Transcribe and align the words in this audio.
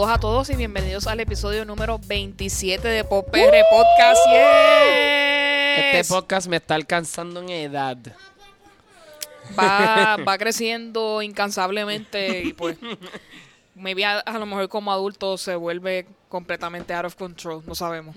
Saludos 0.00 0.16
a 0.16 0.20
todos 0.20 0.48
y 0.48 0.56
bienvenidos 0.56 1.06
al 1.06 1.20
episodio 1.20 1.66
número 1.66 1.98
27 1.98 2.88
de 2.88 3.04
Pop 3.04 3.28
PR 3.30 3.54
Podcast. 3.68 4.18
Yes. 4.32 5.76
Este 5.76 6.04
podcast 6.08 6.48
me 6.48 6.56
está 6.56 6.74
alcanzando 6.74 7.42
en 7.42 7.50
edad. 7.50 7.98
va, 9.58 10.16
va 10.26 10.38
creciendo 10.38 11.20
incansablemente 11.20 12.44
y 12.44 12.54
pues 12.54 12.78
maybe 13.74 14.06
a, 14.06 14.20
a 14.20 14.38
lo 14.38 14.46
mejor 14.46 14.70
como 14.70 14.90
adulto 14.90 15.36
se 15.36 15.54
vuelve 15.54 16.06
completamente 16.30 16.94
out 16.94 17.04
of 17.04 17.14
control, 17.14 17.62
no 17.66 17.74
sabemos. 17.74 18.16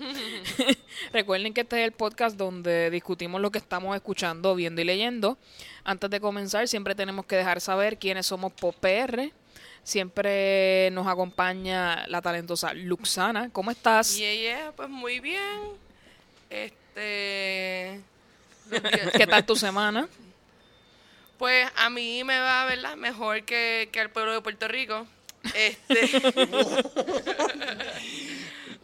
Recuerden 1.12 1.52
que 1.52 1.60
este 1.60 1.82
es 1.82 1.84
el 1.84 1.92
podcast 1.92 2.38
donde 2.38 2.88
discutimos 2.88 3.42
lo 3.42 3.50
que 3.50 3.58
estamos 3.58 3.94
escuchando, 3.94 4.54
viendo 4.54 4.80
y 4.80 4.84
leyendo. 4.84 5.36
Antes 5.84 6.08
de 6.08 6.18
comenzar, 6.18 6.66
siempre 6.66 6.94
tenemos 6.94 7.26
que 7.26 7.36
dejar 7.36 7.60
saber 7.60 7.98
quiénes 7.98 8.24
somos 8.24 8.54
Pop 8.54 8.74
PR. 8.80 9.34
Siempre 9.84 10.88
nos 10.92 11.06
acompaña 11.06 12.06
la 12.08 12.22
talentosa 12.22 12.72
Luxana. 12.72 13.50
¿Cómo 13.52 13.70
estás? 13.70 14.16
Yeah, 14.16 14.34
yeah, 14.34 14.72
pues 14.74 14.88
muy 14.88 15.20
bien. 15.20 15.60
Este. 16.48 18.00
¿Qué 19.16 19.26
tal 19.28 19.44
tu 19.44 19.54
semana? 19.54 20.08
Pues 21.36 21.68
a 21.76 21.90
mí 21.90 22.24
me 22.24 22.40
va, 22.40 22.64
¿verdad? 22.64 22.96
Mejor 22.96 23.42
que, 23.42 23.90
que 23.92 24.00
al 24.00 24.10
pueblo 24.10 24.32
de 24.32 24.40
Puerto 24.40 24.68
Rico. 24.68 25.06
Este. 25.54 26.10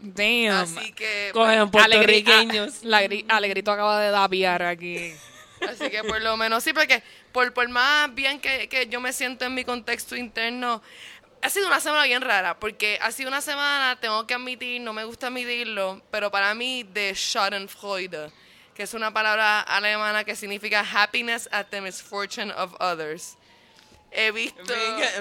Damn. 0.01 0.57
así 0.57 0.93
que. 0.93 1.31
Cogen 1.33 1.71
pues, 1.71 1.87
puertorriqueños. 1.87 2.85
la 2.85 3.09
Alegrito 3.29 3.73
acaba 3.73 4.01
de 4.01 4.11
dapiar 4.11 4.63
aquí. 4.65 5.15
así 5.67 5.89
que 5.89 6.05
por 6.05 6.21
lo 6.21 6.37
menos 6.37 6.63
sí, 6.63 6.75
porque 6.75 7.03
por, 7.33 7.53
por 7.53 7.69
más 7.69 8.15
bien 8.15 8.41
que, 8.41 8.69
que 8.69 8.87
yo 8.89 9.01
me 9.01 9.13
siento 9.13 9.45
en 9.45 9.55
mi 9.55 9.65
contexto 9.65 10.17
interno. 10.17 10.83
Ha 11.43 11.49
sido 11.49 11.69
una 11.69 11.81
semana 11.81 12.05
bien 12.05 12.21
rara, 12.21 12.59
porque 12.61 12.99
ha 13.01 13.11
sido 13.13 13.29
una 13.29 13.41
semana, 13.41 13.99
tengo 13.99 14.27
que 14.27 14.35
admitir, 14.35 14.81
no 14.83 14.93
me 14.93 15.05
gusta 15.05 15.29
admitirlo, 15.29 16.03
pero 16.11 16.31
para 16.31 16.55
mí 16.55 16.83
de 16.83 17.15
Schadenfreude, 17.15 18.31
que 18.75 18.83
es 18.83 18.93
una 18.93 19.11
palabra 19.13 19.61
alemana 19.61 20.23
que 20.25 20.37
significa 20.37 20.81
happiness 20.93 21.49
at 21.51 21.67
the 21.71 21.81
misfortune 21.81 22.53
of 22.53 22.75
others. 22.79 23.37
He 24.13 24.31
visto... 24.33 24.61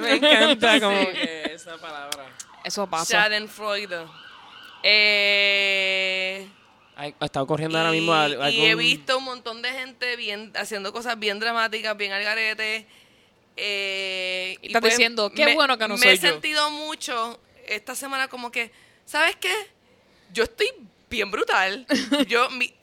Me, 0.01 0.19
me 0.19 0.27
encanta 0.27 0.79
como 0.81 0.99
Sí. 0.99 1.07
que 1.13 1.44
esa 1.53 1.77
palabra. 1.77 2.25
Eso 2.66 2.85
pasa. 2.88 3.05
Schadenfreude. 3.05 4.05
Eh, 4.83 6.49
Ay, 7.02 7.16
está 7.22 7.42
ocurriendo 7.42 7.78
ahora 7.78 7.95
y, 7.95 8.00
mismo 8.00 8.14
al- 8.14 8.33
y 8.52 8.59
he 8.66 8.69
algún- 8.72 8.83
visto 8.83 9.17
un 9.17 9.23
montón 9.23 9.61
de 9.61 9.72
gente 9.72 10.17
bien 10.17 10.52
haciendo 10.55 10.92
cosas 10.92 11.17
bien 11.17 11.39
dramáticas, 11.39 11.95
bien 11.95 12.11
al 12.11 12.23
garete. 12.23 12.86
Eh, 13.56 14.58
Y 14.61 14.67
estás 14.67 14.81
diciendo, 14.83 15.31
qué 15.31 15.45
me- 15.45 15.53
bueno 15.56 15.78
que 15.78 15.88
no 15.88 15.95
me 15.95 16.00
soy 16.02 16.09
he 16.14 16.17
yo. 16.17 16.30
sentido 16.30 16.69
mucho 16.72 17.39
esta 17.67 17.95
semana 17.95 18.28
como 18.28 18.52
que, 18.52 18.72
¿sabes 19.06 19.36
qué? 19.38 19.53
Yo 20.33 20.44
estoy 20.44 20.67
bien 21.09 21.31
brutal. 21.31 21.86
yo, 22.28 22.50
mi, 22.52 22.73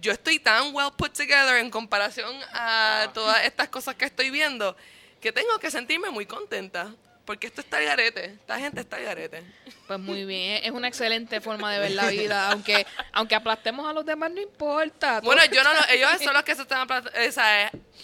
yo 0.00 0.12
estoy 0.12 0.38
tan 0.38 0.74
well 0.74 0.90
put 0.96 1.12
together 1.12 1.56
en 1.56 1.70
comparación 1.70 2.34
a 2.52 3.02
Ah. 3.04 3.12
todas 3.12 3.44
estas 3.44 3.68
cosas 3.68 3.94
que 3.94 4.06
estoy 4.06 4.30
viendo 4.30 4.74
que 5.20 5.32
tengo 5.32 5.58
que 5.58 5.70
sentirme 5.70 6.08
muy 6.10 6.24
contenta. 6.24 6.94
Porque 7.24 7.46
esto 7.46 7.60
está 7.60 7.76
al 7.76 7.84
garete. 7.84 8.24
Esta 8.24 8.58
gente 8.58 8.80
está 8.80 8.96
al 8.96 9.04
garete. 9.04 9.42
Pues 9.86 9.98
muy 10.00 10.24
bien, 10.24 10.62
es 10.64 10.70
una 10.72 10.88
excelente 10.88 11.40
forma 11.40 11.72
de 11.72 11.78
ver 11.78 11.90
la 11.92 12.08
vida, 12.08 12.50
aunque 12.50 12.86
aunque 13.12 13.34
aplastemos 13.34 13.88
a 13.88 13.92
los 13.92 14.04
demás 14.04 14.30
no 14.32 14.40
importa. 14.40 15.20
Bueno, 15.20 15.42
yo 15.52 15.62
no 15.62 15.72
lo- 15.72 15.88
ellos 15.90 16.10
son 16.22 16.34
los 16.34 16.42
que 16.42 16.54
se 16.56 16.62
están 16.62 16.80
aplastando, 16.80 17.18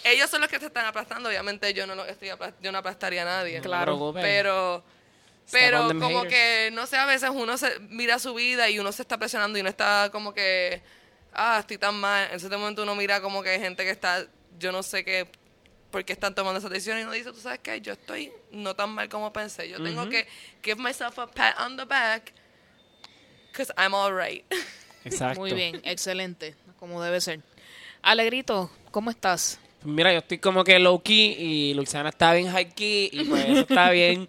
ellos 0.03 0.29
son 0.29 0.41
los 0.41 0.49
que 0.49 0.59
se 0.59 0.67
están 0.67 0.85
aplastando, 0.85 1.29
obviamente 1.29 1.73
yo 1.73 1.85
no 1.87 1.95
lo 1.95 2.05
estoy 2.05 2.29
apla- 2.29 2.53
yo 2.61 2.71
no 2.71 2.77
aplastaría 2.77 3.21
a 3.23 3.25
nadie. 3.25 3.59
Claro. 3.61 4.13
Pero 4.13 4.83
pero 5.51 5.87
como 5.87 6.23
haters. 6.23 6.29
que 6.33 6.69
no 6.73 6.85
sé, 6.87 6.97
a 6.97 7.05
veces 7.05 7.29
uno 7.33 7.57
se 7.57 7.79
mira 7.79 8.19
su 8.19 8.33
vida 8.33 8.69
y 8.69 8.79
uno 8.79 8.91
se 8.91 9.01
está 9.01 9.17
presionando 9.17 9.57
y 9.57 9.61
uno 9.61 9.69
está 9.69 10.09
como 10.11 10.33
que 10.33 10.81
ah, 11.33 11.57
estoy 11.59 11.77
tan 11.77 11.95
mal. 11.99 12.27
En 12.29 12.35
ese 12.35 12.49
momento 12.49 12.83
uno 12.83 12.95
mira 12.95 13.21
como 13.21 13.41
que 13.43 13.49
hay 13.51 13.59
gente 13.59 13.83
que 13.83 13.91
está 13.91 14.25
yo 14.59 14.71
no 14.71 14.83
sé 14.83 15.05
qué 15.05 15.27
por 15.91 16.03
qué 16.03 16.13
están 16.13 16.35
tomando 16.35 16.59
esa 16.59 16.69
decisión 16.69 16.99
y 16.99 17.03
uno 17.03 17.11
dice, 17.11 17.31
tú 17.31 17.39
sabes 17.39 17.59
qué, 17.59 17.79
yo 17.81 17.93
estoy 17.93 18.31
no 18.51 18.75
tan 18.75 18.89
mal 18.89 19.09
como 19.09 19.31
pensé. 19.31 19.69
Yo 19.69 19.81
tengo 19.81 20.07
que 20.09 20.27
give 20.63 20.81
myself 20.81 21.17
a 21.19 21.27
pat 21.27 21.59
on 21.59 21.77
the 21.77 21.85
back 21.85 22.33
because 23.51 23.73
I'm 23.77 23.93
all 23.93 24.13
right. 24.13 24.43
Exacto. 25.05 25.39
Muy 25.39 25.53
bien, 25.53 25.79
excelente, 25.83 26.55
como 26.79 27.01
debe 27.01 27.21
ser. 27.21 27.39
Alegrito, 28.01 28.69
¿cómo 28.91 29.09
estás? 29.09 29.59
Mira, 29.83 30.11
yo 30.11 30.19
estoy 30.19 30.37
como 30.39 30.63
que 30.63 30.77
low 30.79 31.01
key 31.01 31.35
y 31.39 31.73
Luciana 31.73 32.09
está 32.09 32.33
bien 32.33 32.51
high 32.51 32.73
key 32.73 33.09
y 33.11 33.23
pues 33.23 33.45
eso 33.47 33.61
está 33.61 33.89
bien. 33.91 34.27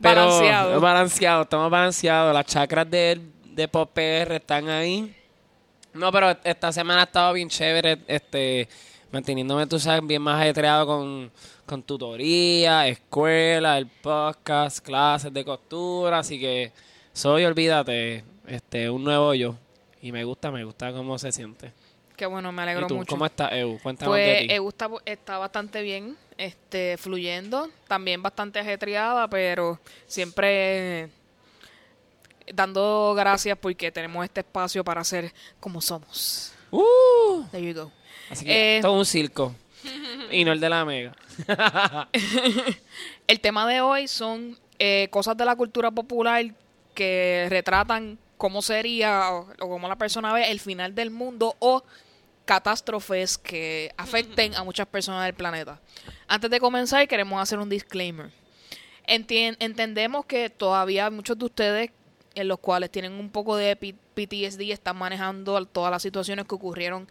Pero 0.00 0.26
Balanceado. 0.26 0.80
Balanceado, 0.80 1.42
estamos 1.42 1.70
balanceados. 1.70 2.34
Las 2.34 2.46
chakras 2.46 2.90
de, 2.90 3.20
de 3.44 3.68
Pop 3.68 3.90
PR 3.92 4.36
están 4.36 4.68
ahí. 4.68 5.14
No, 5.92 6.12
pero 6.12 6.36
esta 6.44 6.72
semana 6.72 7.02
ha 7.02 7.04
estado 7.04 7.32
bien 7.32 7.48
chévere, 7.48 7.98
este, 8.06 8.68
manteniéndome, 9.12 9.66
tú 9.66 9.78
sabes, 9.78 10.06
bien 10.06 10.22
más 10.22 10.40
ajetreado 10.40 10.86
con, 10.86 11.30
con 11.66 11.82
tutoría, 11.82 12.86
escuela, 12.88 13.78
el 13.78 13.86
podcast, 13.86 14.78
clases 14.84 15.32
de 15.32 15.44
costura, 15.44 16.18
así 16.20 16.38
que 16.38 16.72
soy, 17.12 17.44
olvídate, 17.44 18.24
este, 18.46 18.88
un 18.90 19.04
nuevo 19.04 19.34
yo. 19.34 19.56
Y 20.02 20.12
me 20.12 20.24
gusta, 20.24 20.50
me 20.50 20.64
gusta 20.64 20.92
cómo 20.92 21.18
se 21.18 21.30
siente. 21.32 21.72
Qué 22.16 22.26
bueno, 22.26 22.52
me 22.52 22.62
¿Y 22.62 22.64
alegro 22.64 22.86
tú, 22.86 22.96
mucho. 22.96 23.08
cómo 23.10 23.26
estás, 23.26 23.52
Eu? 23.52 23.78
Cuéntame 23.82 24.16
de 24.18 24.24
Pues 24.34 24.48
ti. 24.48 24.54
EU 24.54 24.68
está, 24.68 24.88
está 25.06 25.38
bastante 25.38 25.82
bien, 25.82 26.16
este, 26.36 26.96
fluyendo, 26.98 27.68
también 27.88 28.22
bastante 28.22 28.58
ajetreada, 28.58 29.28
pero 29.28 29.78
siempre 30.06 31.08
dando 32.52 33.14
gracias 33.16 33.56
porque 33.58 33.90
tenemos 33.92 34.24
este 34.24 34.40
espacio 34.40 34.82
para 34.84 35.02
ser 35.04 35.32
como 35.60 35.80
somos. 35.80 36.52
Uh, 36.70 37.44
There 37.50 37.64
you 37.66 37.74
go. 37.74 37.90
Así 38.30 38.44
que 38.44 38.78
Eh, 38.78 38.80
todo 38.80 38.94
un 38.98 39.04
circo. 39.06 39.54
y 40.30 40.44
no 40.44 40.52
el 40.52 40.60
de 40.60 40.68
la 40.68 40.84
mega. 40.84 41.16
El 43.26 43.40
tema 43.40 43.66
de 43.66 43.80
hoy 43.80 44.08
son 44.08 44.58
eh, 44.78 45.08
cosas 45.10 45.36
de 45.36 45.44
la 45.44 45.56
cultura 45.56 45.90
popular 45.90 46.44
que 46.94 47.46
retratan 47.48 48.18
cómo 48.36 48.62
sería 48.62 49.30
o, 49.32 49.48
o 49.60 49.68
cómo 49.68 49.88
la 49.88 49.96
persona 49.96 50.32
ve 50.32 50.50
el 50.50 50.60
final 50.60 50.94
del 50.94 51.10
mundo 51.10 51.54
o 51.58 51.84
catástrofes 52.44 53.38
que 53.38 53.92
afecten 53.96 54.54
a 54.54 54.64
muchas 54.64 54.86
personas 54.86 55.24
del 55.24 55.34
planeta. 55.34 55.80
Antes 56.26 56.50
de 56.50 56.60
comenzar, 56.60 57.06
queremos 57.08 57.40
hacer 57.40 57.58
un 57.58 57.68
disclaimer. 57.68 58.30
Entien- 59.06 59.56
entendemos 59.60 60.24
que 60.26 60.50
todavía 60.50 61.10
muchos 61.10 61.38
de 61.38 61.44
ustedes, 61.44 61.90
en 62.34 62.48
los 62.48 62.58
cuales 62.58 62.90
tienen 62.90 63.12
un 63.12 63.30
poco 63.30 63.56
de 63.56 63.76
PTSD, 63.76 64.70
están 64.72 64.96
manejando 64.96 65.64
todas 65.66 65.90
las 65.90 66.02
situaciones 66.02 66.46
que 66.46 66.54
ocurrieron 66.54 67.08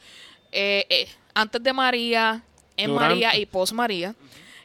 eh, 0.52 0.86
eh, 0.90 1.08
antes 1.34 1.62
de 1.64 1.74
María, 1.74 2.42
en 2.78 2.92
Durante. 2.92 3.14
María 3.16 3.36
y 3.38 3.46
post 3.46 3.74
María. 3.74 4.16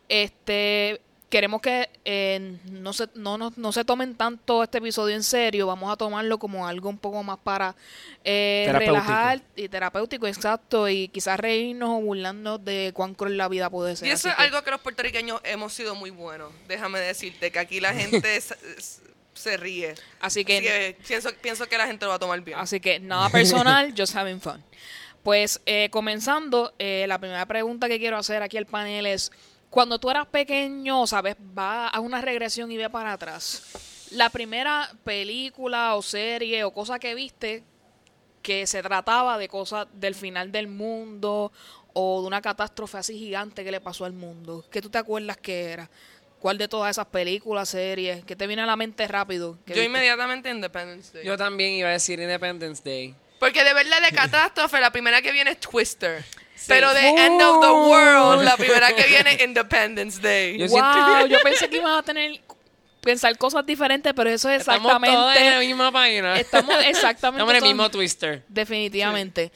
Este, 0.09 1.01
queremos 1.31 1.61
que 1.61 1.89
eh, 2.05 2.59
no, 2.71 2.93
se, 2.93 3.09
no, 3.15 3.37
no, 3.39 3.53
no 3.57 3.73
se 3.73 3.85
tomen 3.85 4.15
tanto 4.15 4.63
este 4.63 4.79
episodio 4.79 5.15
en 5.17 5.23
serio. 5.25 5.67
Vamos 5.67 5.93
a 5.93 5.97
tomarlo 5.97 6.39
como 6.39 6.67
algo 6.67 6.89
un 6.89 6.99
poco 6.99 7.23
más 7.23 7.39
para 7.39 7.75
eh, 8.23 8.65
Terapéutico. 8.67 8.95
relajar 9.05 9.41
y 9.57 9.69
terapéutico, 9.69 10.27
exacto. 10.27 10.89
Y 10.89 11.09
quizás 11.09 11.41
reírnos 11.41 11.89
o 11.91 12.01
burlarnos 12.01 12.65
de 12.65 12.93
cuán 12.95 13.15
cruel 13.15 13.37
la 13.37 13.49
vida 13.49 13.69
puede 13.71 13.97
ser. 13.97 14.09
Y 14.09 14.11
eso 14.13 14.29
Así 14.29 14.29
es 14.29 14.37
que- 14.37 14.43
algo 14.43 14.63
que 14.63 14.71
los 14.71 14.81
puertorriqueños 14.81 15.41
hemos 15.45 15.73
sido 15.73 15.95
muy 15.95 16.11
buenos. 16.11 16.53
Déjame 16.69 17.01
decirte 17.01 17.51
que 17.51 17.59
aquí 17.59 17.81
la 17.81 17.93
gente 17.95 18.41
se, 18.41 18.55
se 19.35 19.57
ríe. 19.57 19.95
Así 20.21 20.45
que, 20.45 20.59
Así 20.59 20.67
que 20.67 20.97
pienso, 21.09 21.31
pienso 21.43 21.67
que 21.67 21.79
la 21.79 21.87
gente 21.87 22.05
lo 22.05 22.11
va 22.11 22.17
a 22.17 22.21
tomar 22.21 22.41
bien. 22.43 22.59
Así 22.59 22.79
que 22.79 23.01
nada 23.01 23.29
personal, 23.31 23.93
just 23.99 24.15
having 24.15 24.41
fun. 24.41 24.63
Pues 25.25 25.63
eh, 25.65 25.89
comenzando, 25.91 26.75
eh, 26.79 27.07
la 27.09 27.19
primera 27.19 27.47
pregunta 27.47 27.89
que 27.89 27.99
quiero 27.99 28.19
hacer 28.19 28.43
aquí 28.43 28.59
al 28.59 28.67
panel 28.67 29.07
es, 29.07 29.33
cuando 29.71 29.99
tú 29.99 30.11
eras 30.11 30.27
pequeño, 30.27 31.07
sabes, 31.07 31.35
va 31.59 31.89
a 31.89 31.99
una 32.01 32.21
regresión 32.21 32.71
y 32.71 32.77
ve 32.77 32.91
para 32.91 33.15
atrás, 33.15 34.09
la 34.11 34.29
primera 34.29 34.93
película 35.03 35.95
o 35.95 36.03
serie 36.03 36.63
o 36.63 36.75
cosa 36.75 36.99
que 36.99 37.15
viste 37.15 37.65
que 38.43 38.67
se 38.67 38.83
trataba 38.83 39.39
de 39.39 39.49
cosas 39.49 39.87
del 39.95 40.15
final 40.15 40.53
del 40.53 40.69
mundo 40.69 41.51
o 41.95 42.21
de 42.21 42.27
una 42.27 42.43
catástrofe 42.43 42.99
así 42.99 43.19
gigante 43.19 43.65
que 43.65 43.71
le 43.71 43.81
pasó 43.81 44.05
al 44.05 44.13
mundo, 44.13 44.63
¿qué 44.71 44.83
tú 44.83 44.91
te 44.91 44.99
acuerdas 44.99 45.39
que 45.39 45.73
era? 45.73 45.91
¿Cuál 46.39 46.59
de 46.59 46.69
todas 46.69 46.91
esas 46.91 47.07
películas, 47.07 47.71
series? 47.71 48.23
¿Qué 48.27 48.37
te 48.37 48.47
viene 48.47 48.61
a 48.61 48.67
la 48.67 48.77
mente 48.77 49.09
rápido? 49.09 49.57
¿Qué 49.65 49.73
Yo 49.73 49.81
viste? 49.81 49.87
inmediatamente 49.87 50.51
Independence 50.51 51.17
Day. 51.17 51.25
Yo 51.25 51.39
también 51.39 51.73
iba 51.73 51.89
a 51.89 51.93
decir 51.93 52.21
Independence 52.21 52.83
Day. 52.85 53.15
Porque 53.45 53.63
de 53.65 53.75
verdad 53.75 54.01
de 54.01 54.11
catástrofe 54.13 54.81
la 54.81 54.91
primera 54.91 55.21
que 55.21 55.33
viene 55.33 55.51
es 55.51 55.61
Twister. 55.61 56.25
Pero 56.67 56.95
de 56.95 57.09
End 57.09 57.43
of 57.43 57.61
the 57.61 57.71
World 57.71 58.43
la 58.43 58.57
primera 58.57 58.95
que 58.95 59.05
viene 59.07 59.35
es 59.35 59.43
Independence 59.45 60.19
Day. 60.21 60.57
Yo 60.59 60.67
wow, 60.69 60.81
siento- 60.81 61.27
yo 61.27 61.39
pensé 61.43 61.69
que 61.69 61.77
iban 61.77 61.93
a 61.93 62.03
tener 62.03 62.41
pensar 63.03 63.37
cosas 63.37 63.67
diferentes, 63.67 64.15
pero 64.17 64.31
eso 64.31 64.49
es 64.49 64.61
Estamos 64.61 64.83
todos 64.91 64.97
en 65.05 65.13
la 65.13 65.33
exactamente 65.35 65.67
misma 65.67 65.93
página. 65.93 66.41
estamos 66.41 66.75
exactamente 66.87 67.43
Estamos 67.43 67.51
en 67.51 67.57
el 67.57 67.63
mismo 67.63 67.91
twister. 67.91 68.43
definitivamente. 68.49 69.53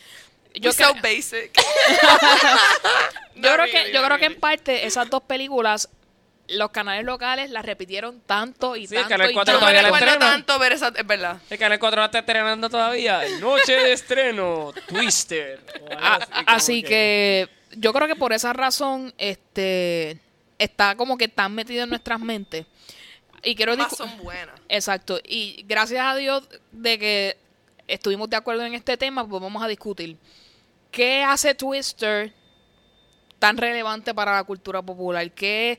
Yo 0.54 0.70
Yo, 0.70 0.72
so 0.72 0.94
cre- 0.94 1.02
basic. 1.02 1.52
yo 3.36 3.52
creo 3.54 3.66
que 3.66 3.92
yo 3.92 4.02
creo 4.04 4.18
que 4.18 4.26
en 4.26 4.38
parte 4.40 4.86
esas 4.86 5.08
dos 5.08 5.22
películas 5.22 5.88
los 6.48 6.70
canales 6.70 7.04
locales 7.04 7.50
la 7.50 7.62
repitieron 7.62 8.20
tanto 8.22 8.74
y 8.76 8.86
Sí, 8.86 8.94
el 8.96 9.02
tanto 9.02 9.08
Canal 9.10 9.30
y 9.30 9.34
cuatro 9.34 9.54
No 9.54 9.60
me 9.60 9.66
todavía 9.72 10.12
la 10.12 10.18
tanto 10.18 10.58
ver 10.58 10.72
esa... 10.72 10.88
Es 10.88 11.06
verdad. 11.06 11.40
El 11.50 11.58
Canal 11.58 11.78
4 11.78 12.00
la 12.00 12.06
está 12.06 12.18
estrenando 12.20 12.70
todavía. 12.70 13.20
Noche 13.40 13.72
de 13.72 13.92
estreno. 13.92 14.72
Twister. 14.86 15.60
o 15.82 15.86
algo 15.98 16.26
A- 16.32 16.54
así, 16.54 16.82
que 16.82 17.48
yo 17.76 17.92
creo 17.92 18.08
que 18.08 18.16
por 18.16 18.32
esa 18.32 18.52
razón 18.52 19.12
este 19.18 20.18
está 20.58 20.96
como 20.96 21.16
que 21.18 21.28
tan 21.28 21.54
metido 21.54 21.84
en 21.84 21.90
nuestras 21.90 22.18
mentes. 22.18 22.66
Y 23.42 23.54
quiero 23.54 23.76
discu- 23.76 23.96
son 23.96 24.18
buenas. 24.18 24.58
Exacto. 24.68 25.20
Y 25.24 25.64
gracias 25.68 26.04
a 26.04 26.16
Dios 26.16 26.48
de 26.72 26.98
que 26.98 27.36
estuvimos 27.86 28.28
de 28.30 28.36
acuerdo 28.36 28.64
en 28.64 28.74
este 28.74 28.96
tema, 28.96 29.26
pues 29.28 29.40
vamos 29.42 29.62
a 29.62 29.68
discutir. 29.68 30.16
¿Qué 30.90 31.22
hace 31.22 31.54
Twister 31.54 32.32
tan 33.38 33.56
relevante 33.56 34.14
para 34.14 34.34
la 34.34 34.44
cultura 34.44 34.82
popular? 34.82 35.30
¿Qué, 35.32 35.78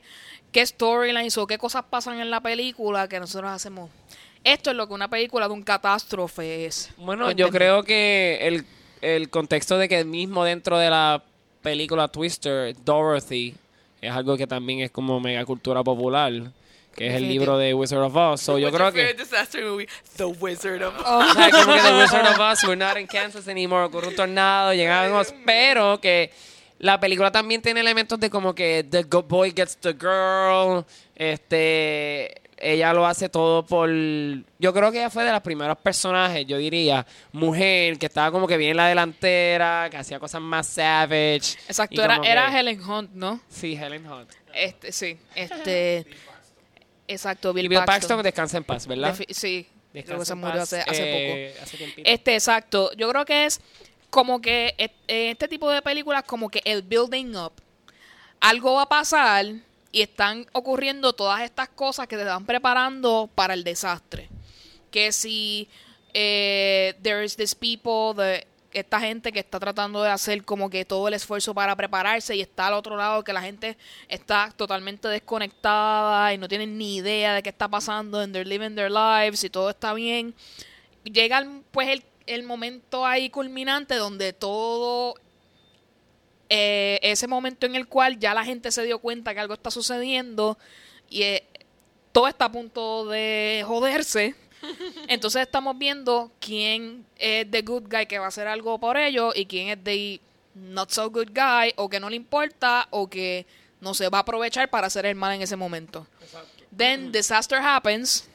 qué 0.52 0.66
storylines 0.66 1.36
o 1.38 1.46
qué 1.46 1.58
cosas 1.58 1.84
pasan 1.88 2.20
en 2.20 2.30
la 2.30 2.40
película 2.40 3.08
que 3.08 3.20
nosotros 3.20 3.50
hacemos? 3.50 3.90
Esto 4.42 4.70
es 4.70 4.76
lo 4.76 4.88
que 4.88 4.94
una 4.94 5.08
película 5.08 5.48
de 5.48 5.54
un 5.54 5.62
catástrofe 5.62 6.66
es. 6.66 6.90
Bueno, 6.96 7.30
yo 7.32 7.50
creo 7.50 7.82
que 7.82 8.38
el, 8.42 8.64
el 9.02 9.28
contexto 9.28 9.76
de 9.76 9.88
que 9.88 10.04
mismo 10.04 10.44
dentro 10.44 10.78
de 10.78 10.88
la 10.88 11.22
película 11.62 12.08
Twister, 12.08 12.74
Dorothy, 12.84 13.54
es 14.00 14.10
algo 14.10 14.36
que 14.36 14.46
también 14.46 14.80
es 14.80 14.90
como 14.90 15.20
mega 15.20 15.44
cultura 15.44 15.84
popular, 15.84 16.32
que 16.96 17.08
es 17.08 17.14
el 17.14 17.28
libro 17.28 17.58
de 17.58 17.74
Wizard 17.74 18.02
of 18.02 18.16
Oz. 18.16 18.40
So, 18.40 18.58
yo 18.58 18.72
creo 18.72 18.90
que... 18.92 19.12
disaster 19.14 19.62
movie? 19.64 19.86
The 20.16 20.24
Wizard 20.24 20.82
of 20.82 20.94
Oh. 21.04 21.18
O 21.18 21.34
sea, 21.34 21.50
como 21.50 21.74
que 21.74 21.80
The 21.80 21.98
Wizard 22.00 22.26
of 22.26 22.38
Oz, 22.38 22.64
we're 22.64 22.76
not 22.76 22.96
in 22.98 23.06
Kansas 23.06 23.46
anymore, 23.46 23.84
ocurre 23.84 24.08
un 24.08 24.16
tornado, 24.16 24.72
llegamos, 24.72 25.34
pero 25.44 26.00
que 26.00 26.30
la 26.80 26.98
película 27.00 27.30
también 27.30 27.62
tiene 27.62 27.80
elementos 27.80 28.18
de 28.20 28.28
como 28.28 28.54
que 28.54 28.84
the 28.90 29.04
go- 29.04 29.22
boy 29.22 29.52
gets 29.54 29.76
the 29.78 29.92
girl, 29.94 30.84
este, 31.14 32.40
ella 32.56 32.92
lo 32.92 33.06
hace 33.06 33.28
todo 33.28 33.64
por, 33.64 33.88
yo 33.90 34.72
creo 34.74 34.90
que 34.92 34.98
ella 34.98 35.10
fue 35.10 35.24
de 35.24 35.32
los 35.32 35.40
primeros 35.42 35.78
personajes, 35.78 36.46
yo 36.46 36.58
diría, 36.58 37.06
mujer, 37.32 37.98
que 37.98 38.06
estaba 38.06 38.30
como 38.30 38.46
que 38.46 38.56
bien 38.56 38.72
en 38.72 38.76
la 38.78 38.88
delantera, 38.88 39.88
que 39.90 39.96
hacía 39.96 40.18
cosas 40.18 40.40
más 40.42 40.66
savage. 40.66 41.56
Exacto, 41.68 42.02
era, 42.02 42.58
Helen 42.58 42.82
Hunt, 42.82 43.10
¿no? 43.12 43.40
Sí, 43.48 43.74
Helen 43.74 44.06
Hunt. 44.10 44.30
Este, 44.52 44.92
sí, 44.92 45.16
este... 45.34 46.06
Exacto, 47.08 47.52
Bill, 47.52 47.64
y 47.64 47.68
Bill 47.68 47.78
Paxton, 47.78 47.94
Paxton. 47.94 48.22
descansa 48.22 48.56
en 48.56 48.64
paz, 48.64 48.86
¿verdad? 48.86 49.14
Defi- 49.16 49.32
sí, 49.32 49.66
creo 49.92 49.92
que 49.92 49.98
Descansa 50.00 50.24
se 50.26 50.32
en 50.34 50.38
murió 50.38 50.54
paz, 50.60 50.62
hace, 50.72 50.80
hace 50.82 51.02
poco. 51.02 51.36
eh, 51.36 51.54
hace 51.60 51.76
tiempito. 51.76 52.08
Este, 52.10 52.34
exacto. 52.34 52.90
Yo 52.96 53.08
creo 53.10 53.24
que 53.24 53.46
es 53.46 53.60
como 54.10 54.40
que 54.40 54.74
eh, 54.76 55.30
este 55.30 55.48
tipo 55.48 55.70
de 55.70 55.80
películas, 55.82 56.24
como 56.24 56.50
que 56.50 56.60
el 56.64 56.82
building 56.82 57.36
up. 57.36 57.52
Algo 58.40 58.74
va 58.74 58.82
a 58.82 58.88
pasar 58.88 59.46
y 59.92 60.02
están 60.02 60.46
ocurriendo 60.52 61.12
todas 61.12 61.42
estas 61.42 61.68
cosas 61.68 62.06
que 62.06 62.16
te 62.16 62.24
van 62.24 62.44
preparando 62.44 63.28
para 63.34 63.54
el 63.54 63.64
desastre. 63.64 64.28
Que 64.90 65.12
si 65.12 65.68
eh, 66.12 66.94
there 67.02 67.24
is 67.24 67.36
this 67.36 67.54
people, 67.54 68.14
esta 68.72 69.00
gente 69.00 69.32
que 69.32 69.40
está 69.40 69.58
tratando 69.58 70.02
de 70.02 70.10
hacer 70.10 70.44
como 70.44 70.70
que 70.70 70.84
todo 70.84 71.08
el 71.08 71.14
esfuerzo 71.14 71.54
para 71.54 71.74
prepararse 71.76 72.36
y 72.36 72.40
está 72.40 72.68
al 72.68 72.74
otro 72.74 72.96
lado 72.96 73.24
que 73.24 73.32
la 73.32 73.42
gente 73.42 73.76
está 74.08 74.52
totalmente 74.56 75.08
desconectada 75.08 76.32
y 76.32 76.38
no 76.38 76.48
tienen 76.48 76.78
ni 76.78 76.96
idea 76.96 77.34
de 77.34 77.42
qué 77.42 77.48
está 77.48 77.68
pasando 77.68 78.20
and 78.20 78.32
they're 78.32 78.48
living 78.48 78.74
their 78.74 78.90
lives 78.90 79.42
y 79.42 79.50
todo 79.50 79.70
está 79.70 79.92
bien 79.92 80.34
llega 81.04 81.46
pues 81.72 81.88
el, 81.88 82.04
el 82.34 82.42
momento 82.42 83.06
ahí 83.06 83.30
culminante 83.30 83.96
donde 83.96 84.32
todo 84.32 85.14
eh, 86.48 86.98
ese 87.02 87.26
momento 87.26 87.66
en 87.66 87.74
el 87.74 87.86
cual 87.86 88.18
ya 88.18 88.34
la 88.34 88.44
gente 88.44 88.70
se 88.70 88.84
dio 88.84 88.98
cuenta 88.98 89.34
que 89.34 89.40
algo 89.40 89.54
está 89.54 89.70
sucediendo 89.70 90.58
y 91.08 91.22
eh, 91.22 91.44
todo 92.12 92.28
está 92.28 92.46
a 92.46 92.52
punto 92.52 93.06
de 93.08 93.64
joderse 93.66 94.34
entonces 95.08 95.42
estamos 95.42 95.76
viendo 95.76 96.30
quién 96.40 97.04
es 97.16 97.50
the 97.50 97.62
good 97.62 97.84
guy 97.90 98.06
que 98.06 98.18
va 98.18 98.26
a 98.26 98.28
hacer 98.28 98.46
algo 98.46 98.78
por 98.78 98.96
ellos 98.96 99.34
y 99.36 99.46
quién 99.46 99.68
es 99.68 99.82
the 99.82 100.20
not 100.54 100.90
so 100.90 101.10
good 101.10 101.30
guy 101.34 101.72
o 101.76 101.88
que 101.88 102.00
no 102.00 102.10
le 102.10 102.16
importa 102.16 102.86
o 102.90 103.08
que 103.08 103.46
no 103.80 103.94
se 103.94 104.08
va 104.08 104.18
a 104.18 104.20
aprovechar 104.22 104.68
para 104.68 104.86
hacer 104.86 105.06
el 105.06 105.14
mal 105.14 105.34
en 105.34 105.42
ese 105.42 105.56
momento. 105.56 106.06
Then 106.76 107.12
disaster 107.12 107.58
happens 107.58 108.28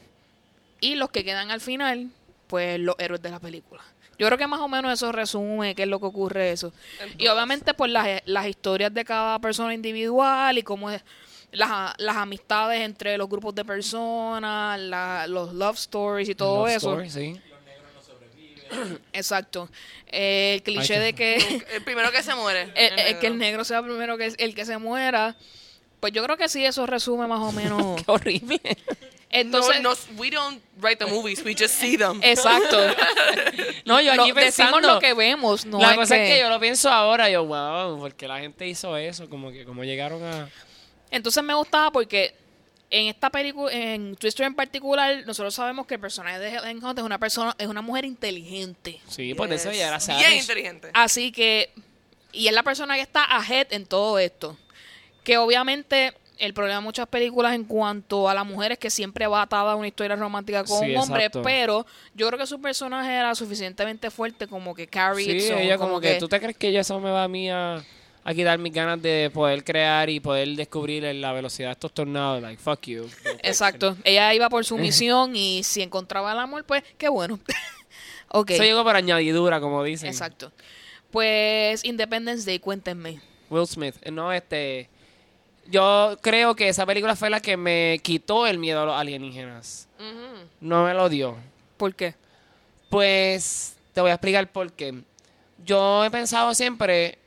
y 0.80 0.95
los 0.95 1.09
que 1.09 1.24
quedan 1.24 1.51
al 1.51 1.62
final, 1.62 2.09
pues 2.47 2.80
los 2.80 2.95
héroes 3.00 3.21
de 3.21 3.30
la 3.31 3.39
película. 3.39 3.81
Yo 4.18 4.25
creo 4.27 4.38
que 4.38 4.47
más 4.47 4.62
o 4.62 4.68
menos 4.69 4.94
eso 4.94 5.12
resume 5.12 5.75
qué 5.75 5.83
es 5.83 5.89
lo 5.89 6.00
que 6.00 6.06
ocurre 6.06 6.51
eso. 6.51 6.71
Y 7.18 7.27
obviamente 7.27 7.74
por 7.74 7.89
las, 7.89 8.07
las 8.25 8.47
historias 8.47 8.94
de 8.94 9.03
cada 9.03 9.39
persona 9.39 9.74
individual 9.74 10.57
y 10.57 10.63
cómo 10.63 10.89
es 10.89 11.03
las, 11.51 11.94
las 11.97 12.15
amistades 12.15 12.81
entre 12.81 13.18
los 13.18 13.27
grupos 13.27 13.53
de 13.56 13.65
personas, 13.65 14.80
la- 14.80 15.27
los 15.27 15.53
love 15.53 15.75
stories 15.75 16.30
y 16.30 16.36
todo 16.36 16.65
Love 16.65 16.75
eso. 16.77 17.01
Story, 17.01 17.09
sí. 17.09 17.42
Exacto. 19.13 19.69
Eh, 20.07 20.56
el 20.56 20.63
cliché 20.63 20.95
Ay, 20.95 21.00
de 21.01 21.13
que 21.13 21.63
El 21.74 21.83
primero 21.83 22.12
que 22.12 22.24
se 22.24 22.33
muere. 22.36 22.71
el, 22.75 22.94
el 23.00 23.07
el 23.15 23.19
que 23.19 23.27
el 23.27 23.33
negro. 23.38 23.45
negro 23.59 23.63
sea 23.65 23.81
primero 23.83 24.18
que 24.18 24.33
el 24.38 24.56
que 24.56 24.65
se 24.65 24.77
muera. 24.77 25.36
Pues 26.06 26.13
yo 26.13 26.22
creo 26.24 26.38
que 26.38 26.48
sí, 26.48 26.63
eso 26.63 26.86
resume 26.86 27.25
más 27.25 27.40
o 27.40 27.52
menos. 27.52 28.00
Qué 28.06 28.12
horrible. 28.12 28.62
Entonces, 29.31 29.81
no, 29.81 29.90
no, 29.96 29.98
we 30.22 30.30
don't 30.30 30.62
write 30.80 31.04
the 31.04 31.07
movies, 31.12 31.44
we 31.44 31.56
just 31.57 31.74
see 31.74 31.98
them. 31.98 32.19
exacto. 32.22 32.78
No, 33.86 34.00
yo 34.00 34.12
aquí 34.12 34.30
Lo- 34.30 34.36
decimos 34.36 34.72
pensando. 34.74 34.94
lo 34.94 35.00
que 35.00 35.16
vemos, 35.16 35.66
no 35.66 35.80
la 35.80 35.94
es 35.94 35.98
cosa 35.98 36.13
que... 36.16 36.28
es 36.28 36.34
que 36.36 36.40
yo 36.42 36.50
lo 36.50 36.60
pienso 36.60 36.92
ahora, 36.92 37.28
yo, 37.31 37.44
wow, 37.44 37.98
porque 37.98 38.28
la 38.28 38.38
gente 38.38 38.68
hizo 38.68 38.96
eso, 38.98 39.28
como 39.28 39.50
que 39.50 39.66
como 39.66 39.84
llegaron 39.84 40.24
a... 40.24 40.48
Entonces 41.10 41.44
me 41.44 41.56
gustaba 41.56 41.92
porque 41.92 42.36
en 42.92 43.07
esta 43.07 43.31
película, 43.31 43.74
en 43.74 44.16
Twister 44.16 44.46
en 44.46 44.54
particular, 44.54 45.24
nosotros 45.25 45.56
sabemos 45.56 45.88
que 45.88 45.96
el 45.96 46.00
personaje 46.02 46.38
de 46.38 46.50
Helen 46.50 46.86
Hunt 46.86 47.00
es 47.00 47.04
una 47.04 47.18
persona, 47.18 47.56
es 47.57 47.66
una 47.66 47.81
mujer 47.81 48.06
inteligente. 48.06 49.02
Sí, 49.10 49.34
por 49.34 49.52
eso 49.52 49.72
Yes. 49.72 49.80
ya 49.80 49.88
era 49.88 50.19
Bien 50.19 50.34
inteligente. 50.34 50.92
Así 50.94 51.31
que, 51.31 51.72
y 52.31 52.48
es 52.48 52.54
la 52.54 52.62
persona 52.62 52.94
que 52.94 53.02
está 53.02 53.24
ahead 53.36 53.74
en 53.74 53.88
todo 53.88 54.19
esto. 54.19 54.56
Que 55.25 55.38
obviamente 55.38 56.13
el 56.38 56.54
problema 56.54 56.80
de 56.80 56.83
muchas 56.83 57.07
películas 57.07 57.54
en 57.56 57.63
cuanto 57.66 58.30
a 58.30 58.33
la 58.33 58.44
mujer 58.44 58.74
es 58.74 58.77
que 58.77 58.89
siempre 58.89 59.25
va 59.27 59.42
atada 59.42 59.72
a 59.74 59.75
una 59.75 59.88
historia 59.88 60.16
romántica 60.16 60.63
con 60.63 60.80
Sí, 60.80 60.92
un 60.92 60.98
hombre, 60.98 61.26
exacto. 61.26 61.42
pero 61.42 61.85
yo 62.14 62.28
creo 62.28 62.38
que 62.40 62.45
su 62.45 62.59
personaje 62.61 63.14
era 63.14 63.33
suficientemente 63.35 64.11
fuerte 64.11 64.45
como 64.47 64.73
que 64.76 64.85
carry 64.88 65.23
Sí, 65.23 65.52
ella 65.52 65.78
como 65.78 66.00
que, 66.00 66.16
¿tú 66.16 66.28
te 66.28 66.40
crees 66.40 66.57
que 66.57 66.68
ella 66.69 66.81
eso 66.81 67.00
me 67.00 67.09
va 67.09 67.23
a 67.23 67.28
mí 67.30 67.50
a, 67.50 67.81
a 68.26 68.33
quitar 68.33 68.59
mis 68.59 68.73
ganas 68.73 69.02
de 69.02 69.31
poder 69.33 69.64
crear 69.64 70.09
y 70.09 70.19
poder 70.19 70.50
descubrir 70.50 71.04
la 71.04 71.31
velocidad 71.31 71.69
de 71.69 71.73
estos 71.73 71.94
tornados? 71.94 72.42
Like, 72.42 72.61
fuck 72.61 72.81
you. 72.85 73.09
Exacto, 73.42 73.95
ella 74.04 74.33
iba 74.33 74.50
por 74.50 74.66
su 74.66 74.78
misión 74.78 75.35
y 75.38 75.64
si 75.64 75.81
encontraba 75.81 76.33
el 76.33 76.40
amor, 76.40 76.66
pues 76.66 76.83
qué 76.97 77.07
bueno. 77.07 77.40
ok, 78.28 78.50
Eso 78.52 78.64
llegó 78.64 78.83
por 78.83 78.97
añadidura, 78.97 79.61
como 79.61 79.81
dicen. 79.83 80.09
exacto. 80.09 80.52
Pues 81.11 81.85
Independence 81.85 82.45
Day, 82.45 82.59
cuéntenme. 82.59 83.21
Will 83.50 83.66
Smith. 83.68 83.95
No, 84.11 84.33
este... 84.33 84.90
Yo 85.69 86.18
creo 86.22 86.56
que 86.56 86.69
esa 86.69 86.86
película 86.86 87.16
fue 87.16 87.30
la 87.30 87.40
que 87.40 87.57
me 87.57 88.00
quitó 88.04 88.45
el 88.45 88.57
miedo 88.60 88.81
a 88.81 88.86
los 88.86 88.95
alienígenas. 88.95 89.88
No 90.62 90.84
me 90.86 90.94
lo 90.94 91.10
dio. 91.10 91.36
¿Por 91.78 91.95
qué? 91.95 92.14
Pues 92.90 93.76
te 93.94 94.02
voy 94.02 94.12
a 94.12 94.16
explicar 94.16 94.48
por 94.52 94.72
qué. 94.74 94.94
Yo 95.66 96.06
he 96.06 96.12
pensado 96.12 96.54
siempre 96.54 97.18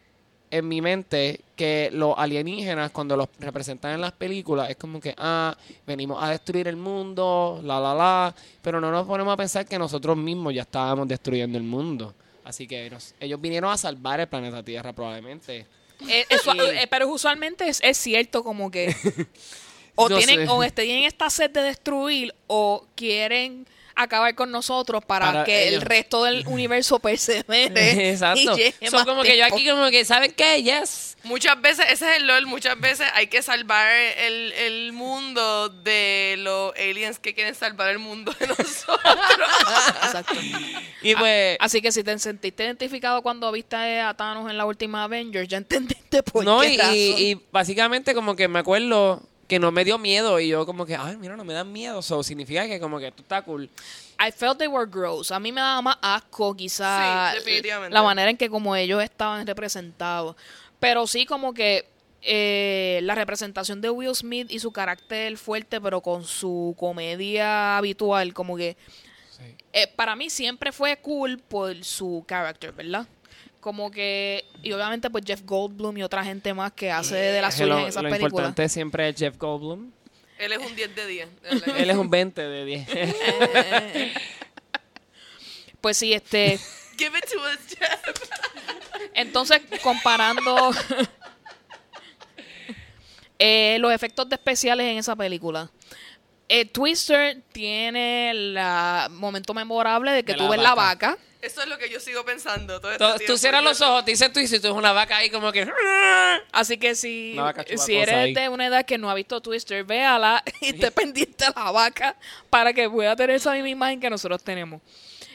en 0.50 0.66
mi 0.68 0.80
mente 0.80 1.40
que 1.56 1.90
los 1.92 2.14
alienígenas, 2.16 2.90
cuando 2.92 3.16
los 3.16 3.28
representan 3.40 3.92
en 3.92 4.00
las 4.00 4.12
películas, 4.12 4.70
es 4.70 4.76
como 4.76 5.00
que, 5.00 5.14
ah, 5.18 5.56
venimos 5.86 6.22
a 6.22 6.30
destruir 6.30 6.68
el 6.68 6.76
mundo, 6.76 7.60
la, 7.64 7.80
la, 7.80 7.94
la, 7.94 8.34
pero 8.62 8.80
no 8.80 8.90
nos 8.90 9.06
ponemos 9.06 9.34
a 9.34 9.36
pensar 9.36 9.66
que 9.66 9.78
nosotros 9.78 10.16
mismos 10.16 10.54
ya 10.54 10.62
estábamos 10.62 11.08
destruyendo 11.08 11.58
el 11.58 11.64
mundo. 11.64 12.14
Así 12.44 12.66
que 12.66 12.88
nos- 12.88 13.14
ellos 13.20 13.38
vinieron 13.40 13.70
a 13.70 13.76
salvar 13.76 14.20
el 14.20 14.28
planeta 14.28 14.62
Tierra 14.62 14.92
probablemente. 14.92 15.66
Eh, 16.06 16.24
eso- 16.28 16.52
Sí. 16.52 16.58
eh, 16.60 16.86
pero 16.90 17.08
usualmente 17.08 17.68
es, 17.68 17.80
es 17.82 17.96
cierto 17.98 18.44
como 18.44 18.70
que 18.70 18.94
o 19.96 20.08
No 20.08 20.16
tienen 20.18 20.46
sé. 20.46 20.52
o 20.52 20.70
tienen 20.70 21.04
esta 21.04 21.28
sed 21.30 21.50
de 21.50 21.62
destruir 21.62 22.34
o 22.46 22.86
quieren 22.94 23.66
acabar 23.98 24.34
con 24.34 24.50
nosotros 24.50 25.04
para, 25.04 25.26
Para 25.26 25.44
que 25.44 25.68
ellos. 25.68 25.82
el 25.82 25.88
resto 25.88 26.24
del 26.24 26.46
universo 26.46 26.98
persevere 27.00 28.10
Exacto. 28.10 28.56
Son 28.90 29.04
como 29.04 29.22
que 29.22 29.36
yo 29.36 29.44
aquí 29.44 29.68
como 29.68 29.90
que, 29.90 30.04
¿saben 30.04 30.32
qué? 30.32 30.62
Yes. 30.62 31.16
Muchas 31.24 31.60
veces, 31.60 31.84
ese 31.90 32.10
es 32.10 32.16
el 32.18 32.26
LOL, 32.28 32.46
muchas 32.46 32.78
veces 32.78 33.08
hay 33.14 33.26
que 33.26 33.42
salvar 33.42 33.90
el, 34.18 34.52
el 34.52 34.92
mundo 34.92 35.68
de 35.68 36.36
los 36.38 36.72
aliens 36.76 37.18
que 37.18 37.34
quieren 37.34 37.54
salvar 37.54 37.90
el 37.90 37.98
mundo 37.98 38.32
de 38.38 38.46
nosotros. 38.46 39.00
Exacto. 40.04 40.34
Y 41.02 41.14
pues... 41.16 41.56
Así 41.60 41.82
que 41.82 41.90
si 41.90 42.04
te 42.04 42.16
sentiste 42.18 42.64
identificado 42.64 43.20
cuando 43.22 43.50
viste 43.50 43.76
a 44.00 44.14
Thanos 44.14 44.48
en 44.48 44.56
la 44.56 44.64
última 44.64 45.04
Avengers, 45.04 45.48
ya 45.48 45.58
entendiste 45.58 46.22
por 46.22 46.44
no, 46.44 46.60
qué 46.60 46.74
y, 46.74 46.80
y, 46.80 47.30
y 47.32 47.40
básicamente 47.50 48.14
como 48.14 48.36
que 48.36 48.46
me 48.46 48.60
acuerdo 48.60 49.28
que 49.48 49.58
no 49.58 49.72
me 49.72 49.84
dio 49.84 49.98
miedo 49.98 50.38
y 50.38 50.48
yo 50.48 50.64
como 50.66 50.86
que, 50.86 50.94
ay, 50.94 51.16
mira, 51.16 51.36
no 51.36 51.44
me 51.44 51.54
dan 51.54 51.72
miedo. 51.72 52.02
So, 52.02 52.22
significa 52.22 52.66
que 52.68 52.78
como 52.78 52.98
que 52.98 53.08
esto 53.08 53.22
está 53.22 53.42
cool. 53.42 53.64
I 54.20 54.30
felt 54.30 54.58
they 54.58 54.68
were 54.68 54.88
gross. 54.88 55.30
A 55.32 55.40
mí 55.40 55.50
me 55.50 55.60
daba 55.60 55.80
más 55.82 55.96
asco, 56.02 56.54
quizá, 56.54 57.30
Sí, 57.32 57.38
definitivamente. 57.38 57.94
la 57.94 58.02
manera 58.02 58.30
en 58.30 58.36
que 58.36 58.50
como 58.50 58.76
ellos 58.76 59.02
estaban 59.02 59.46
representados. 59.46 60.36
Pero 60.78 61.06
sí, 61.06 61.24
como 61.24 61.54
que 61.54 61.86
eh, 62.20 63.00
la 63.04 63.14
representación 63.14 63.80
de 63.80 63.90
Will 63.90 64.14
Smith 64.14 64.48
y 64.50 64.58
su 64.58 64.70
carácter 64.70 65.36
fuerte, 65.38 65.80
pero 65.80 66.00
con 66.02 66.24
su 66.24 66.74
comedia 66.78 67.78
habitual, 67.78 68.34
como 68.34 68.56
que 68.56 68.76
eh, 69.72 69.86
para 69.96 70.14
mí 70.16 70.28
siempre 70.30 70.72
fue 70.72 70.96
cool 70.98 71.38
por 71.38 71.84
su 71.84 72.24
carácter, 72.26 72.72
¿verdad? 72.72 73.06
Como 73.68 73.90
que, 73.90 74.46
y 74.62 74.72
obviamente 74.72 75.10
pues 75.10 75.24
Jeff 75.26 75.42
Goldblum 75.44 75.98
y 75.98 76.02
otra 76.02 76.24
gente 76.24 76.54
más 76.54 76.72
que 76.72 76.90
hace 76.90 77.16
de 77.16 77.42
las 77.42 77.54
Que 77.54 77.64
suyas 77.64 77.76
lo, 77.76 77.82
en 77.82 77.88
esas 77.88 78.02
lo 78.02 78.08
películas. 78.08 78.30
importante 78.32 78.68
siempre 78.70 79.10
es 79.10 79.16
Jeff 79.16 79.36
Goldblum. 79.36 79.90
Él 80.38 80.52
es 80.52 80.58
un 80.58 80.74
10 80.74 80.94
de 80.96 81.06
10. 81.06 81.28
Él 81.76 81.90
es 81.90 81.96
un 81.98 82.08
20 82.08 82.40
de 82.40 82.64
10. 82.64 82.88
Pues 85.82 85.98
sí, 85.98 86.14
este, 86.14 86.58
Give 86.96 87.18
it 87.18 87.26
to 87.30 87.38
us, 87.40 87.76
Jeff. 87.78 88.00
entonces 89.12 89.60
comparando 89.82 90.70
eh, 93.38 93.76
los 93.80 93.92
efectos 93.92 94.30
de 94.30 94.36
especiales 94.36 94.86
en 94.86 94.96
esa 94.96 95.14
película. 95.14 95.70
Eh, 96.48 96.64
Twister 96.64 97.42
tiene 97.52 98.30
el 98.30 98.58
momento 99.10 99.52
memorable 99.52 100.12
de 100.12 100.24
que 100.24 100.32
De 100.32 100.38
tú 100.38 100.44
la 100.44 100.50
ves 100.52 100.62
la 100.62 100.74
vaca. 100.74 101.18
Eso 101.40 101.62
es 101.62 101.68
lo 101.68 101.78
que 101.78 101.88
yo 101.88 102.00
sigo 102.00 102.24
pensando 102.24 102.80
todo 102.80 102.90
este 102.92 103.26
tú, 103.26 103.38
cierras 103.38 103.62
los 103.62 103.80
ojos, 103.80 104.04
te 104.04 104.10
dices 104.10 104.32
tú 104.32 104.40
y 104.40 104.48
si 104.48 104.58
tú 104.58 104.68
es 104.68 104.72
una 104.72 104.92
vaca 104.92 105.18
ahí 105.18 105.30
como 105.30 105.52
que... 105.52 105.70
Así 106.50 106.78
que 106.78 106.96
si, 106.96 107.36
si 107.76 107.96
eres 107.96 108.14
ahí. 108.14 108.34
de 108.34 108.48
una 108.48 108.66
edad 108.66 108.84
que 108.84 108.98
no 108.98 109.08
ha 109.08 109.14
visto 109.14 109.40
Twister, 109.40 109.84
véala 109.84 110.42
y 110.60 110.70
esté 110.70 110.90
pendiente 110.90 111.44
a 111.44 111.52
la 111.54 111.70
vaca 111.70 112.16
para 112.50 112.72
que 112.72 112.90
pueda 112.90 113.14
tener 113.14 113.36
esa 113.36 113.52
misma 113.52 113.68
imagen 113.68 114.00
que 114.00 114.10
nosotros 114.10 114.42
tenemos. 114.42 114.82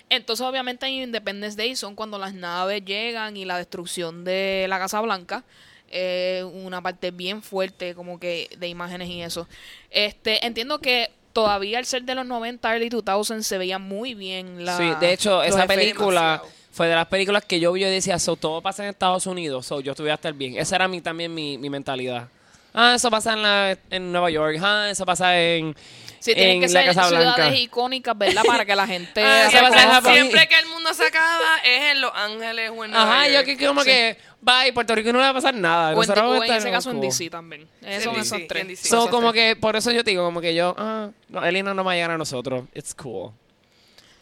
Entonces, 0.09 0.45
obviamente, 0.45 0.85
en 0.85 0.93
Independence 0.93 1.55
Day 1.55 1.75
son 1.77 1.95
cuando 1.95 2.19
las 2.19 2.33
naves 2.33 2.83
llegan 2.83 3.37
y 3.37 3.45
la 3.45 3.57
destrucción 3.57 4.25
de 4.25 4.65
la 4.67 4.79
Casa 4.79 4.99
Blanca. 4.99 5.43
eh, 5.89 6.43
una 6.43 6.81
parte 6.81 7.11
bien 7.11 7.41
fuerte, 7.43 7.95
como 7.95 8.19
que 8.19 8.49
de 8.57 8.67
imágenes 8.67 9.07
y 9.09 9.21
eso. 9.21 9.47
Este, 9.89 10.45
entiendo 10.45 10.79
que 10.79 11.11
todavía 11.33 11.79
al 11.79 11.85
ser 11.85 12.03
de 12.03 12.15
los 12.15 12.25
90, 12.25 12.71
early 12.71 12.89
2000, 12.89 13.43
se 13.43 13.57
veía 13.57 13.79
muy 13.79 14.13
bien 14.13 14.65
la. 14.65 14.77
Sí, 14.77 14.91
de 14.99 15.13
hecho, 15.13 15.43
esa 15.43 15.65
película 15.67 16.21
demasiado. 16.21 16.49
fue 16.71 16.87
de 16.87 16.95
las 16.95 17.07
películas 17.07 17.43
que 17.45 17.59
yo 17.59 17.71
vi 17.73 17.83
y 17.83 17.89
decía, 17.89 18.19
so, 18.19 18.35
todo 18.35 18.61
pasa 18.61 18.83
en 18.83 18.89
Estados 18.89 19.25
Unidos, 19.27 19.65
so, 19.65 19.81
yo 19.81 19.91
estuve 19.91 20.11
a 20.11 20.15
estar 20.15 20.33
bien. 20.33 20.57
Esa 20.57 20.75
era 20.77 20.87
mi, 20.87 21.01
también 21.01 21.33
mi, 21.33 21.57
mi 21.57 21.69
mentalidad. 21.69 22.27
Ah, 22.75 22.93
eso 22.95 23.11
pasa 23.11 23.33
en, 23.33 23.43
la, 23.43 23.77
en 23.91 24.11
Nueva 24.11 24.31
York. 24.31 24.57
Ah, 24.61 24.87
eso 24.89 25.05
pasa 25.05 25.39
en, 25.39 25.75
Sí, 26.19 26.33
tienen 26.33 26.55
en 26.55 26.61
que 26.61 26.67
la 26.69 26.79
ser 26.83 26.85
Casa 26.95 27.07
Blanca. 27.09 27.33
ciudades 27.35 27.59
icónicas, 27.59 28.17
¿verdad? 28.17 28.43
Para 28.47 28.65
que 28.65 28.75
la 28.75 28.87
gente. 28.87 29.21
Ah, 29.25 29.47
Siempre, 29.49 29.61
pasa 29.61 29.67
en 29.67 29.73
reconozca. 29.73 29.93
Japón. 29.95 30.13
siempre 30.13 30.47
que 30.47 30.59
el 30.59 30.65
mundo 30.67 30.93
se 30.93 31.05
acaba 31.05 31.57
es 31.63 31.91
en 31.91 32.01
Los 32.01 32.11
Ángeles 32.15 32.71
o 32.75 32.85
en 32.85 32.91
Nueva 32.91 33.21
Ajá, 33.21 33.29
yo 33.29 33.43
que 33.43 33.67
como 33.67 33.81
Sí. 33.81 33.89
que, 33.89 34.17
bye, 34.43 34.73
Puerto 34.73 34.93
Rico 34.95 35.11
no 35.11 35.19
le 35.19 35.23
va 35.23 35.29
a 35.29 35.33
pasar 35.33 35.53
nada. 35.55 35.95
O 35.95 36.03
en, 36.03 36.11
o 36.11 36.43
en 36.43 36.53
ese 36.53 36.71
caso 36.71 36.91
en. 36.91 37.01
DC 37.01 37.29
también. 37.29 37.67
Esos 37.81 38.03
Sí, 38.03 38.03
son 38.03 38.15
esos 38.19 38.47
tres. 38.47 38.67
DC. 38.67 38.87
So, 38.87 39.09
como 39.09 39.31
tres. 39.31 39.55
que, 39.55 39.59
por 39.59 39.75
eso 39.75 39.91
yo 39.91 40.03
te 40.03 40.11
digo, 40.11 40.23
como 40.23 40.41
que 40.41 40.53
yo, 40.53 40.75
ah, 40.77 41.09
no, 41.29 41.45
Elena 41.45 41.73
no 41.73 41.83
va 41.83 41.93
a 41.93 41.95
llegar 41.95 42.11
a 42.11 42.17
nosotros. 42.17 42.65
It's 42.73 42.93
cool. 42.95 43.31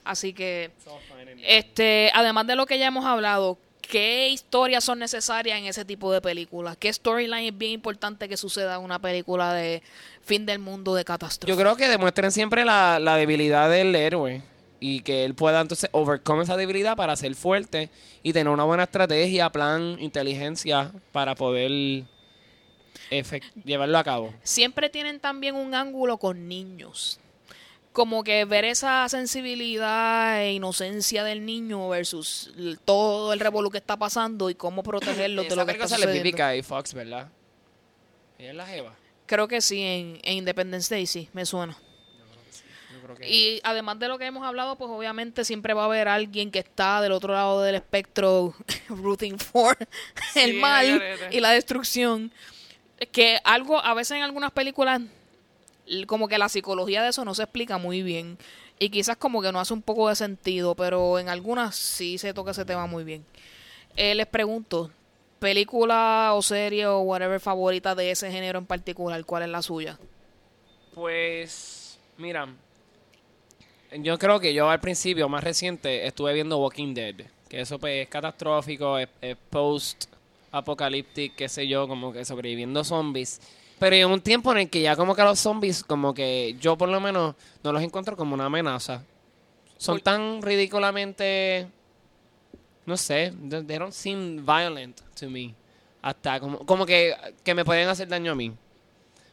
Así 0.04 0.34
que, 0.34 0.72
este, 1.44 2.12
además 2.14 2.48
de 2.48 2.56
lo 2.56 2.66
que 2.66 2.80
ya 2.80 2.88
hemos 2.88 3.06
hablado, 3.06 3.58
¿qué 3.82 4.30
historias 4.30 4.84
son 4.84 5.00
necesarias 5.00 5.60
en 5.60 5.66
ese 5.66 5.86
tipo 5.86 6.12
de 6.12 6.22
películas? 6.22 6.78
¿Qué 6.78 6.92
storyline 6.92 7.54
es 7.54 7.58
bien 7.58 7.74
importante 7.74 8.28
que 8.28 8.38
suceda 8.38 8.76
en 8.76 8.82
una 8.82 9.00
película 9.00 9.54
de 9.54 9.84
fin 10.24 10.46
del 10.46 10.60
mundo 10.60 10.96
de 10.96 11.06
catástrofe? 11.06 11.52
Yo 11.52 11.60
creo 11.60 11.76
que 11.76 11.88
demuestren 11.88 12.32
siempre 12.32 12.66
la, 12.66 13.00
la 13.00 13.16
debilidad 13.16 13.70
del 13.70 13.96
héroe 13.96 14.42
y 14.82 15.02
que 15.02 15.24
él 15.24 15.36
pueda 15.36 15.62
entonces 15.62 15.90
overcome 15.94 16.44
esa 16.44 16.58
debilidad 16.58 16.98
para 16.98 17.16
ser 17.16 17.36
fuerte 17.36 17.90
y 18.24 18.34
tener 18.34 18.52
una 18.52 18.64
buena 18.64 18.84
estrategia, 18.84 19.50
plan, 19.52 19.96
inteligencia 20.00 20.92
para 21.12 21.36
poder 21.36 22.04
llevarlo 23.64 23.98
a 23.98 24.04
cabo. 24.04 24.34
Siempre 24.42 24.90
tienen 24.90 25.20
también 25.20 25.56
un 25.56 25.76
ángulo 25.76 26.18
con 26.18 26.48
niños. 26.48 27.20
Como 27.94 28.24
que 28.24 28.44
ver 28.46 28.66
esa 28.66 29.08
sensibilidad 29.08 30.42
e 30.42 30.54
inocencia 30.54 31.24
del 31.24 31.46
niño 31.46 31.90
versus 31.90 32.52
todo 32.84 33.34
el 33.34 33.40
revolú 33.40 33.70
que 33.70 33.78
está 33.78 33.98
pasando 33.98 34.50
y 34.50 34.56
cómo 34.56 34.82
protegerlo 34.82 35.44
de 35.44 35.50
Esa 35.50 35.56
lo 35.58 35.66
que 35.66 35.74
está 35.74 36.64
Fox, 36.64 36.94
¿verdad? 36.96 37.30
Ella 38.40 38.50
es 38.50 38.56
la 38.56 38.66
jeva. 38.66 38.96
Creo 39.28 39.48
que 39.48 39.62
sí, 39.62 39.82
en, 39.82 40.20
en 40.24 40.38
Independence 40.38 40.94
Day 40.94 41.06
sí, 41.06 41.30
me 41.34 41.46
suena. 41.46 41.78
Yo 43.02 43.08
creo 43.08 43.16
que 43.16 43.30
Y 43.30 43.60
además 43.64 44.00
de 44.00 44.08
lo 44.08 44.18
que 44.18 44.26
hemos 44.26 44.46
hablado, 44.46 44.78
pues 44.78 44.90
obviamente 44.92 45.44
siempre 45.44 45.74
va 45.74 45.84
a 45.84 45.86
haber 45.86 46.08
alguien 46.08 46.52
que 46.52 46.60
está 46.60 47.02
del 47.02 47.12
otro 47.12 47.34
lado 47.34 47.62
del 47.62 47.76
espectro 47.76 48.54
rooting 48.90 49.40
for 49.40 49.78
el 50.36 50.52
Sí, 50.52 50.58
mal 50.58 51.04
y 51.32 51.40
la 51.40 51.52
destrucción. 51.52 52.32
Que 53.12 53.40
algo, 53.44 53.84
a 53.84 53.94
veces 53.94 54.18
en 54.18 54.24
algunas 54.24 54.52
películas, 54.52 55.02
como 56.06 56.28
que 56.28 56.38
la 56.38 56.50
psicología 56.50 57.02
de 57.02 57.10
eso 57.10 57.26
no 57.26 57.34
se 57.34 57.44
explica 57.44 57.78
muy 57.78 58.04
bien. 58.04 58.38
Y 58.78 58.90
quizás 58.90 59.18
como 59.18 59.42
que 59.42 59.52
no 59.52 59.60
hace 59.60 59.74
un 59.74 59.82
poco 59.82 60.10
de 60.10 60.16
sentido, 60.16 60.76
pero 60.76 61.20
en 61.20 61.30
algunas 61.30 61.76
sí 61.76 62.18
se 62.18 62.34
toca 62.34 62.52
ese 62.52 62.66
tema 62.66 62.88
muy 62.88 63.04
bien. 63.04 63.26
Eh, 63.96 64.16
les 64.16 64.28
pregunto, 64.28 64.92
película 65.40 66.32
o 66.34 66.42
serie 66.44 66.86
o 66.86 67.00
whatever 67.00 67.40
favorita 67.40 67.96
de 67.96 68.12
ese 68.12 68.32
género 68.32 68.60
en 68.60 68.66
particular, 68.68 69.26
¿cuál 69.26 69.44
es 69.44 69.50
la 69.50 69.62
suya? 69.64 69.98
Pues, 70.94 72.00
mira, 72.18 72.48
yo 74.00 74.18
creo 74.18 74.40
que 74.40 74.54
yo 74.54 74.70
al 74.70 74.80
principio, 74.80 75.28
más 75.30 75.44
reciente, 75.44 76.06
estuve 76.08 76.34
viendo 76.34 76.58
Walking 76.58 76.94
Dead, 76.94 77.16
que 77.50 77.62
eso 77.62 77.78
pues 77.80 78.04
es 78.04 78.08
catastrófico, 78.10 78.98
es, 78.98 79.10
es 79.22 79.36
post-apocalíptico, 79.50 81.36
qué 81.38 81.50
sé 81.50 81.68
yo, 81.68 81.88
como 81.88 82.14
que 82.14 82.24
sobreviviendo 82.26 82.84
zombies. 82.84 83.42
Pero 83.80 83.96
en 83.96 84.10
un 84.12 84.22
tiempo 84.22 84.52
en 84.52 84.60
el 84.60 84.70
que 84.70 84.82
ya 84.82 84.96
como 84.96 85.16
que 85.16 85.24
los 85.24 85.40
zombies, 85.40 85.84
como 85.84 86.14
que 86.14 86.56
yo 86.60 86.78
por 86.78 86.88
lo 86.90 87.00
menos 87.00 87.36
no 87.64 87.74
los 87.74 87.82
encuentro 87.82 88.16
como 88.16 88.36
una 88.36 88.46
amenaza. 88.46 89.04
Son 89.78 89.96
Por- 89.96 90.04
tan 90.04 90.42
ridículamente, 90.42 91.68
no 92.86 92.96
sé, 92.96 93.34
they, 93.50 93.78
don't 93.78 93.92
seem 93.92 94.46
violent 94.46 95.02
to 95.20 95.30
me. 95.30 95.54
Hasta 96.04 96.40
como, 96.40 96.60
como 96.60 96.86
que, 96.86 97.16
que 97.44 97.54
me 97.56 97.66
pueden 97.66 97.88
hacer 97.88 98.08
daño 98.08 98.32
a 98.32 98.36
mí. 98.36 98.54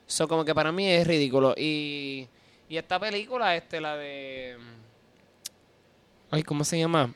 So, 0.06 0.26
como 0.26 0.44
que 0.44 0.54
para 0.54 0.72
mí 0.72 0.86
es 0.86 1.06
ridículo. 1.06 1.54
Y, 1.56 2.26
y 2.68 2.76
esta 2.76 2.98
película, 2.98 3.56
este, 3.56 3.80
la 3.80 3.96
de... 3.96 4.56
Ay, 6.30 6.42
¿cómo 6.42 6.64
se 6.64 6.78
llama? 6.78 7.14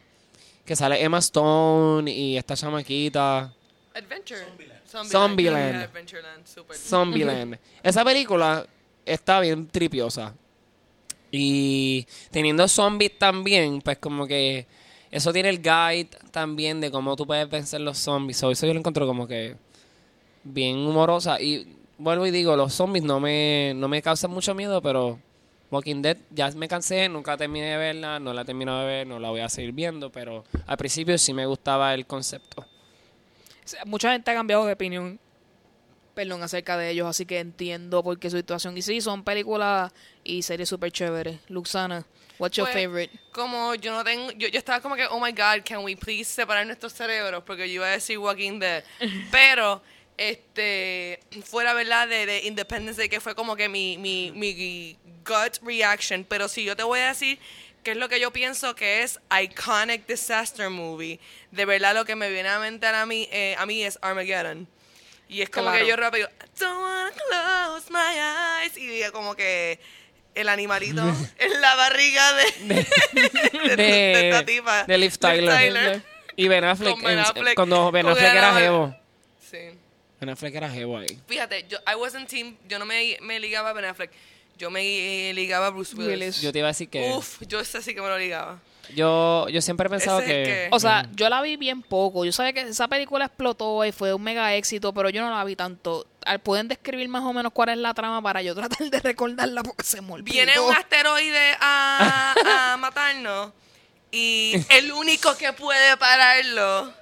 Que 0.64 0.74
sale 0.74 1.02
Emma 1.02 1.18
Stone 1.18 2.10
y 2.10 2.36
esta 2.36 2.56
chamaquita. 2.56 3.52
Adventure. 3.94 4.40
Zombieland. 4.86 5.72
Yeah, 5.72 5.82
Adventureland, 5.84 6.46
super. 6.46 6.76
Zombieland. 6.76 7.58
Esa 7.82 8.04
película 8.04 8.66
está 9.04 9.40
bien 9.40 9.66
tripiosa. 9.68 10.34
Y 11.30 12.06
teniendo 12.30 12.68
zombies 12.68 13.18
también, 13.18 13.80
pues 13.80 13.98
como 13.98 14.26
que 14.26 14.66
eso 15.10 15.32
tiene 15.32 15.48
el 15.48 15.62
guide 15.62 16.10
también 16.30 16.80
de 16.80 16.90
cómo 16.90 17.16
tú 17.16 17.26
puedes 17.26 17.48
vencer 17.48 17.80
los 17.80 17.98
zombies. 17.98 18.36
So, 18.36 18.50
eso 18.50 18.66
yo 18.66 18.74
lo 18.74 18.80
encuentro 18.80 19.06
como 19.06 19.26
que 19.26 19.56
bien 20.44 20.76
humorosa. 20.76 21.40
Y 21.40 21.66
vuelvo 21.96 22.26
y 22.26 22.30
digo, 22.30 22.54
los 22.54 22.74
zombies 22.74 23.04
no 23.04 23.18
me, 23.18 23.72
no 23.74 23.88
me 23.88 24.02
causan 24.02 24.30
mucho 24.30 24.54
miedo, 24.54 24.82
pero 24.82 25.18
Walking 25.72 26.02
Dead 26.02 26.18
ya 26.30 26.50
me 26.52 26.68
cansé, 26.68 27.08
nunca 27.08 27.36
terminé 27.36 27.70
de 27.72 27.76
verla, 27.78 28.20
no 28.20 28.32
la 28.34 28.42
he 28.42 28.44
terminado 28.44 28.80
de 28.80 28.86
ver, 28.86 29.06
no 29.06 29.18
la 29.18 29.30
voy 29.30 29.40
a 29.40 29.48
seguir 29.48 29.72
viendo, 29.72 30.12
pero 30.12 30.44
al 30.66 30.76
principio 30.76 31.16
sí 31.18 31.32
me 31.32 31.46
gustaba 31.46 31.94
el 31.94 32.06
concepto. 32.06 32.64
mucha 33.86 34.12
gente 34.12 34.30
ha 34.30 34.34
cambiado 34.34 34.66
de 34.66 34.74
opinión 34.74 35.18
perdón 36.14 36.42
acerca 36.42 36.76
de 36.76 36.90
ellos 36.90 37.06
así 37.08 37.24
que 37.24 37.38
entiendo 37.38 38.02
por 38.02 38.18
qué 38.18 38.28
su 38.28 38.36
situación 38.36 38.76
y 38.76 38.82
sí 38.82 39.00
son 39.00 39.24
películas 39.24 39.90
y 40.22 40.42
series 40.42 40.68
súper 40.68 40.92
chéveres 40.92 41.38
Luxana 41.48 42.04
what's 42.38 42.54
your 42.54 42.66
Pues, 42.70 42.84
favorite 42.84 43.18
Como 43.32 43.74
yo 43.76 43.92
no 43.92 44.04
tengo, 44.04 44.30
yo, 44.32 44.48
yo 44.48 44.58
estaba 44.58 44.80
como 44.82 44.94
que, 44.94 45.06
oh 45.06 45.18
my 45.18 45.30
god, 45.32 45.64
can 45.64 45.82
we 45.82 45.96
please 45.96 46.24
separar 46.26 46.66
nuestros 46.66 46.92
cerebros? 46.92 47.42
Porque 47.46 47.66
yo 47.66 47.76
iba 47.76 47.86
a 47.86 47.92
decir 47.92 48.18
Walking 48.18 48.58
Dead. 48.58 48.84
Pero, 49.30 49.80
este, 50.30 51.20
fuera, 51.44 51.74
¿verdad? 51.74 52.08
De, 52.08 52.26
de 52.26 52.40
Independence 52.44 52.98
Day, 53.00 53.08
que 53.08 53.20
fue 53.20 53.34
como 53.34 53.56
que 53.56 53.68
mi, 53.68 53.98
mi, 53.98 54.30
mi 54.32 54.96
gut 55.26 55.58
reaction. 55.62 56.24
Pero 56.24 56.48
si 56.48 56.64
yo 56.64 56.76
te 56.76 56.82
voy 56.82 57.00
a 57.00 57.08
decir 57.08 57.38
qué 57.82 57.92
es 57.92 57.96
lo 57.96 58.08
que 58.08 58.20
yo 58.20 58.32
pienso 58.32 58.74
que 58.74 59.02
es 59.02 59.18
iconic 59.42 60.06
disaster 60.06 60.70
movie, 60.70 61.18
de 61.50 61.64
verdad 61.64 61.94
lo 61.94 62.04
que 62.04 62.14
me 62.16 62.30
viene 62.30 62.48
a 62.48 62.58
mente 62.60 62.86
a 62.86 63.06
mí, 63.06 63.28
eh, 63.32 63.54
a 63.58 63.66
mí 63.66 63.82
es 63.82 63.98
Armageddon. 64.02 64.68
Y 65.28 65.40
es 65.42 65.50
como 65.50 65.70
Claro. 65.70 65.84
que 65.84 65.88
yo 65.90 65.96
rápido, 65.96 66.28
don't 66.58 66.82
wanna 66.82 67.10
close 67.10 67.90
my 67.90 68.18
eyes. 68.66 68.76
Y 68.76 69.02
como 69.12 69.34
que 69.34 69.80
el 70.34 70.48
animalito 70.48 71.02
en 71.38 71.60
la 71.60 71.74
barriga 71.74 72.32
de, 72.34 72.86
de, 73.66 73.76
de 73.76 74.28
esta 74.28 74.44
tipa. 74.44 74.84
de 74.84 74.98
Liv 74.98 75.16
Tyler. 75.18 76.02
Y 76.36 76.48
Ben 76.48 76.64
Affleck, 76.64 76.96
en- 77.02 77.54
cuando 77.54 77.90
Ben 77.90 78.06
Affleck 78.06 78.34
era 78.34 78.54
jevo. 78.54 78.94
Sí. 79.50 79.58
Ben 80.22 80.30
Affleck 80.30 80.54
era 80.54 80.70
jevo 80.70 80.96
ahí. 80.98 81.18
Fíjate, 81.26 81.66
yo 81.68 81.78
I 81.90 81.96
wasn't 81.96 82.28
team, 82.28 82.56
yo 82.68 82.78
no 82.78 82.86
me, 82.86 83.18
me 83.22 83.40
ligaba 83.40 83.70
a 83.70 83.72
Ben 83.72 83.84
Affleck. 83.86 84.12
yo 84.56 84.70
me 84.70 85.32
ligaba 85.34 85.66
a 85.66 85.70
Bruce 85.70 85.96
Willis. 85.96 86.08
Willis. 86.12 86.40
Yo 86.40 86.52
te 86.52 86.60
iba 86.60 86.68
a 86.68 86.70
decir 86.70 86.88
que 86.88 87.10
Uf, 87.12 87.42
yo 87.48 87.58
ese 87.58 87.82
sí 87.82 87.92
que 87.92 88.00
me 88.00 88.06
lo 88.06 88.16
ligaba. 88.16 88.60
yo, 88.94 89.48
yo 89.48 89.60
siempre 89.60 89.88
he 89.88 89.90
pensado 89.90 90.20
Ese 90.20 90.30
es 90.30 90.36
el 90.38 90.44
que, 90.46 90.52
que- 90.52 90.68
O 90.70 90.78
sea, 90.78 91.08
yo 91.16 91.28
la 91.28 91.42
vi 91.42 91.56
bien 91.56 91.82
poco. 91.82 92.24
Yo 92.24 92.30
sabía 92.30 92.52
que 92.52 92.60
esa 92.60 92.86
película 92.86 93.24
explotó 93.24 93.84
y 93.84 93.90
fue 93.90 94.14
un 94.14 94.22
mega 94.22 94.54
éxito, 94.54 94.94
pero 94.94 95.10
yo 95.10 95.22
no 95.22 95.30
la 95.36 95.42
vi 95.42 95.56
tanto. 95.56 96.06
Al- 96.24 96.38
¿Pueden 96.40 96.68
describir 96.68 97.08
más 97.08 97.24
o 97.24 97.32
menos 97.32 97.50
cuál 97.52 97.70
es 97.70 97.78
la 97.78 97.92
trama 97.92 98.22
para 98.22 98.42
yo 98.42 98.54
tratar 98.54 98.88
de 98.88 99.00
recordarla 99.00 99.64
porque 99.64 99.82
se 99.82 100.00
me 100.00 100.12
olvidó? 100.12 100.32
Viene 100.32 100.60
un 100.60 100.72
asteroide 100.72 101.56
a, 101.60 102.34
a 102.74 102.76
matarnos 102.78 103.52
y 104.12 104.54
el 104.68 104.92
único 104.92 105.36
que 105.36 105.52
puede 105.52 105.96
pararlo 105.96 106.92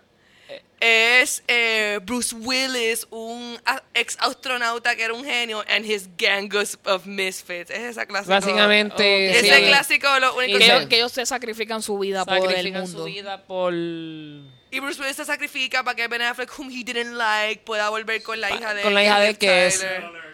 es 0.80 1.42
eh, 1.48 1.98
Bruce 2.02 2.34
Willis, 2.34 3.06
un 3.10 3.58
ex 3.94 4.16
astronauta 4.20 4.96
que 4.96 5.02
era 5.04 5.12
un 5.14 5.24
genio, 5.24 5.62
and 5.68 5.84
his 5.84 6.08
gang 6.16 6.50
of- 6.86 7.04
misfits. 7.06 7.70
Es 7.70 7.80
esa 7.80 8.06
clásica. 8.06 8.34
básicamente 8.34 8.94
Ok. 8.94 9.40
sí, 9.40 9.48
Ese 9.48 9.66
clásico, 9.66 10.08
lo 10.20 10.34
único 10.36 10.58
que, 10.58 10.64
que- 10.64 10.72
ellos, 10.72 10.86
que 10.88 10.96
ellos 10.96 11.12
se 11.12 11.26
sacrifican 11.26 11.82
su 11.82 11.98
vida 11.98 12.24
por 12.24 12.36
el 12.36 12.42
sacrifican 12.44 12.82
mundo. 12.82 12.98
su 12.98 13.04
vida 13.04 13.44
por 13.46 13.74
Y 13.74 14.78
Bruce 14.80 15.00
Willis 15.00 15.16
se 15.16 15.24
sacrifica 15.24 15.82
para 15.82 15.96
que 15.96 16.06
Ben 16.08 16.22
Affleck, 16.22 16.50
whom 16.58 16.70
he 16.70 16.84
didn't 16.84 17.14
like, 17.16 17.62
pueda 17.64 17.88
volver 17.90 18.22
con 18.22 18.40
la 18.40 18.50
hija 18.54 18.72
de 18.72 18.82
con 18.82 18.94
la 18.94 19.04
hija 19.04 19.18
de 19.20 19.28
él, 19.30 19.38
que 19.38 19.66
es- 19.66 19.80
Tyler. 19.80 20.29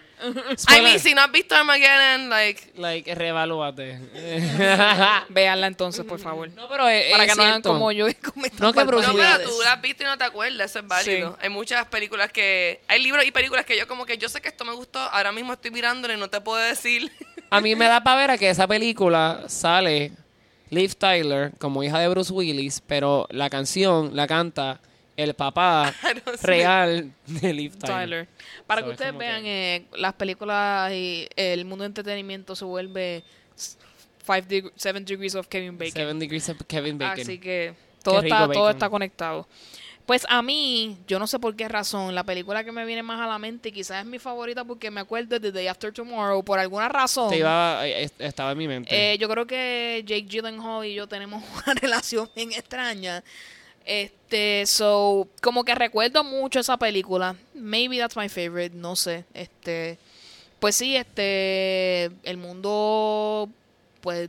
I 0.68 0.80
mean, 0.80 0.98
si 0.98 1.14
no 1.14 1.20
has 1.20 1.30
visto 1.30 1.54
Armageddon, 1.54 2.30
like... 2.30 2.72
like 2.76 3.14
reevalúate. 3.14 3.98
Véanla 5.28 5.66
entonces, 5.66 6.04
por 6.04 6.18
favor. 6.18 6.50
no, 6.50 6.68
pero 6.68 6.88
es, 6.88 7.12
para 7.12 7.24
es 7.24 7.30
que 7.30 7.36
no 7.36 7.42
hagan 7.42 7.54
cierto. 7.54 7.68
como 7.70 7.92
yo 7.92 8.08
y 8.08 8.14
cometan 8.14 8.58
No, 8.60 8.72
que 8.72 8.80
No, 8.80 8.86
pero 8.86 9.12
tú 9.12 9.60
la 9.62 9.72
has 9.74 9.82
visto 9.82 10.02
y 10.02 10.06
no 10.06 10.16
te 10.16 10.24
acuerdas, 10.24 10.70
eso 10.70 10.78
es 10.78 10.86
válido. 10.86 11.32
Sí. 11.32 11.36
Hay 11.42 11.50
muchas 11.50 11.86
películas 11.86 12.32
que... 12.32 12.80
Hay 12.88 13.02
libros 13.02 13.24
y 13.26 13.30
películas 13.30 13.66
que 13.66 13.76
yo 13.76 13.86
como 13.86 14.06
que 14.06 14.16
yo 14.16 14.28
sé 14.28 14.40
que 14.40 14.48
esto 14.48 14.64
me 14.64 14.72
gustó, 14.72 14.98
ahora 14.98 15.32
mismo 15.32 15.52
estoy 15.52 15.70
mirándolo 15.70 16.14
y 16.14 16.16
no 16.16 16.28
te 16.28 16.40
puedo 16.40 16.62
decir. 16.62 17.12
A 17.50 17.60
mí 17.60 17.76
me 17.76 17.86
da 17.86 18.02
para 18.02 18.18
ver 18.18 18.30
a 18.32 18.38
que 18.38 18.50
esa 18.50 18.66
película 18.66 19.44
sale 19.46 20.12
Liv 20.70 20.96
Tyler 20.96 21.52
como 21.58 21.84
hija 21.84 22.00
de 22.00 22.08
Bruce 22.08 22.32
Willis, 22.32 22.82
pero 22.84 23.26
la 23.30 23.48
canción 23.50 24.16
la 24.16 24.26
canta 24.26 24.80
el 25.16 25.34
papá 25.34 25.94
real 26.42 27.12
de 27.26 27.52
Liv 27.52 27.76
Tyler. 27.78 27.96
Tyler. 27.96 28.28
Para 28.66 28.82
que 28.82 28.90
ustedes 28.90 29.16
vean, 29.16 29.42
que- 29.42 29.76
eh, 29.76 29.86
las 29.96 30.14
películas 30.14 30.92
y 30.92 31.28
el 31.36 31.64
mundo 31.64 31.82
de 31.82 31.86
entretenimiento 31.88 32.54
se 32.56 32.64
vuelve 32.64 33.22
five 34.24 34.42
deg- 34.48 34.72
Seven 34.76 35.04
Degrees 35.04 35.34
of 35.34 35.46
Kevin 35.48 35.78
Bacon. 35.78 35.92
Seven 35.94 36.18
Degrees 36.18 36.48
of 36.48 36.58
Kevin 36.66 36.98
Bacon. 36.98 37.20
Así 37.20 37.38
que 37.38 37.74
todo, 38.02 38.20
está, 38.20 38.48
todo 38.50 38.70
está 38.70 38.90
conectado. 38.90 39.46
Pues 40.04 40.24
a 40.28 40.40
mí, 40.40 40.96
yo 41.08 41.18
no 41.18 41.26
sé 41.26 41.40
por 41.40 41.56
qué 41.56 41.68
razón, 41.68 42.14
la 42.14 42.22
película 42.22 42.62
que 42.62 42.70
me 42.70 42.84
viene 42.84 43.02
más 43.02 43.20
a 43.20 43.26
la 43.26 43.40
mente, 43.40 43.72
quizás 43.72 44.02
es 44.02 44.06
mi 44.06 44.20
favorita 44.20 44.64
porque 44.64 44.88
me 44.88 45.00
acuerdo 45.00 45.30
de 45.30 45.40
The 45.40 45.50
Day 45.50 45.66
After 45.66 45.92
Tomorrow, 45.92 46.44
por 46.44 46.60
alguna 46.60 46.88
razón. 46.88 47.28
Te 47.28 47.38
iba, 47.38 47.84
eh, 47.84 48.08
estaba 48.20 48.52
en 48.52 48.58
mi 48.58 48.68
mente. 48.68 49.14
Eh, 49.14 49.18
yo 49.18 49.28
creo 49.28 49.48
que 49.48 50.04
Jake 50.06 50.26
Gyllenhaal 50.28 50.86
y 50.86 50.94
yo 50.94 51.08
tenemos 51.08 51.42
una 51.66 51.74
relación 51.74 52.30
bien 52.36 52.52
extraña. 52.52 53.24
Este, 53.86 54.66
so, 54.66 55.28
como 55.40 55.64
que 55.64 55.74
recuerdo 55.74 56.24
mucho 56.24 56.58
esa 56.60 56.76
película. 56.76 57.36
Maybe 57.54 57.98
that's 57.98 58.16
my 58.16 58.28
favorite, 58.28 58.74
no 58.74 58.96
sé. 58.96 59.24
Este, 59.32 59.96
pues 60.58 60.74
sí, 60.76 60.96
este, 60.96 62.06
el 62.24 62.36
mundo, 62.36 63.48
pues, 64.00 64.28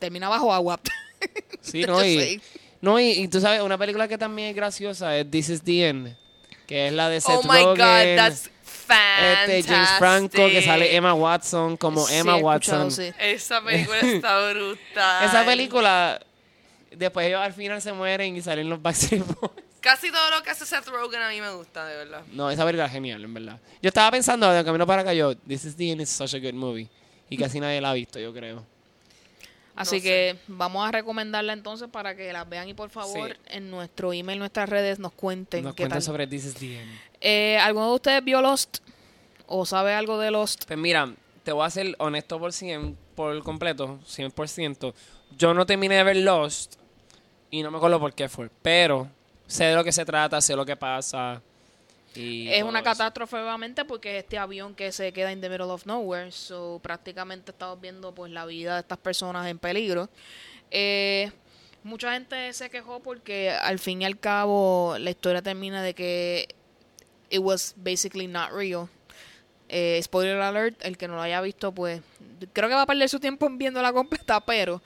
termina 0.00 0.28
bajo 0.28 0.52
agua. 0.52 0.80
sí, 1.60 1.84
no, 1.84 2.04
y, 2.04 2.18
sé. 2.18 2.40
no 2.80 2.98
y, 2.98 3.10
y 3.10 3.28
tú 3.28 3.40
sabes, 3.40 3.62
una 3.62 3.78
película 3.78 4.08
que 4.08 4.18
también 4.18 4.48
es 4.48 4.56
graciosa 4.56 5.16
es 5.16 5.30
This 5.30 5.48
is 5.48 5.62
the 5.62 5.88
End, 5.88 6.16
que 6.66 6.88
es 6.88 6.92
la 6.92 7.08
de 7.08 7.20
Seth 7.20 7.36
oh 7.36 7.42
my 7.44 7.62
Rogen, 7.62 7.76
God, 7.76 8.16
that's 8.16 8.50
fantastic. 8.64 9.54
este, 9.56 9.72
James 9.72 9.90
Franco, 9.98 10.48
que 10.48 10.62
sale 10.62 10.96
Emma 10.96 11.14
Watson 11.14 11.76
como 11.76 12.06
Sí, 12.06 12.14
Emma 12.14 12.36
Watson. 12.36 12.90
sí. 12.90 13.12
Esa 13.18 13.62
película 13.62 14.00
está 14.00 14.50
brutal. 14.50 15.24
Esa 15.28 15.44
película, 15.44 16.20
después 16.96 17.26
ellos 17.26 17.40
al 17.40 17.52
final 17.52 17.80
se 17.82 17.92
mueren 17.92 18.36
y 18.36 18.42
salen 18.42 18.68
los 18.68 18.80
Backstreet 18.80 19.24
Boys. 19.40 19.52
Casi 19.80 20.10
todo 20.10 20.30
lo 20.30 20.42
que 20.42 20.50
hace 20.50 20.66
Seth 20.66 20.86
Rogen 20.88 21.22
a 21.22 21.28
mí 21.30 21.40
me 21.40 21.50
gusta, 21.54 21.86
de 21.86 21.96
verdad. 21.96 22.22
No, 22.32 22.50
esa 22.50 22.64
película 22.64 22.86
es 22.86 22.92
genial, 22.92 23.22
en 23.24 23.32
verdad. 23.32 23.60
Yo 23.80 23.88
estaba 23.88 24.10
pensando, 24.10 24.50
de 24.50 24.64
camino 24.64 24.86
para 24.86 25.02
acá, 25.02 25.14
yo, 25.14 25.36
This 25.36 25.64
is 25.66 25.76
the 25.76 25.90
End 25.92 26.00
is 26.00 26.10
such 26.10 26.34
a 26.34 26.38
good 26.38 26.54
movie. 26.54 26.88
Y 27.30 27.36
casi 27.36 27.60
nadie 27.60 27.80
la 27.80 27.90
ha 27.90 27.94
visto, 27.94 28.18
yo 28.18 28.32
creo. 28.32 28.64
Así 29.76 29.96
No 29.96 30.02
sé. 30.02 30.08
que 30.08 30.36
vamos 30.48 30.86
a 30.88 30.90
recomendarla 30.90 31.52
entonces 31.52 31.88
para 31.88 32.16
que 32.16 32.32
las 32.32 32.48
vean 32.48 32.68
y 32.68 32.74
por 32.74 32.90
favor 32.90 33.30
Sí. 33.30 33.36
en 33.46 33.70
nuestro 33.70 34.12
email, 34.12 34.40
nuestras 34.40 34.68
redes 34.68 34.98
nos 34.98 35.12
cuenten 35.12 35.62
Nos 35.62 35.74
qué 35.74 35.84
cuentan 35.84 35.98
tal. 35.98 36.02
sobre 36.02 36.26
This 36.26 36.46
is 36.46 36.54
the 36.54 36.80
End. 36.80 36.90
Eh, 37.20 37.58
¿Alguno 37.58 37.90
de 37.90 37.94
ustedes 37.94 38.24
vio 38.24 38.42
Lost? 38.42 38.78
¿O 39.46 39.64
sabe 39.64 39.94
algo 39.94 40.18
de 40.18 40.32
Lost? 40.32 40.64
Pues 40.66 40.78
mira, 40.78 41.12
te 41.44 41.52
voy 41.52 41.64
a 41.64 41.70
ser 41.70 41.94
honesto 41.98 42.40
por 42.40 42.52
100, 42.52 42.96
por 43.14 43.40
completo, 43.44 44.00
100%. 44.04 44.92
Yo 45.38 45.54
no 45.54 45.64
terminé 45.64 45.94
de 45.96 46.02
ver 46.02 46.16
Lost 46.16 46.74
y 47.50 47.62
no 47.62 47.70
me 47.70 47.78
acuerdo 47.78 47.98
por 48.00 48.12
qué 48.14 48.28
fue, 48.28 48.50
pero 48.62 49.08
sé 49.46 49.64
de 49.64 49.74
lo 49.74 49.84
que 49.84 49.92
se 49.92 50.04
trata, 50.04 50.40
sé 50.40 50.54
lo 50.54 50.66
que 50.66 50.76
pasa. 50.76 51.40
Y 52.14 52.48
es 52.48 52.62
una 52.62 52.80
eso. 52.80 52.84
catástrofe 52.84 53.36
obviamente 53.36 53.84
porque 53.84 54.16
es 54.18 54.24
este 54.24 54.38
avión 54.38 54.74
que 54.74 54.92
se 54.92 55.12
queda 55.12 55.30
in 55.32 55.40
the 55.40 55.48
middle 55.48 55.70
of 55.70 55.86
nowhere. 55.86 56.32
So 56.32 56.80
prácticamente 56.82 57.52
estamos 57.52 57.80
viendo 57.80 58.14
pues 58.14 58.32
la 58.32 58.46
vida 58.46 58.74
de 58.74 58.80
estas 58.80 58.98
personas 58.98 59.46
en 59.46 59.58
peligro. 59.58 60.08
Eh, 60.70 61.30
mucha 61.84 62.12
gente 62.12 62.52
se 62.52 62.70
quejó 62.70 63.00
porque 63.00 63.50
al 63.50 63.78
fin 63.78 64.02
y 64.02 64.04
al 64.04 64.18
cabo 64.18 64.96
la 64.98 65.10
historia 65.10 65.42
termina 65.42 65.82
de 65.82 65.94
que 65.94 66.48
it 67.30 67.40
was 67.40 67.74
basically 67.76 68.26
not 68.26 68.50
real. 68.52 68.88
Eh, 69.68 70.00
spoiler 70.02 70.40
alert, 70.40 70.82
el 70.82 70.96
que 70.96 71.08
no 71.08 71.16
lo 71.16 71.20
haya 71.20 71.40
visto, 71.42 71.72
pues 71.72 72.00
creo 72.52 72.68
que 72.68 72.74
va 72.74 72.82
a 72.82 72.86
perder 72.86 73.08
su 73.08 73.20
tiempo 73.20 73.48
viendo 73.50 73.82
la 73.82 73.92
completa, 73.92 74.40
pero 74.40 74.80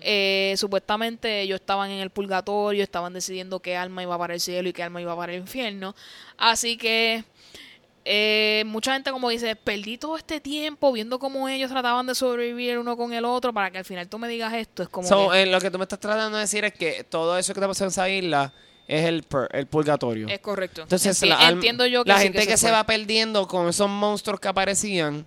eh, 0.00 0.54
supuestamente 0.56 1.42
ellos 1.42 1.60
estaban 1.60 1.90
en 1.90 2.00
el 2.00 2.10
purgatorio, 2.10 2.82
estaban 2.82 3.12
decidiendo 3.12 3.60
qué 3.60 3.76
alma 3.76 4.02
iba 4.02 4.18
para 4.18 4.34
el 4.34 4.40
cielo 4.40 4.68
y 4.68 4.72
qué 4.72 4.82
alma 4.82 5.00
iba 5.00 5.14
para 5.16 5.34
el 5.34 5.40
infierno. 5.40 5.94
Así 6.36 6.76
que 6.76 7.24
eh, 8.04 8.64
mucha 8.66 8.92
gente 8.92 9.10
como 9.12 9.30
dice, 9.30 9.56
perdí 9.56 9.98
todo 9.98 10.16
este 10.16 10.40
tiempo 10.40 10.92
viendo 10.92 11.18
cómo 11.18 11.48
ellos 11.48 11.70
trataban 11.70 12.06
de 12.06 12.14
sobrevivir 12.14 12.70
el 12.70 12.78
uno 12.78 12.96
con 12.96 13.12
el 13.12 13.24
otro 13.24 13.52
para 13.52 13.70
que 13.70 13.78
al 13.78 13.84
final 13.84 14.08
tú 14.08 14.18
me 14.18 14.28
digas 14.28 14.52
esto. 14.52 14.82
Es 14.82 14.88
como... 14.88 15.06
So, 15.06 15.30
que 15.30 15.42
eh, 15.42 15.46
lo 15.46 15.60
que 15.60 15.70
tú 15.70 15.78
me 15.78 15.84
estás 15.84 16.00
tratando 16.00 16.36
de 16.36 16.42
decir 16.42 16.64
es 16.64 16.74
que 16.74 17.04
todo 17.04 17.38
eso 17.38 17.54
que 17.54 17.60
te 17.60 17.66
pasó 17.66 17.84
en 17.84 17.88
esa 17.88 18.08
isla 18.08 18.52
es 18.86 19.04
el, 19.06 19.24
el 19.52 19.66
purgatorio. 19.66 20.28
es 20.28 20.40
correcto. 20.40 20.82
Entonces, 20.82 21.22
Enti- 21.22 21.28
la, 21.28 21.36
alma- 21.38 21.50
entiendo 21.52 21.86
yo 21.86 22.04
que 22.04 22.08
la 22.10 22.18
sí 22.18 22.24
gente 22.24 22.46
que, 22.46 22.56
se, 22.56 22.70
va 22.70 22.84
perdiendo 22.84 23.46
con 23.48 23.68
esos 23.68 23.88
monstruos 23.88 24.40
que 24.40 24.48
aparecían 24.48 25.26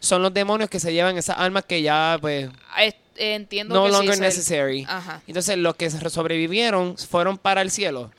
son 0.00 0.22
los 0.22 0.32
demonios 0.34 0.68
que 0.70 0.78
se 0.80 0.92
llevan 0.92 1.16
esas 1.16 1.38
almas 1.38 1.64
que 1.64 1.80
ya, 1.82 2.18
pues, 2.20 2.50
Es- 2.78 2.94
entiendo 3.16 3.74
no 3.74 3.84
que 3.84 3.90
sí, 3.90 3.96
longer 3.96 4.14
se- 4.14 4.20
necessary. 4.20 4.84
Ajá. 4.88 5.22
Entonces, 5.26 5.56
los 5.56 5.74
que 5.76 5.90
sobrevivieron 5.90 6.96
fueron 6.98 7.38
para 7.38 7.62
el 7.62 7.70
cielo. 7.70 8.10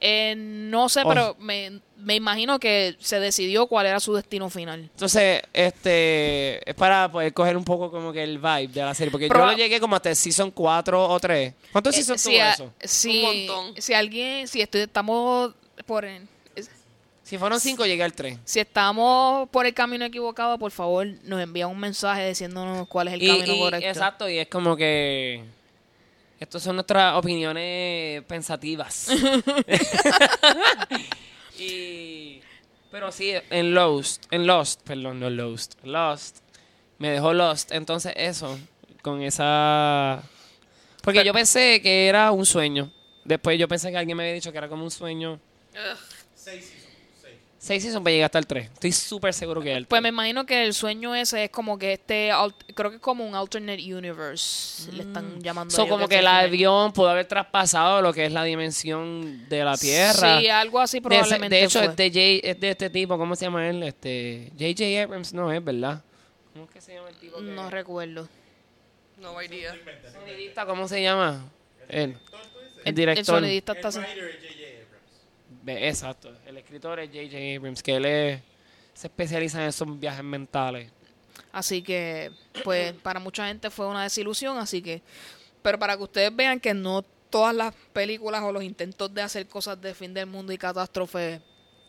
Eh, 0.00 0.34
no 0.36 0.88
sé, 0.88 1.02
Oh. 1.04 1.08
pero 1.08 1.36
me, 1.38 1.80
me 2.02 2.14
imagino 2.16 2.58
que 2.58 2.96
se 3.00 3.20
decidió 3.20 3.66
cuál 3.66 3.86
era 3.86 4.00
su 4.00 4.14
destino 4.14 4.50
final. 4.50 4.80
Entonces, 4.80 5.42
este, 5.52 6.68
es 6.68 6.74
para 6.74 7.10
poder 7.10 7.32
coger 7.32 7.56
un 7.56 7.64
poco 7.64 7.90
como 7.90 8.12
que 8.12 8.22
el 8.22 8.38
vibe 8.38 8.68
de 8.68 8.82
la 8.82 8.94
serie. 8.94 9.10
Porque 9.10 9.28
Proba- 9.28 9.46
yo 9.46 9.52
lo 9.52 9.56
llegué 9.56 9.80
como 9.80 9.96
hasta 9.96 10.10
el 10.10 10.16
season 10.16 10.50
4 10.50 11.08
o 11.08 11.20
3. 11.20 11.54
¿Cuántos 11.72 11.94
Eh, 11.94 11.98
seasons 11.98 12.20
si, 12.20 12.30
tuvo 12.32 12.42
a- 12.42 12.50
eso? 12.52 12.72
si, 12.82 13.24
Un 13.24 13.46
montón. 13.46 13.82
si 13.82 13.94
alguien, 13.94 14.48
si 14.48 14.60
estoy, 14.60 14.82
estamos 14.82 15.52
por 15.86 16.04
en- 16.04 16.28
es- 16.56 16.70
Si 17.22 17.38
fueron 17.38 17.60
5, 17.60 17.86
llegué 17.86 18.02
al 18.02 18.12
3. 18.12 18.38
si 18.44 18.60
estamos 18.60 19.48
por 19.50 19.66
el 19.66 19.74
camino 19.74 20.04
equivocado, 20.04 20.58
por 20.58 20.70
favor, 20.72 21.06
nos 21.24 21.40
envía 21.40 21.66
un 21.66 21.78
mensaje 21.78 22.28
diciéndonos 22.28 22.88
cuál 22.88 23.08
es 23.08 23.14
el 23.14 23.22
Y, 23.22 23.26
camino 23.28 23.54
y- 23.54 23.58
correcto. 23.60 23.88
exacto, 23.88 24.28
y 24.28 24.38
es 24.38 24.48
como 24.48 24.76
que... 24.76 25.42
Estas 26.40 26.60
son 26.64 26.74
nuestras 26.74 27.14
opiniones 27.14 28.24
pensativas. 28.24 29.06
y, 31.58 32.40
pero 32.90 33.10
sí, 33.12 33.32
en 33.50 33.74
Lost, 33.74 34.24
en 34.30 34.46
Lost, 34.46 34.82
perdón, 34.82 35.20
no 35.20 35.30
Lost, 35.30 35.74
Lost, 35.84 36.38
me 36.98 37.10
dejó 37.10 37.32
Lost. 37.32 37.72
Entonces 37.72 38.12
eso, 38.16 38.58
con 39.02 39.22
esa... 39.22 40.22
Porque 41.02 41.24
yo 41.24 41.32
pensé 41.32 41.80
que 41.82 42.06
era 42.06 42.30
un 42.32 42.46
sueño. 42.46 42.92
Después 43.24 43.58
yo 43.58 43.68
pensé 43.68 43.90
que 43.90 43.98
alguien 43.98 44.16
me 44.16 44.24
había 44.24 44.34
dicho 44.34 44.52
que 44.52 44.58
era 44.58 44.68
como 44.68 44.84
un 44.84 44.90
sueño. 44.90 45.40
Ugh. 45.72 45.98
Seis 47.64 47.80
seasons 47.84 48.02
para 48.02 48.12
llegar 48.12 48.24
hasta 48.26 48.40
el 48.40 48.46
3. 48.48 48.70
Estoy 48.72 48.90
súper 48.90 49.32
seguro 49.32 49.60
que 49.60 49.70
es 49.70 49.76
el 49.76 49.84
3. 49.84 49.88
Pues 49.88 50.02
me 50.02 50.08
imagino 50.08 50.44
que 50.44 50.64
el 50.64 50.74
sueño 50.74 51.14
ese 51.14 51.44
es 51.44 51.50
como 51.50 51.78
que 51.78 51.92
este, 51.92 52.32
creo 52.74 52.90
que 52.90 52.96
es 52.96 53.00
como 53.02 53.24
un 53.24 53.36
alternate 53.36 53.94
universe, 53.94 54.90
le 54.90 55.04
están 55.04 55.40
llamando. 55.40 55.72
Mm. 55.72 55.76
So, 55.76 55.82
ellos, 55.82 55.90
como 55.92 56.04
es 56.06 56.10
que 56.10 56.18
el 56.18 56.26
avión 56.26 56.92
pudo 56.92 57.10
haber 57.10 57.26
traspasado 57.26 58.02
lo 58.02 58.12
que 58.12 58.24
es 58.26 58.32
la 58.32 58.42
dimensión 58.42 59.48
de 59.48 59.62
la 59.62 59.76
Tierra. 59.76 60.40
Sí, 60.40 60.48
algo 60.48 60.80
así 60.80 60.98
De, 60.98 61.02
ese- 61.02 61.08
probablemente 61.08 61.54
de 61.54 61.64
hecho, 61.64 61.78
fue. 61.78 61.88
es 61.90 61.96
de, 61.96 62.08
J- 62.10 62.50
es 62.50 62.60
de 62.60 62.70
este 62.70 62.90
tipo, 62.90 63.16
¿cómo 63.16 63.36
se 63.36 63.44
llama 63.44 63.68
él? 63.68 63.80
Este, 63.84 64.50
J.J. 64.58 65.00
Abrams 65.04 65.32
no 65.32 65.52
es, 65.52 65.62
¿verdad? 65.64 66.02
¿Cómo 66.54 66.64
es 66.64 66.70
que 66.72 66.80
se 66.80 66.94
llama 66.94 67.10
el 67.10 67.14
tipo? 67.16 67.36
que- 67.36 67.42
No 67.44 67.70
recuerdo. 67.70 68.28
No 69.20 69.40
idea. 69.40 69.72
sonidista, 70.12 70.66
¿Cómo 70.66 70.88
se 70.88 71.00
llama? 71.00 71.44
Él. 71.88 72.16
El 72.78 72.88
El 72.88 72.94
director. 72.96 73.24
sonidista 73.36 73.72
está... 73.74 73.90
Ve, 73.90 74.06
Exacto. 75.66 76.32
El 76.46 76.56
escritor 76.58 76.98
es 77.00 77.08
J.J. 77.10 77.56
Abrams, 77.56 77.82
que 77.82 77.94
él 77.96 78.04
es- 78.04 78.40
se 78.94 79.06
especializa 79.06 79.62
en 79.62 79.68
esos 79.68 79.98
viajes 79.98 80.22
mentales. 80.24 80.90
Así 81.52 81.82
que, 81.82 82.30
pues, 82.64 82.92
para 82.94 83.20
mucha 83.20 83.46
gente 83.48 83.70
fue 83.70 83.86
una 83.86 84.02
desilusión, 84.02 84.58
así 84.58 84.82
que... 84.82 85.02
Pero 85.62 85.78
para 85.78 85.96
que 85.96 86.02
ustedes 86.02 86.34
vean 86.34 86.58
que 86.60 86.74
no 86.74 87.02
todas 87.30 87.54
las 87.54 87.74
películas 87.92 88.42
o 88.42 88.52
los 88.52 88.62
intentos 88.62 89.12
de 89.14 89.22
hacer 89.22 89.46
cosas 89.46 89.80
de 89.80 89.94
fin 89.94 90.12
del 90.12 90.26
mundo 90.26 90.52
y 90.52 90.58
catástrofe 90.58 91.40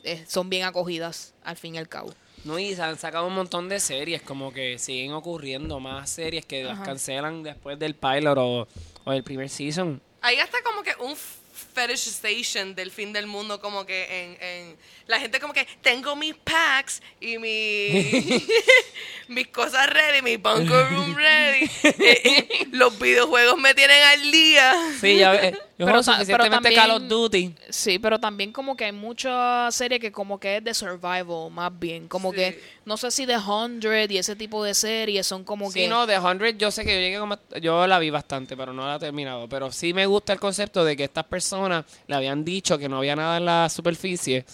eh, 0.04 0.24
son 0.28 0.50
bien 0.50 0.64
acogidas 0.64 1.34
al 1.44 1.58
fin 1.58 1.76
y 1.76 1.78
al 1.80 1.90
cabo. 1.90 2.14
No, 2.46 2.60
y 2.60 2.76
se 2.76 2.82
han 2.82 2.98
sacado 2.98 3.26
un 3.28 3.34
montón 3.36 3.68
de 3.70 3.80
series, 3.80 4.22
como 4.22 4.54
que 4.54 4.78
siguen 4.78 5.14
ocurriendo 5.14 5.80
más 5.80 6.10
series 6.10 6.46
que 6.46 6.64
las 6.64 6.80
cancelan 6.82 7.42
después 7.42 7.80
del 7.80 7.96
pilot 7.96 8.38
o, 8.38 8.68
o 9.06 9.12
del 9.12 9.24
primer 9.24 9.50
season. 9.50 10.02
Ahí 10.22 10.36
está 10.38 10.58
como 10.64 10.84
que 10.84 10.92
un 11.02 11.16
fetishization 11.64 12.76
del 12.76 12.92
fin 12.92 13.14
del 13.14 13.28
mundo, 13.28 13.60
como 13.60 13.86
que 13.86 14.04
en, 14.04 14.38
en 14.42 14.78
la 15.08 15.20
gente 15.20 15.40
como 15.40 15.54
que 15.54 15.68
tengo 15.82 16.16
mis 16.16 16.36
packs 16.36 17.02
y 17.20 17.38
mi, 17.38 18.46
mis 19.28 19.48
cosas 19.48 19.90
ready, 19.90 20.22
mi 20.22 20.38
bunker 20.38 20.90
room 20.92 21.16
ready. 21.16 21.70
Los 22.72 22.98
videojuegos 23.00 23.58
me 23.58 23.74
tienen 23.74 24.02
al 24.02 24.32
día. 24.32 24.74
Sí, 25.00 25.18
ya 25.18 25.32
ves. 25.32 25.58
Yo 25.76 25.88
Pero 25.88 26.04
juego 26.04 26.04
pero 26.06 26.18
suficientemente 26.18 26.76
Call 26.76 26.92
of 26.92 26.98
también- 27.00 27.10
Duty. 27.10 27.56
Sí, 27.70 27.98
pero 27.98 28.20
también 28.20 28.52
como 28.52 28.78
que 28.78 28.86
hay 28.86 28.92
mucha 28.92 29.72
serie 29.72 30.00
que 30.00 30.12
como 30.12 30.40
que 30.40 30.58
es 30.58 30.64
de 30.64 30.72
survival, 30.74 31.50
más 31.52 31.72
bien. 31.80 32.08
Como 32.08 32.30
Sí. 32.30 32.36
que, 32.36 32.64
no 32.86 32.96
sé 32.96 33.10
si 33.10 33.26
The 33.26 33.40
100 33.40 34.12
y 34.12 34.18
ese 34.20 34.36
tipo 34.36 34.64
de 34.64 34.76
series 34.76 35.26
son 35.26 35.44
como 35.44 35.72
Sí, 35.72 35.80
que... 35.82 35.88
no, 35.88 36.06
The 36.06 36.20
100 36.20 36.60
yo 36.60 36.70
sé 36.70 36.86
que 36.86 36.94
yo 36.94 37.00
llegué 37.00 37.18
como... 37.18 37.40
Yo 37.60 37.88
la 37.88 37.98
vi 37.98 38.12
bastante, 38.12 38.56
pero 38.56 38.72
no 38.72 38.86
la 38.88 38.98
he 38.98 39.00
terminado. 39.00 39.50
Pero 39.50 39.72
sí 39.72 39.96
me 39.96 40.06
gusta 40.06 40.34
el 40.34 40.40
concepto 40.40 40.86
de 40.86 40.96
que 40.96 41.06
estas 41.06 41.26
personas 41.26 41.86
le 42.06 42.16
habían 42.16 42.46
dicho 42.46 42.78
que 42.78 42.88
no 42.88 42.98
había 43.00 43.16
nada 43.16 43.38
en 43.38 43.46
la 43.46 43.68
superficie. 43.68 44.46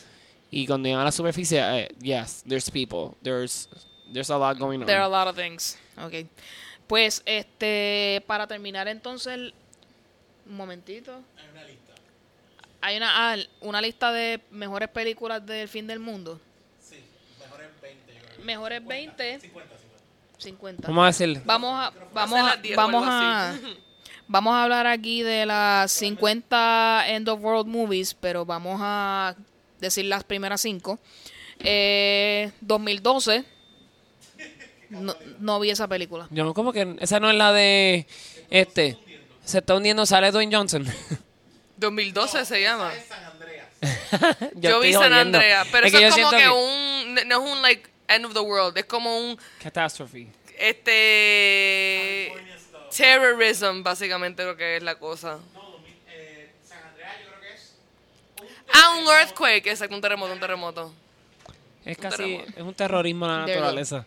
Y 0.51 0.65
cuando 0.67 0.87
llegan 0.87 1.01
a 1.01 1.05
la 1.05 1.11
superficie, 1.11 1.59
eh, 1.61 1.89
yes, 2.01 2.43
there's 2.47 2.71
people. 2.71 3.17
There's, 3.21 3.67
there's 4.13 4.29
a 4.29 4.37
lot 4.37 4.57
going 4.57 4.79
on. 4.79 4.85
There 4.85 4.97
are 4.97 5.05
a 5.05 5.09
lot 5.09 5.27
of 5.27 5.35
things. 5.35 5.77
Ok. 6.01 6.27
Pues, 6.87 7.21
este, 7.25 8.23
para 8.25 8.47
terminar 8.47 8.87
entonces, 8.87 9.33
el- 9.33 9.53
un 10.49 10.57
momentito. 10.57 11.21
Hay 11.37 11.47
una 11.51 11.63
lista. 11.63 11.93
Hay 12.81 12.97
una, 12.97 13.33
ah, 13.33 13.37
una 13.61 13.81
lista 13.81 14.11
de 14.11 14.41
mejores 14.51 14.89
películas 14.89 15.45
del 15.45 15.67
fin 15.67 15.85
del 15.85 15.99
mundo. 15.99 16.41
Sí, 16.81 16.95
mejores 17.39 17.67
20, 17.81 18.13
yo 18.13 18.21
creo. 18.21 18.45
Mejores 18.45 18.85
20, 18.85 19.39
50, 19.39 19.77
50. 19.77 19.99
50. 20.39 20.87
Vamos 20.87 21.03
a 21.03 21.07
decir... 21.07 21.41
Vamos 21.45 21.73
a, 21.73 21.93
vamos 22.13 22.39
a, 22.39 22.43
las 22.43 22.61
10 22.61 22.77
o 22.77 22.81
vamos 22.81 23.03
a, 23.05 23.59
vamos 24.27 24.53
a 24.53 24.63
hablar 24.63 24.87
aquí 24.87 25.21
de 25.21 25.45
las 25.45 25.91
50 25.91 27.03
End 27.09 27.29
of 27.29 27.43
World 27.43 27.67
Movies, 27.67 28.13
pero 28.13 28.45
vamos 28.45 28.79
a 28.81 29.35
decir 29.79 30.05
las 30.05 30.23
primeras 30.23 30.61
5. 30.61 30.99
Eh, 31.59 32.51
2012. 32.61 33.45
No, 34.89 35.15
no 35.39 35.59
vi 35.59 35.69
esa 35.69 35.87
película. 35.87 36.27
Yo 36.31 36.43
no, 36.43 36.55
como 36.55 36.73
que 36.73 36.95
esa 36.99 37.19
no 37.19 37.29
es 37.29 37.35
la 37.35 37.53
de... 37.53 38.07
Este... 38.49 38.97
Se 39.49 39.57
está 39.57 39.73
hundiendo, 39.75 40.05
sale 40.05 40.31
Dwayne 40.31 40.55
Johnson. 40.55 40.85
2012 41.77 42.45
se 42.45 42.61
llama. 42.61 42.93
Es 42.93 43.05
San 43.07 43.23
Andreas. 43.25 43.67
Yo, 44.55 44.79
vi 44.79 44.89
estoy 44.89 44.93
San 44.93 45.01
jodiendo. 45.11 45.37
Andrea, 45.39 45.65
pero 45.71 45.87
Es 45.87 45.93
eso 45.93 45.99
que 46.01 46.07
es 46.07 46.15
yo 46.15 46.21
como 46.23 46.31
que, 46.31 46.37
siento 46.37 46.55
un 46.55 47.15
no 47.27 47.45
es 47.45 47.51
un 47.53 47.61
like 47.63 47.89
end 48.09 48.25
of 48.25 48.33
the 48.33 48.39
world, 48.41 48.77
es 48.77 48.85
como 48.85 49.17
un 49.17 49.39
Catastrophe. 49.63 50.27
este 50.59 52.31
terrorism 52.95 53.81
básicamente 53.81 54.43
lo 54.45 54.55
que 54.55 54.77
es 54.77 54.83
la 54.83 54.95
cosa. 54.99 55.39
No, 55.53 55.61
2000, 55.71 55.93
eh, 56.09 56.51
San 56.67 56.83
Andreas 56.83 57.13
yo 57.23 57.29
creo 57.29 57.41
que 57.41 57.53
es. 57.55 57.73
un 58.41 58.47
Ah, 58.71 58.97
un 59.01 59.07
earthquake, 59.07 59.67
exacto, 59.67 59.95
un 59.95 60.01
terremoto, 60.01 60.31
un 60.33 60.39
terremoto. 60.39 60.93
Es 61.85 61.97
Un 61.97 62.03
casi... 62.03 62.17
terremoto. 62.17 62.51
Es 62.55 62.61
un 62.63 62.73
terrorismo 62.75 63.25
a 63.25 63.29
la 63.29 63.37
naturaleza. 63.47 64.05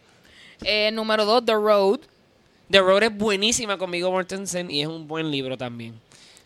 Eh, 0.63 0.91
número 0.93 1.25
2, 1.25 1.45
The 1.47 1.53
Road. 1.55 2.01
The 2.73 2.81
Road 2.81 3.03
es 3.03 3.17
buenísima 3.17 3.77
con 3.77 3.91
Viggo 3.91 4.11
Mortensen 4.11 4.71
y 4.71 4.81
es 4.81 4.89
un 4.89 5.07
buen 5.07 5.31
libro 5.31 5.59
también. 5.59 5.95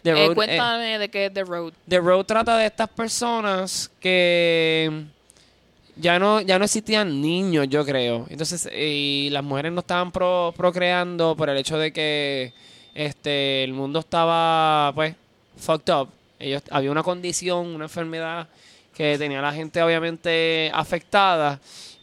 The 0.03 0.11
Eh, 0.11 0.15
Road, 0.15 0.33
eh, 0.33 0.35
cuéntame 0.35 0.99
de 0.99 1.09
qué 1.09 1.27
es 1.27 1.33
The 1.33 1.45
Road. 1.45 1.73
The 1.89 2.01
Road 2.01 2.25
trata 2.25 2.59
de 2.59 2.67
estas 2.67 2.89
personas 2.89 3.91
que 4.01 5.05
ya 5.95 6.19
no, 6.19 6.41
ya 6.41 6.59
no 6.59 6.65
existían 6.65 7.21
niños, 7.23 7.69
yo 7.69 7.85
creo. 7.85 8.27
Entonces, 8.29 8.69
eh, 8.73 8.89
y 9.27 9.31
las 9.31 9.45
mujeres 9.45 9.71
no 9.73 9.81
estaban 9.81 10.11
pro- 10.11 10.53
procreando 10.57 11.37
por 11.37 11.49
el 11.49 11.57
hecho 11.59 11.79
de 11.79 11.93
que 11.93 12.53
este 12.93 13.63
el 13.63 13.73
mundo 13.73 14.01
estaba, 14.01 14.93
pues, 14.97 15.15
fucked 15.57 15.95
up. 15.95 16.09
Ellos, 16.41 16.63
había 16.71 16.91
una 16.91 17.03
condición, 17.05 17.69
una 17.69 17.85
enfermedad 17.85 18.49
que 18.95 19.17
tenía 19.17 19.39
a 19.39 19.43
la 19.43 19.53
gente 19.53 19.81
obviamente 19.81 20.71
afectada. 20.75 21.61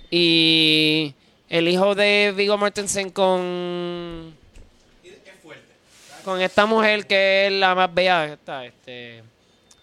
Y 0.09 1.13
el 1.49 1.67
hijo 1.67 1.95
de 1.95 2.33
Viggo 2.35 2.57
Mortensen 2.57 3.09
con 3.11 4.33
Es 5.03 5.13
fuerte. 5.41 5.61
con 6.23 6.41
esta 6.41 6.65
mujer 6.65 7.05
que 7.05 7.47
es 7.47 7.53
la 7.53 7.75
más 7.75 7.93
bella 7.93 8.25
esta, 8.33 8.65
este 8.65 9.23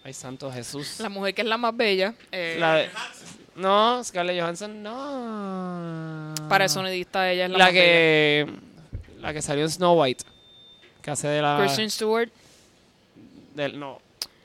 ay 0.03 0.13
santo 0.13 0.51
Jesús 0.51 0.99
La 0.99 1.09
mujer 1.09 1.33
que 1.33 1.41
es 1.41 1.47
la 1.47 1.57
más 1.57 1.75
bella. 1.75 2.13
eh, 2.31 2.57
La 2.59 2.75
de- 2.75 2.89
no 3.55 4.03
Scarlett 4.03 4.39
Johansson 4.41 4.81
no 4.81 6.33
para 6.49 6.65
el 6.65 6.69
sonidista 6.69 7.29
ella 7.31 7.45
es 7.45 7.51
la, 7.51 7.57
la 7.57 7.65
más 7.65 7.73
bella. 7.73 7.83
que 7.85 8.47
la 9.19 9.33
que 9.33 9.41
salió 9.41 9.63
en 9.63 9.69
Snow 9.71 9.99
White 10.01 10.23
que 11.01 11.11
hace 11.11 11.27
de 11.27 11.41
la 11.41 11.57
Kristen 11.59 11.89
Stewart, 11.89 12.29
del 13.55 13.79
no 13.79 13.99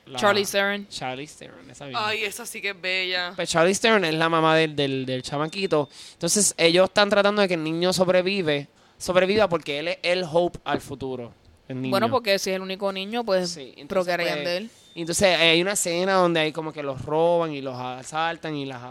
la- 0.07 0.19
Charlie 0.19 0.45
Theron. 0.45 0.87
Charlize 0.89 1.37
Theron 1.37 1.69
esa 1.69 1.85
misma. 1.85 2.07
Ay, 2.07 2.23
esa 2.23 2.45
sí 2.45 2.61
que 2.61 2.69
es 2.69 2.81
bella. 2.81 3.33
Pues 3.35 3.49
Charlize 3.49 3.81
Theron 3.81 4.05
es 4.05 4.13
la 4.13 4.29
mamá 4.29 4.55
del, 4.55 4.75
del, 4.75 5.05
del 5.05 5.21
chamaquito. 5.23 5.89
Entonces 6.13 6.53
ellos 6.57 6.87
están 6.89 7.09
tratando 7.09 7.41
de 7.41 7.47
que 7.47 7.53
el 7.55 7.63
niño 7.63 7.93
sobrevive, 7.93 8.67
sobreviva 8.97 9.47
porque 9.47 9.79
él 9.79 9.87
es 9.89 9.97
el 10.03 10.23
hope 10.31 10.59
al 10.63 10.81
futuro. 10.81 11.31
el 11.67 11.81
niño. 11.81 11.91
Bueno, 11.91 12.09
porque 12.09 12.39
si 12.39 12.49
es 12.51 12.55
el 12.55 12.61
único 12.61 12.91
niño, 12.91 13.23
pues 13.23 13.51
Sí, 13.51 13.73
entonces, 13.77 13.87
procrearían 13.87 14.35
pues, 14.37 14.45
de 14.45 14.57
él. 14.57 14.69
Entonces 14.95 15.37
hay 15.37 15.61
una 15.61 15.73
escena 15.73 16.13
donde 16.13 16.39
hay 16.39 16.51
como 16.51 16.73
que 16.73 16.81
los 16.81 17.01
roban 17.03 17.53
y 17.53 17.61
los 17.61 17.75
asaltan 17.77 18.55
y 18.55 18.65
las 18.65 18.81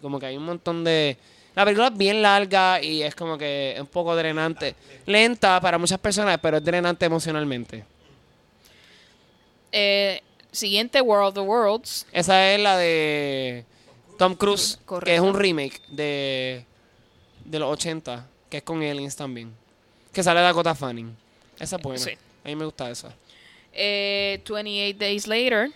como 0.00 0.18
que 0.18 0.26
hay 0.26 0.36
un 0.36 0.44
montón 0.44 0.82
de 0.82 1.16
la 1.54 1.64
película 1.64 1.88
es 1.88 1.96
bien 1.96 2.20
larga 2.22 2.82
y 2.82 3.02
es 3.02 3.14
como 3.14 3.36
que 3.38 3.76
un 3.78 3.86
poco 3.86 4.16
drenante, 4.16 4.74
lenta 5.06 5.60
para 5.60 5.76
muchas 5.78 5.98
personas, 6.00 6.38
pero 6.42 6.56
es 6.56 6.64
drenante 6.64 7.04
emocionalmente. 7.04 7.84
Eh, 9.70 10.20
siguiente, 10.52 11.00
World 11.00 11.28
of 11.28 11.34
the 11.34 11.40
Worlds. 11.40 12.06
Esa 12.12 12.52
es 12.52 12.60
la 12.60 12.76
de 12.76 13.64
Tom 14.18 14.34
Cruise, 14.36 14.78
Correcto. 14.84 15.06
que 15.06 15.14
es 15.14 15.20
un 15.20 15.34
remake 15.38 15.80
de 15.88 16.64
de 17.44 17.58
los 17.58 17.70
80, 17.72 18.26
que 18.48 18.58
es 18.58 18.62
con 18.62 18.82
aliens 18.82 19.16
también, 19.16 19.52
que 20.12 20.22
sale 20.22 20.40
Dakota 20.40 20.74
Fanning. 20.74 21.16
Esa 21.58 21.76
es 21.76 21.82
buena. 21.82 21.98
Sí. 21.98 22.12
A 22.44 22.48
mí 22.48 22.54
me 22.56 22.64
gusta 22.64 22.88
esa. 22.90 23.12
Eh, 23.72 24.40
28 24.48 24.96
Days 24.98 25.26
Later. 25.26 25.70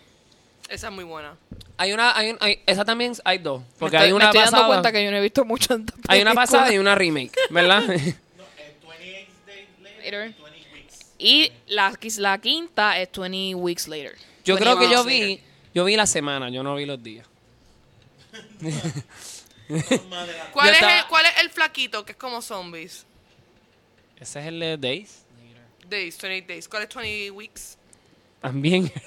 Esa 0.68 0.88
es 0.88 0.92
muy 0.92 1.04
buena. 1.04 1.36
Hay 1.76 1.92
una 1.92 2.16
hay, 2.16 2.30
un- 2.30 2.38
hay- 2.40 2.60
esa 2.66 2.84
también 2.84 3.12
hay 3.24 3.38
dos, 3.38 3.62
porque 3.78 3.96
me 3.96 4.04
estoy, 4.04 4.06
hay 4.06 4.12
me 4.12 4.16
una 4.16 4.24
estoy 4.26 4.40
pasada. 4.40 4.58
dando 4.62 4.72
cuenta 4.74 4.92
que 4.92 5.04
yo 5.04 5.10
no 5.10 5.16
he 5.16 5.20
visto 5.20 5.44
esta 5.58 5.76
Hay 6.08 6.20
una 6.22 6.34
pasada 6.34 6.72
y 6.72 6.78
una 6.78 6.94
remake, 6.94 7.32
¿verdad? 7.50 7.82
No, 7.86 7.92
eh, 7.94 8.14
28 8.86 9.28
days 9.46 9.66
later, 9.82 10.02
Later. 10.02 10.34
20 10.42 10.74
weeks. 10.74 11.00
Y 11.18 11.52
la, 11.66 11.96
la 12.18 12.38
quinta 12.38 13.00
es 13.00 13.08
20 13.12 13.54
Weeks 13.54 13.88
Later. 13.88 14.14
Yo 14.46 14.54
20 14.54 14.64
creo 14.64 14.78
que 14.78 14.88
yo 14.94 15.04
vi, 15.04 15.42
yo 15.74 15.84
vi 15.84 15.96
la 15.96 16.06
semana, 16.06 16.48
yo 16.48 16.62
no 16.62 16.76
vi 16.76 16.86
los 16.86 17.02
días. 17.02 17.26
¿Cuál, 20.52 20.74
es 20.74 20.82
el, 20.82 21.06
¿Cuál 21.08 21.26
es 21.26 21.32
el 21.40 21.50
flaquito 21.50 22.04
que 22.04 22.12
es 22.12 22.18
como 22.18 22.40
zombies? 22.40 23.04
Ese 24.18 24.40
es 24.40 24.46
el 24.46 24.60
de 24.60 24.76
Days. 24.76 25.24
Days, 25.88 26.16
28 26.16 26.46
days. 26.46 26.68
¿Cuál 26.68 26.84
es 26.84 26.94
20 26.94 27.30
weeks? 27.32 27.76
También. 28.40 28.92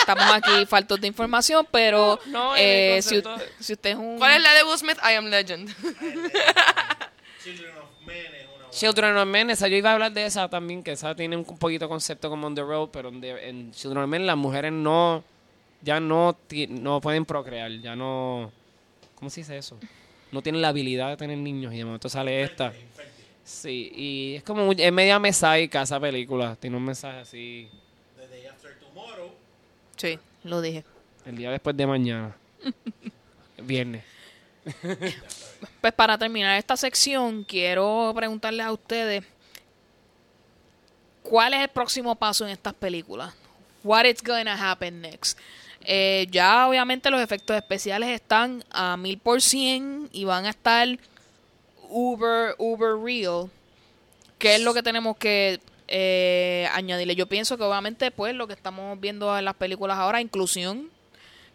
Estamos 0.00 0.34
aquí 0.34 0.66
faltos 0.66 1.00
de 1.00 1.06
información, 1.06 1.66
pero 1.70 2.18
No, 2.26 2.56
el 2.56 2.62
eh, 2.62 3.02
si, 3.02 3.22
si 3.60 3.74
usted 3.74 3.90
es 3.90 3.96
un... 3.96 4.18
¿Cuál 4.18 4.32
es 4.32 4.42
la 4.42 4.52
de 4.54 4.64
Will 4.64 4.78
Smith? 4.78 4.98
I 5.02 5.14
Am 5.14 5.26
Legend. 5.26 5.68
Children 7.44 7.76
of 7.78 8.06
Men. 8.06 8.49
Children 8.70 9.16
of 9.16 9.26
Men, 9.26 9.50
esa 9.50 9.68
yo 9.68 9.76
iba 9.76 9.90
a 9.90 9.94
hablar 9.94 10.12
de 10.12 10.26
esa 10.26 10.48
también, 10.48 10.82
que 10.82 10.92
esa 10.92 11.14
tiene 11.14 11.36
un 11.36 11.44
poquito 11.44 11.88
concepto 11.88 12.28
como 12.30 12.46
On 12.46 12.54
the 12.54 12.62
Road, 12.62 12.90
pero 12.92 13.08
en, 13.10 13.72
Children 13.72 14.04
of 14.04 14.08
Men 14.08 14.26
las 14.26 14.36
mujeres 14.36 14.72
no, 14.72 15.22
ya 15.82 15.98
no, 16.00 16.36
ti- 16.46 16.66
no 16.68 17.00
pueden 17.00 17.24
procrear, 17.24 17.70
ya 17.80 17.96
no, 17.96 18.50
¿cómo 19.16 19.30
se 19.30 19.40
dice 19.40 19.56
eso? 19.58 19.78
No 20.32 20.42
tienen 20.42 20.62
la 20.62 20.68
habilidad 20.68 21.08
de 21.10 21.16
tener 21.16 21.38
niños 21.38 21.74
y 21.74 21.78
de 21.78 21.84
momento 21.84 22.08
sale 22.08 22.42
esta. 22.42 22.72
Sí, 23.44 23.90
y 23.96 24.34
es 24.36 24.42
como, 24.44 24.70
es 24.70 24.92
media 24.92 25.18
mesaica 25.18 25.82
esa 25.82 25.98
película, 25.98 26.54
tiene 26.60 26.76
un 26.76 26.84
mensaje 26.84 27.18
así, 27.18 27.68
The 28.16 28.28
Day 28.28 28.46
After 28.46 28.78
Tomorrow. 28.78 29.30
Sí, 29.96 30.18
lo 30.44 30.60
dije. 30.60 30.84
el 31.26 31.36
día 31.36 31.50
después 31.50 31.76
de 31.76 31.86
mañana, 31.86 32.36
viernes. 33.62 34.04
Pues 35.80 35.92
para 35.92 36.16
terminar 36.16 36.58
esta 36.58 36.76
sección, 36.76 37.44
quiero 37.44 38.12
preguntarles 38.14 38.64
a 38.64 38.72
ustedes 38.72 39.24
cuál 41.22 41.54
es 41.54 41.60
el 41.60 41.68
próximo 41.68 42.14
paso 42.14 42.44
en 42.44 42.50
estas 42.50 42.74
películas. 42.74 43.34
What 43.82 44.04
is 44.04 44.22
to 44.22 44.32
happen 44.34 45.00
next? 45.00 45.38
Eh, 45.82 46.26
ya 46.30 46.68
obviamente 46.68 47.10
los 47.10 47.22
efectos 47.22 47.56
especiales 47.56 48.10
están 48.10 48.64
a 48.70 48.96
mil 48.96 49.18
por 49.18 49.40
cien 49.40 50.08
y 50.12 50.24
van 50.24 50.44
a 50.44 50.50
estar 50.50 50.86
uber, 51.88 52.54
uber 52.58 52.96
real, 53.02 53.50
¿qué 54.38 54.56
es 54.56 54.60
lo 54.60 54.74
que 54.74 54.82
tenemos 54.82 55.16
que 55.16 55.60
eh, 55.88 56.68
añadirle? 56.72 57.16
Yo 57.16 57.26
pienso 57.26 57.56
que 57.56 57.64
obviamente 57.64 58.10
pues 58.10 58.34
lo 58.34 58.46
que 58.46 58.52
estamos 58.52 59.00
viendo 59.00 59.36
en 59.36 59.44
las 59.44 59.54
películas 59.54 59.98
ahora, 59.98 60.20
inclusión, 60.20 60.90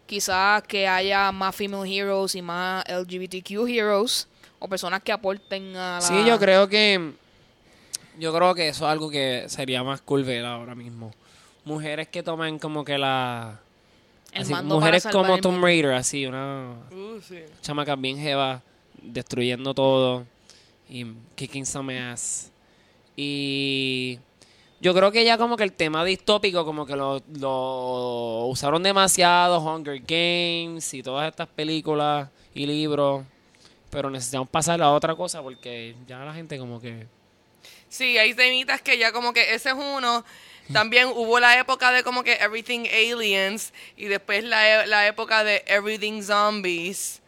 quizás 0.06 0.62
que 0.62 0.86
haya 0.88 1.30
más 1.32 1.54
female 1.54 1.88
heroes 1.92 2.34
y 2.34 2.42
más 2.42 2.84
LGBTQ 2.88 3.68
heroes 3.68 4.28
o 4.58 4.68
personas 4.68 5.02
que 5.02 5.12
aporten 5.12 5.76
a 5.76 5.96
la... 5.96 6.00
Sí, 6.00 6.14
yo 6.26 6.38
creo 6.38 6.68
que. 6.68 7.12
Yo 8.18 8.32
creo 8.32 8.54
que 8.54 8.68
eso 8.68 8.84
es 8.86 8.90
algo 8.90 9.10
que 9.10 9.44
sería 9.48 9.82
más 9.82 10.00
cool 10.00 10.24
ver 10.24 10.44
ahora 10.46 10.74
mismo. 10.74 11.12
Mujeres 11.64 12.08
que 12.08 12.22
tomen 12.22 12.58
como 12.58 12.84
que 12.84 12.96
la. 12.96 13.60
El 14.32 14.42
así, 14.42 14.54
mujeres 14.64 15.06
como 15.10 15.34
el 15.34 15.40
Tomb. 15.40 15.62
Raider, 15.62 15.92
así, 15.94 16.26
una 16.26 16.74
Uh, 16.90 17.20
sí. 17.20 17.40
chamaca 17.62 17.96
bien 17.96 18.18
jeva, 18.18 18.62
destruyendo 19.02 19.74
todo 19.74 20.26
y 20.88 21.06
kicking 21.34 21.66
some 21.66 21.98
ass. 21.98 22.50
Y 23.16 24.18
yo 24.80 24.94
creo 24.94 25.10
que 25.10 25.24
ya 25.24 25.38
como 25.38 25.56
que 25.56 25.64
el 25.64 25.72
tema 25.72 26.04
distópico 26.04 26.64
como 26.64 26.86
que 26.86 26.96
lo, 26.96 27.22
lo 27.38 28.46
usaron 28.46 28.82
demasiado, 28.82 29.60
Hunger 29.60 30.00
Games 30.00 30.92
y 30.94 31.02
todas 31.02 31.28
estas 31.28 31.48
películas 31.48 32.28
y 32.54 32.66
libros, 32.66 33.24
pero 33.90 34.10
necesitamos 34.10 34.48
pasar 34.48 34.82
a 34.82 34.90
otra 34.90 35.14
cosa 35.14 35.42
porque 35.42 35.94
ya 36.06 36.18
la 36.18 36.34
gente 36.34 36.58
como 36.58 36.80
que... 36.80 37.06
Sí, 37.88 38.18
hay 38.18 38.34
temitas 38.34 38.82
que 38.82 38.98
ya 38.98 39.12
como 39.12 39.32
que 39.32 39.54
ese 39.54 39.70
es 39.70 39.74
uno. 39.74 40.24
También 40.72 41.08
hubo 41.14 41.38
la 41.38 41.58
época 41.58 41.92
de 41.92 42.02
como 42.02 42.24
que 42.24 42.34
Everything 42.34 42.86
Aliens 42.86 43.72
y 43.96 44.06
después 44.06 44.42
la, 44.42 44.84
la 44.86 45.06
época 45.06 45.44
de 45.44 45.62
Everything 45.66 46.22
Zombies. 46.22 47.22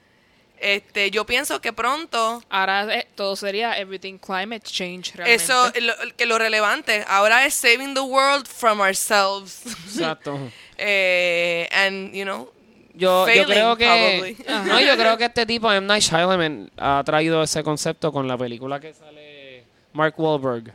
Este, 0.61 1.11
yo 1.11 1.25
pienso 1.25 1.61
que 1.61 1.73
pronto 1.73 2.43
Ahora 2.49 2.95
eh, 2.95 3.07
todo 3.15 3.37
sería 3.37 3.79
everything 3.79 4.19
climate 4.19 4.63
change. 4.65 5.13
Realmente. 5.15 5.43
eso 5.43 5.73
lo, 5.81 5.95
que 6.17 6.27
lo 6.27 6.39
relevante 6.39 7.05
ahora 7.09 7.47
es 7.47 7.55
saving 7.55 7.95
the 7.95 8.01
world 8.01 8.47
from 8.47 8.81
ourselves. 8.81 9.63
Exacto. 9.67 10.39
eh, 10.79 11.69
and 11.71 12.13
you 12.13 12.25
know, 12.25 12.51
Yo, 12.95 13.27
yo 13.27 13.27
Failing, 13.27 13.47
creo 13.47 13.77
que 13.77 13.85
probably. 13.85 14.37
no, 14.69 14.81
yo 14.81 14.97
creo 14.97 15.17
que 15.17 15.25
este 15.27 15.47
tipo 15.47 15.73
M 15.73 15.87
Night 15.87 16.03
Shyamalan 16.03 16.71
ha 16.77 17.01
traído 17.05 17.43
ese 17.45 17.63
concepto 17.63 18.11
con 18.11 18.27
la 18.27 18.37
película 18.37 18.81
que 18.81 18.93
sale 18.93 19.65
Mark 19.93 20.15
Wahlberg, 20.19 20.75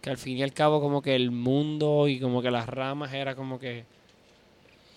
que 0.00 0.10
al 0.10 0.18
fin 0.18 0.38
y 0.38 0.44
al 0.44 0.52
cabo 0.52 0.80
como 0.80 1.02
que 1.02 1.16
el 1.16 1.32
mundo 1.32 2.06
y 2.06 2.20
como 2.20 2.42
que 2.42 2.52
las 2.52 2.68
ramas 2.68 3.12
era 3.12 3.34
como 3.34 3.58
que 3.58 3.84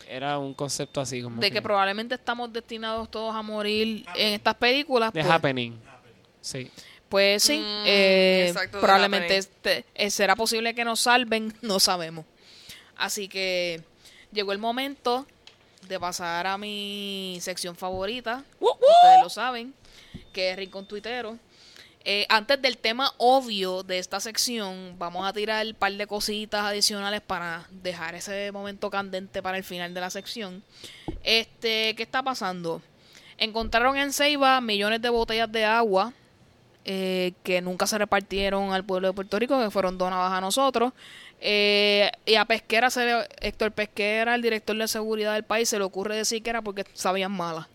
era 0.10 0.40
un 0.40 0.54
concepto 0.56 1.00
así 1.00 1.22
como 1.22 1.40
de 1.40 1.52
que 1.52 1.62
probablemente 1.62 2.16
estamos 2.16 2.52
destinados 2.52 3.10
todos 3.12 3.36
a 3.36 3.42
morir 3.44 4.04
en 4.16 4.34
estas 4.34 4.56
películas. 4.56 5.14
The 5.14 5.22
pues, 5.22 5.32
Happening. 5.32 5.80
Sí. 6.42 6.72
Pues 7.08 7.44
sí, 7.44 7.58
Mm, 7.60 7.84
eh, 7.86 8.46
exacto, 8.50 8.80
probablemente 8.80 9.38
este- 9.38 9.86
eh, 9.96 10.10
será 10.10 10.36
posible 10.36 10.74
que 10.74 10.84
nos 10.84 11.00
salven, 11.02 11.54
no 11.62 11.80
sabemos. 11.80 12.26
Así 12.98 13.28
que 13.28 13.84
llegó 14.32 14.52
el 14.52 14.58
momento 14.58 15.26
de 15.88 16.00
pasar 16.00 16.48
a 16.48 16.58
mi 16.58 17.38
sección 17.42 17.76
favorita, 17.76 18.44
ustedes 18.60 19.24
lo 19.24 19.30
saben, 19.30 19.74
que 20.34 20.52
es 20.52 20.58
Rincón 20.58 20.88
Tuitero. 20.88 21.38
Eh, 22.06 22.26
antes 22.30 22.62
del 22.62 22.78
tema 22.78 23.12
obvio 23.18 23.84
de 23.84 24.00
esta 24.00 24.20
sección, 24.20 24.96
vamos 24.98 25.28
a 25.28 25.34
tirar 25.34 25.66
un 25.68 25.74
par 25.74 25.92
de 25.92 26.08
cositas 26.08 26.64
adicionales 26.66 27.22
para 27.22 27.68
dejar 27.72 28.16
ese 28.16 28.52
momento 28.52 28.90
candente 28.90 29.42
para 29.44 29.58
el 29.58 29.64
final 29.64 29.94
de 29.94 30.00
la 30.02 30.10
sección. 30.10 30.64
Este, 31.24 31.94
¿qué 31.96 32.04
está 32.04 32.24
pasando? 32.24 32.82
Encontraron 33.38 33.98
en 33.98 34.14
Ceiba 34.14 34.62
millones 34.62 35.02
de 35.02 35.10
botellas 35.10 35.52
de 35.52 35.66
agua 35.66 36.14
eh, 36.86 37.34
que 37.44 37.62
nunca 37.62 37.86
se 37.86 37.98
repartieron 37.98 38.72
al 38.74 38.86
pueblo 38.86 39.10
de 39.10 39.14
Puerto 39.14 39.38
Rico, 39.38 39.60
que 39.62 39.70
fueron 39.70 39.98
donadas 39.98 40.32
a 40.32 40.42
nosotros. 40.42 40.94
Eh, 41.42 42.10
y 42.26 42.36
a 42.36 42.46
Pesquera, 42.46 42.90
se 42.90 43.06
le- 43.06 43.28
Héctor 43.42 43.72
Pesquera, 43.74 44.36
el 44.36 44.42
director 44.42 44.76
de 44.76 44.88
seguridad 44.88 45.34
del 45.34 45.44
país, 45.44 45.68
se 45.70 45.78
le 45.78 45.84
ocurre 45.84 46.16
decir 46.16 46.42
que 46.42 46.50
era 46.50 46.62
porque 46.62 46.86
sabían 46.94 47.32
malas. 47.34 47.68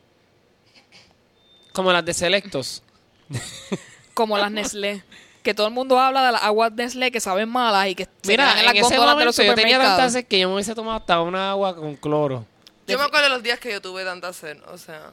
Como 1.73 1.93
las 1.93 2.05
de 2.05 2.15
Selectos. 2.15 2.83
Como 4.14 4.38
las 4.38 4.50
Nestlé. 4.50 5.03
Que 5.42 5.53
todo 5.53 5.66
el 5.66 5.74
mundo 5.74 5.98
habla 5.98 6.24
de 6.24 6.33
las 6.33 6.42
aguas 6.42 6.72
Nestlé 6.72 7.11
que 7.11 7.20
saben 7.20 7.48
malas 7.50 7.88
y 7.88 7.94
que 7.94 8.05
se 8.05 8.11
Mira, 8.29 8.44
quedan 8.44 8.59
en 8.61 8.64
las 8.64 8.74
en 8.74 8.81
ese 8.85 8.94
de 8.94 9.24
los 9.24 9.37
yo 9.37 9.42
tenía 9.42 9.55
supermercados. 9.55 9.96
tantas 9.98 10.12
sed 10.14 10.24
que 10.27 10.38
yo 10.38 10.48
me 10.48 10.55
hubiese 10.55 10.74
tomado 10.74 10.96
hasta 10.96 11.20
una 11.20 11.50
agua 11.50 11.77
con 11.77 11.96
cloro. 11.96 12.46
yo 12.87 12.98
me 12.98 13.05
acuerdo 13.05 13.24
de 13.24 13.31
los 13.35 13.42
días 13.42 13.59
que 13.59 13.70
yo 13.70 13.83
tuve 13.83 14.05
tanta 14.05 14.33
sed, 14.33 14.57
o 14.68 14.79
sea, 14.79 15.11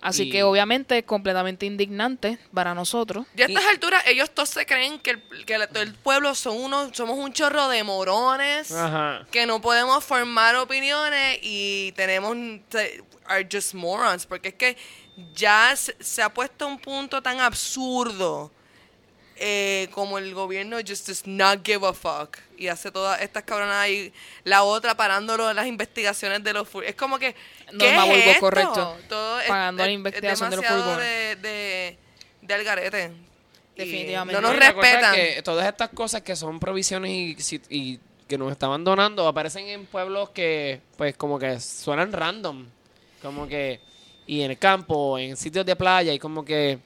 Así 0.00 0.28
Y- 0.28 0.30
que 0.30 0.44
obviamente 0.44 0.96
es 0.98 1.04
completamente 1.04 1.66
indignante 1.66 2.38
para 2.54 2.72
nosotros. 2.72 3.26
Ya 3.34 3.46
a 3.46 3.48
estas 3.48 3.64
alturas 3.66 4.00
ellos 4.06 4.30
todos 4.30 4.48
se 4.48 4.64
creen 4.64 5.00
que 5.00 5.10
el, 5.10 5.44
que 5.44 5.54
el- 5.54 5.66
todo 5.68 5.82
el 5.82 5.92
pueblo 5.92 6.36
son 6.36 6.56
unos, 6.56 6.96
somos 6.96 7.18
un 7.18 7.32
chorro 7.32 7.66
de 7.66 7.82
morones, 7.82 8.70
Ajá. 8.70 9.26
que 9.32 9.44
no 9.44 9.60
podemos 9.60 10.04
formar 10.04 10.54
opiniones 10.54 11.40
y 11.42 11.90
tenemos, 11.96 12.36
te- 12.68 13.02
are 13.26 13.48
just 13.50 13.74
morons, 13.74 14.24
porque 14.24 14.50
es 14.50 14.54
que 14.54 14.76
ya 15.34 15.74
se, 15.76 15.96
se 16.00 16.22
ha 16.22 16.32
puesto 16.32 16.64
a 16.64 16.68
un 16.68 16.78
punto 16.78 17.22
tan 17.22 17.40
absurdo 17.40 18.50
eh, 19.40 19.88
como 19.92 20.18
el 20.18 20.34
gobierno 20.34 20.78
just 20.86 21.06
does 21.06 21.24
not 21.26 21.64
give 21.64 21.86
a 21.86 21.92
fuck 21.92 22.36
y 22.56 22.66
hace 22.66 22.90
todas 22.90 23.20
estas 23.20 23.44
cabronadas 23.44 23.88
y 23.88 24.12
la 24.42 24.64
otra 24.64 24.96
parándolo 24.96 25.48
en 25.48 25.54
las 25.56 25.66
investigaciones 25.68 26.42
de 26.42 26.52
los 26.52 26.66
es 26.84 26.96
como 26.96 27.18
que 27.20 27.36
No, 27.72 27.78
¿qué 27.78 28.18
es 28.18 28.26
esto? 28.26 28.40
correcto. 28.40 28.96
Todo 29.08 29.40
es- 29.40 29.48
Pagando 29.48 29.82
la 29.84 29.88
es- 29.88 29.94
investigación 29.94 30.50
de 30.50 30.56
los 30.56 30.66
furgones. 30.66 30.98
de, 30.98 31.36
de, 31.36 31.98
de 32.42 32.54
algarete 32.54 33.12
Y 33.76 33.78
Definitivamente. 33.78 34.40
no 34.42 34.48
nos 34.48 34.58
la 34.58 34.72
respetan 34.72 35.14
que 35.14 35.40
todas 35.42 35.68
estas 35.68 35.90
cosas 35.90 36.22
que 36.22 36.34
son 36.34 36.58
provisiones 36.58 37.10
y, 37.12 37.36
si- 37.40 37.62
y 37.70 38.00
que 38.26 38.36
nos 38.38 38.50
estaban 38.50 38.82
donando 38.82 39.26
aparecen 39.28 39.68
en 39.68 39.86
pueblos 39.86 40.30
que, 40.30 40.80
pues, 40.96 41.16
como 41.16 41.38
que 41.38 41.58
suenan 41.60 42.12
random. 42.12 42.66
Como 43.22 43.46
que. 43.48 43.80
Y 44.28 44.42
en 44.42 44.52
el 44.52 44.58
campo, 44.58 45.18
en 45.18 45.36
sitios 45.36 45.66
de 45.66 45.74
playa, 45.74 46.12
y 46.12 46.18
como 46.20 46.44
que. 46.44 46.78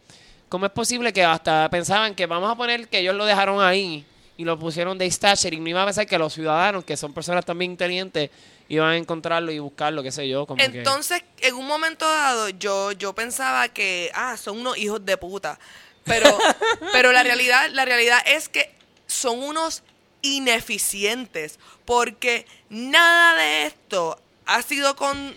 ¿Cómo 0.48 0.66
es 0.66 0.72
posible 0.72 1.12
que 1.12 1.24
hasta 1.24 1.68
pensaban 1.70 2.14
que 2.14 2.26
vamos 2.26 2.50
a 2.50 2.54
poner 2.54 2.86
que 2.88 2.98
ellos 2.98 3.14
lo 3.14 3.24
dejaron 3.24 3.62
ahí 3.62 4.04
y 4.36 4.44
lo 4.44 4.58
pusieron 4.58 4.98
de 4.98 5.10
stasher 5.10 5.54
y 5.54 5.60
no 5.60 5.68
iba 5.70 5.82
a 5.82 5.86
pensar 5.86 6.06
que 6.06 6.18
los 6.18 6.34
ciudadanos, 6.34 6.84
que 6.84 6.94
son 6.96 7.14
personas 7.14 7.44
también 7.44 7.70
inteligentes, 7.70 8.28
iban 8.68 8.90
a 8.90 8.96
encontrarlo 8.98 9.50
y 9.50 9.58
buscarlo, 9.58 10.02
qué 10.02 10.12
sé 10.12 10.28
yo? 10.28 10.46
Como 10.46 10.58
que- 10.58 10.64
Entonces, 10.64 11.22
en 11.40 11.54
un 11.54 11.66
momento 11.66 12.04
dado, 12.06 12.50
yo, 12.50 12.92
yo 12.92 13.14
pensaba 13.14 13.68
que, 13.68 14.10
ah, 14.14 14.36
son 14.36 14.60
unos 14.60 14.76
hijos 14.76 15.02
de 15.04 15.16
puta. 15.16 15.58
Pero, 16.04 16.26
pero 16.92 17.12
la 17.12 17.22
realidad, 17.22 17.70
la 17.72 17.86
realidad 17.86 18.18
es 18.26 18.50
que 18.50 18.70
son 19.06 19.38
unos 19.42 19.82
ineficientes. 20.20 21.58
Porque 21.86 22.46
nada 22.68 23.40
de 23.40 23.66
esto 23.66 24.20
ha 24.46 24.60
sido 24.62 24.96
con 24.96 25.34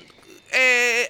eh, 0.51 1.09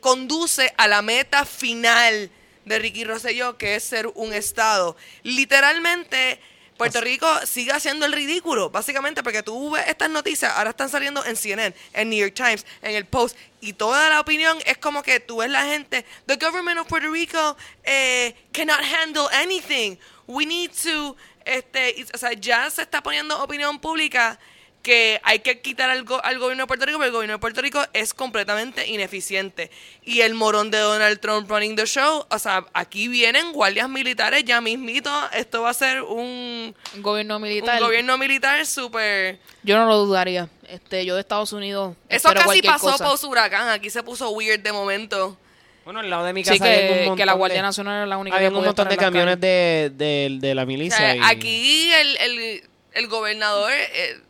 conduce 0.00 0.72
a 0.76 0.88
la 0.88 1.02
meta 1.02 1.44
final 1.44 2.30
de 2.64 2.78
Ricky 2.78 3.04
Rosselló, 3.04 3.56
que 3.58 3.74
es 3.76 3.84
ser 3.84 4.06
un 4.14 4.32
estado. 4.32 4.96
Literalmente. 5.22 6.40
Puerto 6.76 7.02
Rico 7.02 7.26
sigue 7.44 7.72
haciendo 7.72 8.06
el 8.06 8.12
ridículo, 8.14 8.70
básicamente, 8.70 9.22
porque 9.22 9.42
tú 9.42 9.72
ves 9.72 9.86
estas 9.86 10.08
noticias, 10.08 10.50
ahora 10.56 10.70
están 10.70 10.88
saliendo 10.88 11.22
en 11.26 11.36
CNN, 11.36 11.74
en 11.92 12.08
New 12.08 12.18
York 12.18 12.32
Times, 12.34 12.64
en 12.80 12.94
el 12.94 13.04
Post, 13.04 13.36
y 13.60 13.74
toda 13.74 14.08
la 14.08 14.18
opinión 14.18 14.56
es 14.64 14.78
como 14.78 15.02
que 15.02 15.20
tú 15.20 15.36
ves 15.38 15.50
la 15.50 15.64
gente, 15.66 16.06
the 16.24 16.36
government 16.36 16.78
of 16.80 16.86
Puerto 16.88 17.10
Rico 17.10 17.54
eh, 17.84 18.34
cannot 18.52 18.80
handle 18.80 19.26
anything, 19.42 19.96
we 20.26 20.46
need 20.46 20.70
to, 20.70 21.14
este, 21.44 21.90
y- 21.98 22.06
o 22.14 22.16
sea, 22.16 22.32
ya 22.32 22.70
se 22.70 22.80
está 22.80 23.02
poniendo 23.02 23.38
opinión 23.42 23.78
pública 23.78 24.38
que 24.82 25.20
hay 25.24 25.40
que 25.40 25.60
quitar 25.60 25.90
al, 25.90 26.04
go- 26.04 26.20
al 26.24 26.38
gobierno 26.38 26.62
de 26.64 26.66
Puerto 26.66 26.86
Rico, 26.86 26.96
porque 26.98 27.08
el 27.08 27.12
gobierno 27.12 27.34
de 27.34 27.38
Puerto 27.38 27.60
Rico 27.60 27.82
es 27.92 28.14
completamente 28.14 28.86
ineficiente. 28.88 29.70
Y 30.04 30.22
el 30.22 30.34
morón 30.34 30.70
de 30.70 30.78
Donald 30.78 31.20
Trump 31.20 31.50
running 31.50 31.76
the 31.76 31.84
show, 31.86 32.24
o 32.30 32.38
sea, 32.38 32.64
aquí 32.72 33.08
vienen 33.08 33.52
guardias 33.52 33.88
militares 33.88 34.44
ya 34.44 34.60
mismito, 34.60 35.10
esto 35.32 35.62
va 35.62 35.70
a 35.70 35.74
ser 35.74 36.02
un, 36.02 36.74
Un 36.94 37.02
gobierno 37.02 37.36
un 37.36 37.42
militar. 37.42 37.80
gobierno 37.80 38.16
militar 38.16 38.64
súper... 38.64 39.38
Yo 39.62 39.76
no 39.76 39.86
lo 39.86 39.96
dudaría. 39.98 40.48
Este, 40.68 41.04
yo 41.04 41.14
de 41.14 41.20
Estados 41.20 41.52
Unidos. 41.52 41.96
Eso 42.08 42.32
casi 42.32 42.62
pasó 42.62 42.92
cosa. 42.92 43.04
post 43.04 43.24
huracán, 43.24 43.68
aquí 43.68 43.90
se 43.90 44.02
puso 44.02 44.30
weird 44.30 44.60
de 44.60 44.72
momento. 44.72 45.36
Bueno, 45.84 46.00
al 46.00 46.08
lado 46.08 46.24
de 46.24 46.32
mi 46.32 46.42
casa 46.44 46.56
Sí, 46.56 46.62
había 46.62 46.80
un 46.80 46.86
que, 46.88 46.94
montón 47.00 47.16
que 47.16 47.26
la 47.26 47.32
de- 47.32 47.38
Guardia 47.38 47.62
Nacional 47.62 47.96
era 47.96 48.06
la 48.06 48.18
única 48.18 48.36
Había 48.36 48.50
que 48.50 48.54
un 48.54 48.64
montón 48.64 48.88
de 48.88 48.96
camiones 48.96 49.40
de, 49.40 49.90
de, 49.94 50.36
de 50.40 50.54
la 50.54 50.62
O 50.62 50.66
milicia. 50.66 50.96
sea, 50.96 51.16
y- 51.16 51.20
aquí 51.24 51.90
el, 51.92 52.16
el, 52.18 52.62
el 52.92 53.06
gobernador, 53.08 53.72
eh, 53.72 54.20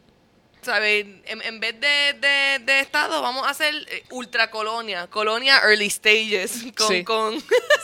¿sabes? 0.62 1.06
En, 1.26 1.42
en 1.42 1.60
vez 1.60 1.80
de, 1.80 2.14
de, 2.20 2.58
de 2.64 2.80
estado, 2.80 3.22
vamos 3.22 3.46
a 3.46 3.50
hacer 3.50 3.74
eh, 3.90 4.02
ultracolonia, 4.10 5.06
colonia 5.08 5.60
early 5.64 5.88
stages, 5.90 6.64
con, 6.76 6.88
Sí. 6.88 7.04
con 7.04 7.40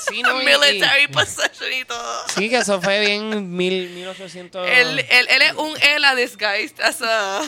Sí, 0.08 0.22
no, 0.22 0.40
y- 0.40 0.44
military 0.46 1.08
possession 1.08 1.72
y 1.72 1.84
todo. 1.84 2.22
Sí, 2.36 2.48
que 2.48 2.58
eso 2.58 2.80
fue 2.80 3.00
bien 3.00 3.50
mil, 3.56 3.90
1800. 3.90 4.68
Él, 4.68 4.98
él, 5.00 5.26
él 5.28 5.42
es 5.42 5.52
un 5.54 5.74
ELA 5.82 6.14
disguised 6.14 6.80
as 6.80 7.00
a, 7.02 7.40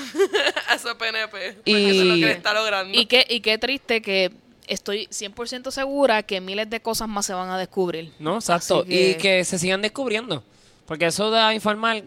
as 0.69 0.87
a 0.87 0.97
PNP. 0.97 1.59
Y- 1.65 1.75
eso 1.91 2.01
es 2.01 2.07
lo 2.07 2.15
que 2.15 2.21
le 2.21 2.33
está 2.33 2.53
logrando. 2.55 2.99
Y 2.99 3.07
qué, 3.07 3.27
y 3.29 3.41
qué 3.41 3.59
triste 3.59 4.03
que 4.03 4.31
estoy 4.67 5.07
100% 5.07 5.71
segura 5.71 6.23
que 6.23 6.41
miles 6.41 6.69
de 6.69 6.81
cosas 6.81 7.09
más 7.09 7.25
se 7.27 7.33
van 7.33 7.49
a 7.51 7.59
descubrir. 7.59 8.13
No, 8.19 8.37
exacto. 8.37 8.85
Que- 8.85 9.11
Y 9.11 9.15
que 9.17 9.45
se 9.45 9.59
sigan 9.59 9.81
descubriendo. 9.83 10.45
Porque 10.87 11.07
eso 11.07 11.31
da 11.31 11.49
a 11.49 11.55
informar 11.55 12.03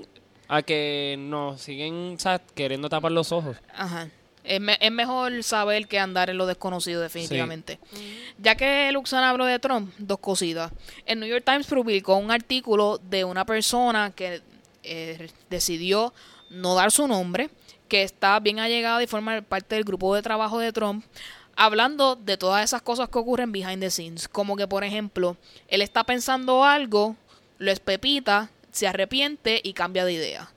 a 0.54 0.62
que 0.64 1.16
nos 1.18 1.62
siguen 1.62 2.16
¿sabes? 2.20 2.42
queriendo 2.54 2.90
tapar 2.90 3.12
los 3.12 3.32
ojos. 3.32 3.56
Ajá. 3.74 4.10
Es, 4.44 4.60
me- 4.60 4.78
es 4.82 4.92
mejor 4.92 5.44
saber 5.44 5.88
que 5.88 5.98
andar 6.00 6.30
en 6.30 6.38
lo 6.38 6.46
desconocido, 6.46 7.00
definitivamente. 7.02 7.80
Ya 8.38 8.56
que 8.56 8.92
Luxana 8.92 9.30
habló 9.30 9.46
de 9.46 9.60
Trump, 9.60 9.94
dos 9.98 10.18
cositas. 10.20 10.72
El 11.06 11.20
New 11.20 11.30
York 11.30 11.44
Times 11.46 11.68
publicó 11.68 12.16
un 12.18 12.32
artículo 12.32 12.98
de 12.98 13.24
una 13.24 13.46
persona 13.46 14.12
que 14.16 14.42
eh, 14.84 15.30
decidió 15.50 16.12
no 16.50 16.74
dar 16.76 16.92
su 16.92 17.08
nombre, 17.08 17.50
que 17.88 18.04
está 18.04 18.40
bien 18.40 18.60
allegada 18.60 19.02
y 19.04 19.08
forma 19.08 19.42
parte 19.44 19.76
del 19.76 19.84
grupo 19.84 20.16
de 20.16 20.22
trabajo 20.24 20.58
de 20.60 20.74
Trump, 20.74 21.06
hablando 21.56 22.16
de 22.16 22.36
todas 22.36 22.64
esas 22.64 22.82
cosas 22.82 23.10
que 23.10 23.20
ocurren 23.20 23.52
behind 23.52 23.80
the 23.80 23.92
scenes. 23.92 24.28
Como 24.28 24.56
que, 24.58 24.68
por 24.68 24.84
ejemplo, 24.84 25.38
él 25.68 25.82
está 25.82 26.04
pensando 26.04 26.66
algo, 26.66 27.16
lo 27.60 27.72
espepita, 27.72 28.50
se 28.71 28.88
arrepiente 28.88 29.62
y 29.63 29.73
cambia 29.73 30.05
de 30.05 30.13
idea 30.13 30.51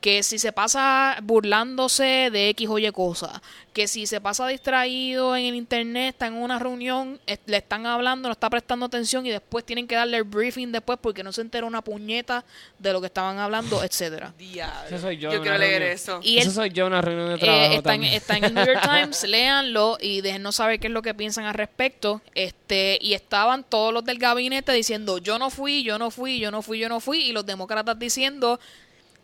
que 0.00 0.22
si 0.22 0.38
se 0.38 0.52
pasa 0.52 1.16
burlándose 1.22 2.28
de 2.30 2.48
X 2.50 2.68
o 2.68 2.78
Y 2.78 2.90
cosa, 2.92 3.42
que 3.72 3.88
si 3.88 4.06
se 4.06 4.20
pasa 4.20 4.46
distraído 4.46 5.34
en 5.36 5.46
el 5.46 5.54
internet, 5.54 6.14
está 6.14 6.26
en 6.28 6.34
una 6.34 6.58
reunión, 6.58 7.18
es- 7.26 7.40
le 7.46 7.56
están 7.56 7.86
hablando, 7.86 8.28
no 8.28 8.32
está 8.32 8.48
prestando 8.48 8.86
atención 8.86 9.26
y 9.26 9.30
después 9.30 9.64
tienen 9.64 9.86
que 9.88 9.96
darle 9.96 10.18
el 10.18 10.24
briefing 10.24 10.70
después 10.70 10.98
porque 11.02 11.22
no 11.22 11.32
se 11.32 11.40
enteró 11.40 11.66
una 11.66 11.82
puñeta 11.82 12.44
de 12.78 12.92
lo 12.92 13.00
que 13.00 13.06
estaban 13.08 13.38
hablando, 13.38 13.82
etcétera. 13.82 14.32
Eso 14.38 14.98
soy 15.00 15.16
yo 15.18 15.32
Yo 15.32 15.42
quiero 15.42 15.58
leer 15.58 15.80
reunión. 15.80 15.92
eso. 15.94 16.20
Y 16.22 16.38
eso 16.38 16.48
él- 16.50 16.54
soy 16.54 16.70
yo 16.70 16.86
en 16.86 16.92
una 16.92 17.00
reunión 17.02 17.28
de 17.30 17.34
Eh, 17.34 17.38
trabajo 17.38 17.72
está, 17.74 17.94
en, 17.94 18.04
está 18.04 18.36
en 18.36 18.44
el 18.44 18.54
New 18.54 18.66
York 18.66 18.80
Times, 19.10 19.24
léanlo 19.24 19.98
y 20.00 20.20
déjenos 20.20 20.56
saber 20.56 20.78
qué 20.78 20.86
es 20.86 20.92
lo 20.92 21.02
que 21.02 21.14
piensan 21.14 21.44
al 21.46 21.54
respecto. 21.54 22.22
Este, 22.34 22.98
y 23.00 23.14
estaban 23.14 23.64
todos 23.64 23.92
los 23.92 24.04
del 24.04 24.18
gabinete 24.18 24.72
diciendo 24.72 25.18
yo 25.18 25.38
no 25.38 25.50
fui, 25.50 25.82
yo 25.82 25.98
no 25.98 26.10
fui, 26.10 26.38
yo 26.38 26.50
no 26.50 26.62
fui, 26.62 26.78
yo 26.78 26.88
no 26.88 27.00
fui, 27.00 27.18
y 27.24 27.32
los 27.32 27.44
demócratas 27.44 27.98
diciendo 27.98 28.60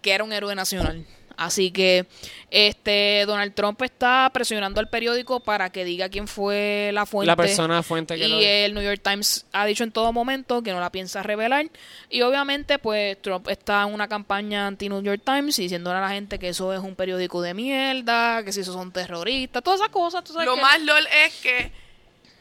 que 0.03 0.13
era 0.13 0.25
un 0.25 0.33
héroe 0.33 0.55
nacional. 0.55 1.07
Así 1.35 1.71
que 1.71 2.07
este 2.51 3.25
Donald 3.27 3.55
Trump 3.55 3.81
está 3.83 4.29
presionando 4.35 4.81
al 4.81 4.89
periódico 4.91 5.41
para 5.41 5.71
que 5.71 5.83
diga 5.85 6.11
quién 6.11 6.29
fue 6.29 6.91
la 6.93 7.07
fuente. 7.07 7.27
La 7.27 7.37
persona 7.37 7.83
fuente 7.83 8.17
que 8.17 8.27
y 8.27 8.29
lo- 8.29 8.39
el 8.41 8.75
New 8.75 8.83
York 8.83 9.01
Times 9.03 9.47
ha 9.53 9.65
dicho 9.65 9.83
en 9.83 9.93
todo 9.93 10.13
momento 10.13 10.63
que 10.63 10.73
no 10.73 10.79
la 10.79 10.93
piensa 10.93 11.23
revelar. 11.23 11.71
Y 12.11 12.21
obviamente, 12.21 12.79
pues 12.79 13.21
Trump 13.23 13.49
está 13.49 13.83
en 13.83 13.95
una 13.95 14.09
campaña 14.09 14.67
anti-New 14.67 15.03
York 15.03 15.23
Times 15.25 15.59
y 15.59 15.63
diciéndole 15.63 15.97
a 15.99 16.03
la 16.03 16.11
gente 16.11 16.39
que 16.39 16.49
eso 16.49 16.73
es 16.75 16.81
un 16.81 16.95
periódico 16.95 17.41
de 17.41 17.55
mierda, 17.55 18.45
que 18.45 18.53
si 18.53 18.61
esos 18.61 18.75
son 18.75 18.93
terroristas, 18.93 19.63
todas 19.63 19.81
esas 19.81 19.91
cosas. 19.91 20.23
tú 20.25 20.35
sabes 20.35 20.47
Lo 20.47 20.57
que- 20.57 20.61
más 20.61 20.81
lol 20.83 21.07
es 21.25 21.35
que 21.41 21.73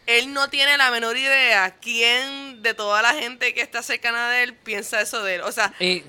él 0.06 0.34
no 0.34 0.50
tiene 0.50 0.76
la 0.78 0.91
menor 0.91 1.15
idea 1.15 1.76
quién 1.82 2.62
de 2.62 2.74
toda 2.74 3.02
la 3.02 3.13
gente 3.13 3.54
que 3.54 3.62
está 3.62 3.82
cercana 3.82 4.30
de 4.32 4.43
él 4.43 4.54
piensa 4.54 5.00
eso 5.00 5.24
de 5.24 5.36
él. 5.36 5.41
O 5.41 5.52
sea, 5.54 5.74
Y 5.80 6.04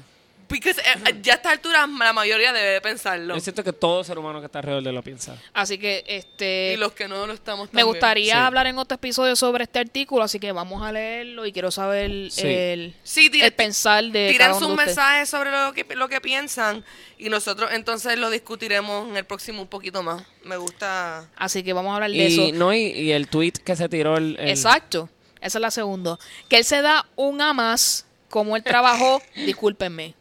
because, 0.52 0.80
eh, 0.80 1.14
ya 1.22 1.32
a 1.32 1.36
esta 1.36 1.50
altura 1.50 1.86
la 1.86 2.12
mayoría 2.12 2.52
debe 2.52 2.68
de 2.74 2.80
pensarlo. 2.80 3.34
yo 3.34 3.40
siento 3.40 3.64
que 3.64 3.72
todo 3.72 4.04
ser 4.04 4.18
humano 4.18 4.38
que 4.40 4.46
está 4.46 4.58
alrededor 4.60 4.82
de 4.84 4.92
lo 4.92 5.02
piensa. 5.02 5.36
Así 5.52 5.78
que 5.78 6.04
este 6.06 6.74
Y 6.74 6.76
los 6.76 6.92
que 6.92 7.08
no 7.08 7.26
lo 7.26 7.32
estamos 7.32 7.72
me 7.72 7.82
gustaría 7.82 8.34
Sí. 8.34 8.38
hablar 8.40 8.66
en 8.66 8.78
otro 8.78 8.94
episodio 8.96 9.34
sobre 9.34 9.64
este 9.64 9.78
artículo, 9.80 10.22
así 10.24 10.38
que 10.38 10.52
vamos 10.52 10.82
a 10.82 10.92
leerlo 10.92 11.46
y 11.46 11.52
quiero 11.52 11.70
saber 11.70 12.30
Sí. 12.30 12.46
el, 12.46 12.94
Sí, 13.02 13.28
di- 13.28 13.42
el 13.42 13.52
pensar 13.52 14.04
de 14.04 14.36
uno 14.40 14.58
sus 14.58 14.76
mensajes 14.76 15.28
sobre 15.28 15.50
lo 15.50 15.72
que, 15.72 15.84
lo 15.96 16.08
que 16.08 16.20
piensan 16.20 16.84
y 17.18 17.28
nosotros 17.28 17.70
entonces 17.72 18.18
lo 18.18 18.30
discutiremos 18.30 19.08
en 19.08 19.16
el 19.16 19.24
próximo 19.24 19.62
un 19.62 19.68
poquito 19.68 20.02
más. 20.02 20.22
Me 20.44 20.56
gusta... 20.56 21.28
Así 21.36 21.62
que 21.62 21.72
vamos 21.72 21.92
a 21.92 21.94
hablar 21.94 22.10
de 22.10 22.16
Y, 22.16 22.22
eso. 22.48 22.56
no, 22.56 22.72
y, 22.74 22.78
y 22.86 23.12
el 23.12 23.28
tweet 23.28 23.52
que 23.64 23.74
se 23.76 23.88
tiró 23.88 24.16
el... 24.16 24.36
el- 24.38 24.48
Exacto. 24.50 25.08
Esa 25.40 25.58
es 25.58 25.62
la 25.62 25.70
segunda. 25.72 26.18
Que 26.48 26.58
él 26.58 26.64
se 26.64 26.82
da 26.82 27.06
un 27.16 27.40
a 27.40 27.52
más 27.52 28.06
como 28.28 28.56
él 28.56 28.62
trabajó, 28.62 29.20
discúlpenme, 29.34 30.14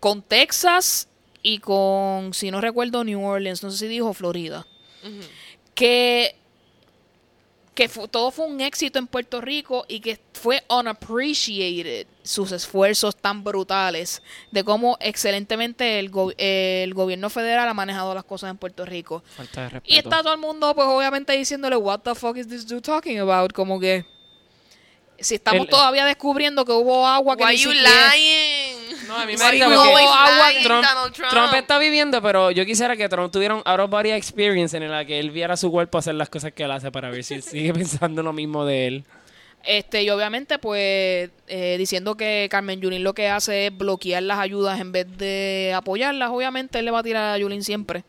con 0.00 0.22
Texas 0.22 1.08
y 1.42 1.58
con, 1.58 2.34
si 2.34 2.50
no 2.50 2.60
recuerdo, 2.60 3.04
New 3.04 3.24
Orleans, 3.24 3.62
no 3.62 3.70
sé 3.70 3.78
si 3.78 3.86
dijo 3.88 4.12
Florida. 4.14 4.66
Que, 5.74 6.34
que 7.74 7.88
todo 7.88 8.30
fue 8.30 8.46
un 8.46 8.60
éxito 8.60 8.98
en 8.98 9.06
Puerto 9.06 9.40
Rico 9.40 9.84
y 9.88 10.00
que 10.00 10.18
fue 10.32 10.64
unappreciated 10.68 12.06
sus 12.22 12.50
esfuerzos 12.52 13.14
tan 13.16 13.44
brutales 13.44 14.22
de 14.50 14.64
cómo 14.64 14.96
excelentemente 15.00 15.98
el, 16.00 16.08
go- 16.10 16.32
el 16.38 16.92
gobierno 16.94 17.30
federal 17.30 17.68
ha 17.68 17.74
manejado 17.74 18.14
las 18.14 18.24
cosas 18.24 18.50
en 18.50 18.56
Puerto 18.56 18.84
Rico. 18.86 19.22
Falta 19.36 19.62
de 19.62 19.68
respeto. 19.68 19.94
Y 19.94 19.98
está 19.98 20.22
todo 20.22 20.32
el 20.32 20.40
mundo, 20.40 20.74
pues 20.74 20.86
obviamente 20.88 21.32
diciéndole, 21.34 21.76
what 21.76 22.00
the 22.00 22.14
fuck 22.14 22.36
is 22.36 22.48
this 22.48 22.66
dude 22.66 22.80
talking 22.82 23.18
about? 23.20 23.52
Como 23.52 23.78
que 23.78 24.04
si 25.20 25.34
estamos 25.36 25.62
El- 25.62 25.68
todavía 25.68 26.04
descubriendo 26.04 26.64
que 26.64 26.72
hubo 26.72 27.06
agua 27.06 27.36
que 27.36 27.44
Why 27.44 27.56
ni 27.56 27.62
you 27.62 27.70
siquiera- 27.70 28.14
lying? 28.14 28.55
No, 29.06 29.16
a 29.16 29.26
mí 29.26 29.32
me 29.32 29.38
da 29.38 29.52
no, 29.68 29.74
porque 29.76 29.90
agua- 30.04 30.50
Trump, 30.62 30.84
Donald 30.84 31.12
Trump. 31.14 31.30
Trump 31.30 31.54
está 31.54 31.78
viviendo, 31.78 32.20
pero 32.22 32.50
yo 32.50 32.64
quisiera 32.66 32.96
que 32.96 33.08
Trump 33.08 33.32
tuviera 33.32 33.54
un 33.54 33.62
out 33.64 33.80
of 33.80 33.90
body 33.90 34.10
experience 34.10 34.76
en 34.76 34.90
la 34.90 35.04
que 35.04 35.18
él 35.20 35.30
viera 35.30 35.56
su 35.56 35.70
cuerpo 35.70 35.98
hacer 35.98 36.14
las 36.14 36.28
cosas 36.28 36.52
que 36.52 36.64
él 36.64 36.70
hace 36.70 36.90
para 36.90 37.10
ver 37.10 37.22
si 37.24 37.34
él 37.34 37.42
sigue 37.44 37.72
pensando 37.72 38.22
lo 38.22 38.32
mismo 38.32 38.64
de 38.64 38.86
él. 38.86 39.04
Este, 39.64 40.02
y 40.04 40.10
obviamente, 40.10 40.58
pues, 40.60 41.30
eh, 41.48 41.74
diciendo 41.76 42.16
que 42.16 42.46
Carmen 42.50 42.80
Yulín 42.80 43.02
lo 43.02 43.14
que 43.14 43.28
hace 43.28 43.66
es 43.66 43.76
bloquear 43.76 44.22
las 44.22 44.38
ayudas 44.38 44.80
en 44.80 44.92
vez 44.92 45.06
de 45.18 45.72
apoyarlas, 45.74 46.30
obviamente 46.30 46.78
él 46.78 46.84
le 46.84 46.92
va 46.92 47.00
a 47.00 47.02
tirar 47.02 47.34
a 47.34 47.38
Yulín 47.38 47.64
siempre. 47.64 48.04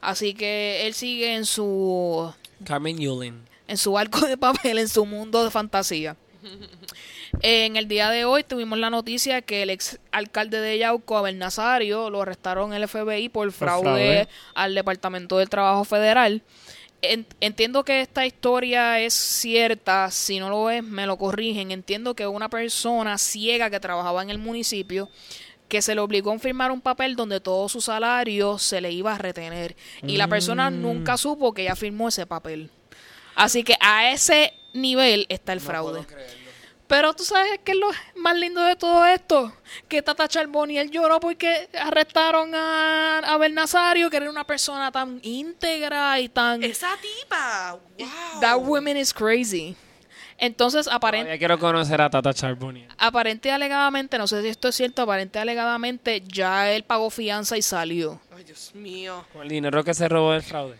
Así 0.00 0.34
que 0.34 0.86
él 0.86 0.94
sigue 0.94 1.34
en 1.36 1.46
su 1.46 2.32
Carmen 2.64 2.98
Yulin. 2.98 3.40
en 3.68 3.76
su 3.76 3.96
arco 3.96 4.20
de 4.26 4.36
papel, 4.36 4.78
en 4.78 4.88
su 4.88 5.06
mundo 5.06 5.44
de 5.44 5.50
fantasía. 5.50 6.16
En 7.42 7.76
el 7.76 7.88
día 7.88 8.10
de 8.10 8.24
hoy 8.24 8.44
tuvimos 8.44 8.78
la 8.78 8.90
noticia 8.90 9.42
que 9.42 9.62
el 9.62 9.70
ex 9.70 9.98
alcalde 10.12 10.60
de 10.60 10.78
Yauco, 10.78 11.16
Abel 11.16 11.38
Nazario, 11.38 12.10
lo 12.10 12.22
arrestaron 12.22 12.72
en 12.72 12.82
el 12.82 12.88
FBI 12.88 13.28
por 13.28 13.50
fraude, 13.52 13.82
fraude. 13.82 14.28
al 14.54 14.74
Departamento 14.74 15.38
del 15.38 15.48
Trabajo 15.48 15.84
Federal. 15.84 16.42
En- 17.02 17.26
entiendo 17.40 17.84
que 17.84 18.00
esta 18.00 18.24
historia 18.26 19.00
es 19.00 19.12
cierta, 19.14 20.10
si 20.10 20.38
no 20.40 20.48
lo 20.50 20.70
es, 20.70 20.82
me 20.82 21.06
lo 21.06 21.18
corrigen. 21.18 21.70
Entiendo 21.70 22.14
que 22.14 22.26
una 22.26 22.48
persona 22.48 23.18
ciega 23.18 23.70
que 23.70 23.80
trabajaba 23.80 24.22
en 24.22 24.30
el 24.30 24.38
municipio 24.38 25.08
que 25.68 25.82
se 25.82 25.94
le 25.96 26.00
obligó 26.00 26.32
a 26.32 26.38
firmar 26.38 26.70
un 26.70 26.80
papel 26.80 27.16
donde 27.16 27.40
todo 27.40 27.68
su 27.68 27.80
salario 27.80 28.56
se 28.56 28.80
le 28.80 28.92
iba 28.92 29.14
a 29.14 29.18
retener. 29.18 29.74
Y 30.06 30.16
la 30.16 30.28
persona 30.28 30.70
nunca 30.70 31.16
supo 31.16 31.52
que 31.52 31.62
ella 31.62 31.74
firmó 31.76 32.08
ese 32.08 32.24
papel. 32.24 32.70
Así 33.34 33.64
que 33.64 33.74
a 33.80 34.10
ese 34.12 34.54
nivel 34.72 35.26
está 35.28 35.52
el 35.52 35.60
fraude. 35.60 36.00
Pero 36.86 37.14
tú 37.14 37.24
sabes 37.24 37.58
qué 37.64 37.72
es 37.72 37.78
lo 37.78 37.88
más 38.16 38.36
lindo 38.36 38.62
de 38.62 38.76
todo 38.76 39.04
esto, 39.06 39.52
que 39.88 40.02
Tata 40.02 40.28
Charboniel 40.28 40.90
lloró 40.90 41.18
porque 41.18 41.68
arrestaron 41.80 42.54
a 42.54 43.18
Abel 43.18 43.54
Nazario, 43.54 44.08
que 44.08 44.18
era 44.18 44.30
una 44.30 44.44
persona 44.44 44.92
tan 44.92 45.18
íntegra 45.22 46.20
y 46.20 46.28
tan... 46.28 46.62
Esa 46.62 46.90
tipa. 47.02 47.78
Wow. 47.98 48.40
That 48.40 48.58
woman 48.60 48.96
is 48.96 49.12
crazy. 49.12 49.74
Entonces, 50.38 50.86
aparente, 50.86 51.24
Todavía 51.24 51.38
quiero 51.38 51.58
conocer 51.58 52.00
a 52.00 52.10
Tata 52.10 52.32
Charbonnier. 52.34 52.88
aparente 52.98 53.48
y 53.48 53.52
alegadamente, 53.52 54.18
no 54.18 54.26
sé 54.26 54.42
si 54.42 54.48
esto 54.48 54.68
es 54.68 54.76
cierto, 54.76 55.02
aparente 55.02 55.38
y 55.38 55.42
alegadamente 55.42 56.22
ya 56.26 56.70
él 56.70 56.84
pagó 56.84 57.10
fianza 57.10 57.56
y 57.56 57.62
salió. 57.62 58.20
Ay, 58.36 58.44
Dios 58.44 58.72
mío. 58.74 59.24
Con 59.32 59.42
el 59.42 59.48
dinero 59.48 59.82
que 59.82 59.94
se 59.94 60.08
robó 60.08 60.32
del 60.32 60.42
fraude. 60.42 60.76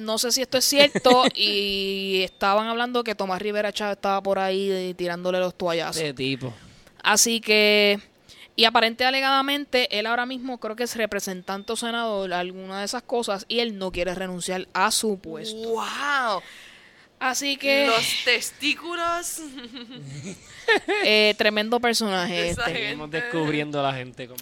No 0.00 0.18
sé 0.18 0.32
si 0.32 0.42
esto 0.42 0.58
es 0.58 0.64
cierto 0.64 1.24
y 1.34 2.22
estaban 2.24 2.68
hablando 2.68 3.04
que 3.04 3.14
Tomás 3.14 3.40
Rivera 3.42 3.72
Chávez 3.72 3.96
estaba 3.96 4.22
por 4.22 4.38
ahí 4.38 4.94
tirándole 4.96 5.38
los 5.38 5.54
toallazos. 5.54 6.02
Ese 6.02 6.14
tipo. 6.14 6.52
Así 7.02 7.40
que, 7.40 8.00
y 8.56 8.64
aparente 8.64 9.04
alegadamente, 9.04 9.98
él 9.98 10.06
ahora 10.06 10.26
mismo 10.26 10.58
creo 10.58 10.76
que 10.76 10.84
es 10.84 10.96
representante 10.96 11.72
o 11.72 11.76
senador, 11.76 12.32
alguna 12.32 12.80
de 12.80 12.84
esas 12.84 13.02
cosas, 13.02 13.44
y 13.48 13.60
él 13.60 13.78
no 13.78 13.92
quiere 13.92 14.14
renunciar 14.14 14.68
a 14.72 14.90
su 14.90 15.18
puesto. 15.18 15.56
Wow. 15.56 16.42
Así 17.20 17.56
que, 17.56 17.86
Los 17.86 18.24
testículos. 18.24 19.40
eh, 21.04 21.34
tremendo 21.36 21.80
personaje 21.80 22.50
Esa 22.50 22.62
este. 22.62 22.62
gente. 22.64 22.80
Seguimos 22.80 23.10
descubriendo 23.10 23.80
a 23.80 23.82
la 23.82 23.94
gente 23.94 24.28
como... 24.28 24.38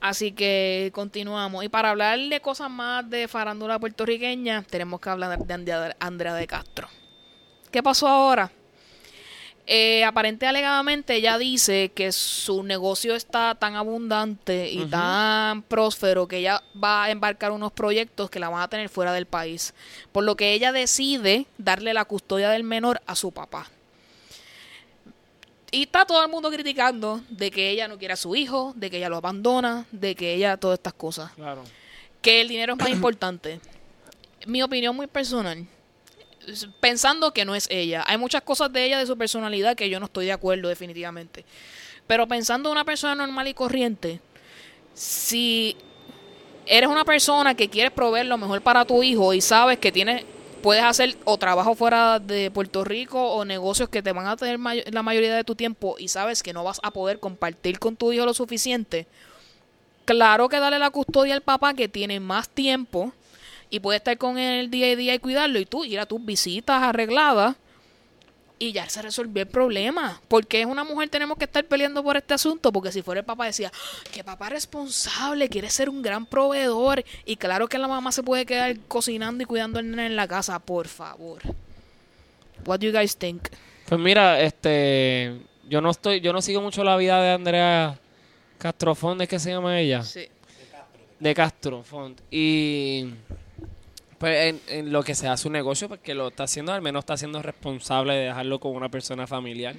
Así 0.00 0.32
que 0.32 0.90
continuamos. 0.94 1.64
Y 1.64 1.68
para 1.68 1.90
hablar 1.90 2.18
de 2.18 2.40
cosas 2.40 2.70
más 2.70 3.08
de 3.08 3.28
farándula 3.28 3.78
puertorriqueña, 3.78 4.62
tenemos 4.62 5.00
que 5.00 5.10
hablar 5.10 5.38
de 5.38 5.94
Andrea, 6.00 6.34
de 6.34 6.46
Castro. 6.46 6.88
¿Qué 7.70 7.82
pasó 7.82 8.08
ahora? 8.08 8.50
Eh, 9.66 10.02
aparente 10.04 10.46
alegadamente 10.46 11.14
ella 11.14 11.38
dice 11.38 11.92
que 11.94 12.10
su 12.10 12.64
negocio 12.64 13.14
está 13.14 13.54
tan 13.54 13.76
abundante 13.76 14.68
y 14.68 14.86
tan 14.86 15.62
próspero 15.62 16.26
que 16.26 16.38
ella 16.38 16.60
va 16.82 17.04
a 17.04 17.10
embarcar 17.10 17.52
unos 17.52 17.70
proyectos 17.70 18.30
que 18.30 18.40
la 18.40 18.48
van 18.48 18.62
a 18.62 18.68
tener 18.68 18.88
fuera 18.88 19.12
del 19.12 19.26
país. 19.26 19.74
Por 20.10 20.24
lo 20.24 20.34
que 20.34 20.54
ella 20.54 20.72
decide 20.72 21.46
darle 21.58 21.94
la 21.94 22.04
custodia 22.04 22.50
del 22.50 22.64
menor 22.64 23.00
a 23.06 23.14
su 23.14 23.30
papá. 23.30 23.68
Y 25.70 25.82
está 25.82 26.04
todo 26.04 26.22
el 26.22 26.30
mundo 26.30 26.50
criticando 26.50 27.20
de 27.28 27.50
que 27.50 27.70
ella 27.70 27.86
no 27.86 27.98
quiere 27.98 28.14
a 28.14 28.16
su 28.16 28.34
hijo, 28.34 28.72
de 28.76 28.90
que 28.90 28.96
ella 28.96 29.08
lo 29.08 29.16
abandona, 29.16 29.86
de 29.92 30.14
que 30.14 30.34
ella 30.34 30.56
todas 30.56 30.78
estas 30.78 30.94
cosas. 30.94 31.30
Claro. 31.32 31.62
Que 32.20 32.40
el 32.40 32.48
dinero 32.48 32.72
es 32.72 32.78
más 32.78 32.88
importante. 32.90 33.60
Mi 34.46 34.62
opinión 34.62 34.96
muy 34.96 35.06
personal. 35.06 35.66
pensando 36.80 37.32
que 37.32 37.44
no 37.44 37.54
es 37.54 37.68
ella. 37.70 38.04
Hay 38.06 38.18
muchas 38.18 38.42
cosas 38.42 38.72
de 38.72 38.84
ella, 38.84 38.98
de 38.98 39.06
su 39.06 39.16
personalidad, 39.16 39.76
que 39.76 39.88
yo 39.88 40.00
no 40.00 40.06
estoy 40.06 40.26
de 40.26 40.32
acuerdo 40.32 40.68
definitivamente. 40.68 41.44
Pero 42.06 42.26
pensando 42.26 42.68
en 42.68 42.72
una 42.72 42.84
persona 42.84 43.14
normal 43.14 43.46
y 43.46 43.54
corriente, 43.54 44.20
si 44.94 45.76
eres 46.66 46.88
una 46.88 47.04
persona 47.04 47.54
que 47.54 47.68
quieres 47.68 47.92
proveer 47.92 48.26
lo 48.26 48.38
mejor 48.38 48.60
para 48.62 48.84
tu 48.84 49.02
hijo 49.02 49.32
y 49.34 49.40
sabes 49.40 49.78
que 49.78 49.92
tienes 49.92 50.24
puedes 50.62 50.82
hacer 50.82 51.16
o 51.24 51.38
trabajo 51.38 51.74
fuera 51.74 52.18
de 52.18 52.50
Puerto 52.50 52.84
Rico 52.84 53.32
o 53.32 53.44
negocios 53.44 53.88
que 53.88 54.02
te 54.02 54.12
van 54.12 54.26
a 54.26 54.36
tener 54.36 54.58
la 54.92 55.02
mayoría 55.02 55.34
de 55.34 55.44
tu 55.44 55.54
tiempo 55.54 55.96
y 55.98 56.08
sabes 56.08 56.42
que 56.42 56.52
no 56.52 56.64
vas 56.64 56.80
a 56.82 56.90
poder 56.90 57.18
compartir 57.18 57.78
con 57.78 57.96
tu 57.96 58.12
hijo 58.12 58.26
lo 58.26 58.34
suficiente, 58.34 59.06
claro 60.04 60.48
que 60.48 60.60
dale 60.60 60.78
la 60.78 60.90
custodia 60.90 61.34
al 61.34 61.42
papá 61.42 61.74
que 61.74 61.88
tiene 61.88 62.20
más 62.20 62.48
tiempo 62.48 63.12
y 63.70 63.80
puede 63.80 63.98
estar 63.98 64.18
con 64.18 64.38
él 64.38 64.70
día 64.70 64.90
y 64.90 64.96
día 64.96 65.14
y 65.14 65.18
cuidarlo 65.18 65.58
y 65.58 65.66
tú 65.66 65.84
ir 65.84 66.00
a 66.00 66.06
tus 66.06 66.24
visitas 66.24 66.82
arregladas 66.82 67.56
y 68.60 68.72
ya 68.72 68.88
se 68.90 69.00
resolvió 69.00 69.42
el 69.42 69.48
problema. 69.48 70.20
Porque 70.28 70.60
es 70.60 70.66
una 70.66 70.84
mujer 70.84 71.08
tenemos 71.08 71.38
que 71.38 71.44
estar 71.44 71.64
peleando 71.64 72.04
por 72.04 72.16
este 72.18 72.34
asunto. 72.34 72.70
Porque 72.70 72.92
si 72.92 73.00
fuera 73.00 73.20
el 73.20 73.24
papá 73.24 73.46
decía, 73.46 73.72
que 74.12 74.22
papá 74.22 74.50
responsable, 74.50 75.48
quiere 75.48 75.70
ser 75.70 75.88
un 75.88 76.02
gran 76.02 76.26
proveedor. 76.26 77.02
Y 77.24 77.36
claro 77.36 77.66
que 77.68 77.78
la 77.78 77.88
mamá 77.88 78.12
se 78.12 78.22
puede 78.22 78.44
quedar 78.44 78.78
cocinando 78.86 79.42
y 79.42 79.46
cuidando 79.46 79.78
al 79.78 79.90
nene 79.90 80.06
en 80.06 80.14
la 80.14 80.28
casa, 80.28 80.58
por 80.58 80.86
favor. 80.86 81.40
What 82.66 82.80
do 82.80 82.86
you 82.86 82.92
guys 82.92 83.16
think? 83.16 83.48
Pues 83.86 83.98
mira, 83.98 84.38
este, 84.40 85.40
yo 85.66 85.80
no 85.80 85.90
estoy, 85.90 86.20
yo 86.20 86.34
no 86.34 86.42
sigo 86.42 86.60
mucho 86.60 86.84
la 86.84 86.98
vida 86.98 87.20
de 87.20 87.30
Andrea 87.30 87.98
Castrofont, 88.58 89.22
¿es 89.22 89.28
que 89.28 89.38
se 89.38 89.50
llama 89.50 89.80
ella? 89.80 90.02
Sí. 90.02 90.28
De 91.18 91.34
Castrofont. 91.34 92.20
Y 92.30 93.06
pues 94.20 94.48
en, 94.48 94.60
en 94.68 94.92
lo 94.92 95.02
que 95.02 95.14
sea 95.14 95.38
su 95.38 95.48
negocio, 95.48 95.88
porque 95.88 96.14
lo 96.14 96.28
está 96.28 96.42
haciendo, 96.42 96.74
al 96.74 96.82
menos 96.82 97.00
está 97.04 97.16
siendo 97.16 97.40
responsable 97.40 98.12
de 98.12 98.26
dejarlo 98.26 98.60
con 98.60 98.76
una 98.76 98.90
persona 98.90 99.26
familiar 99.26 99.74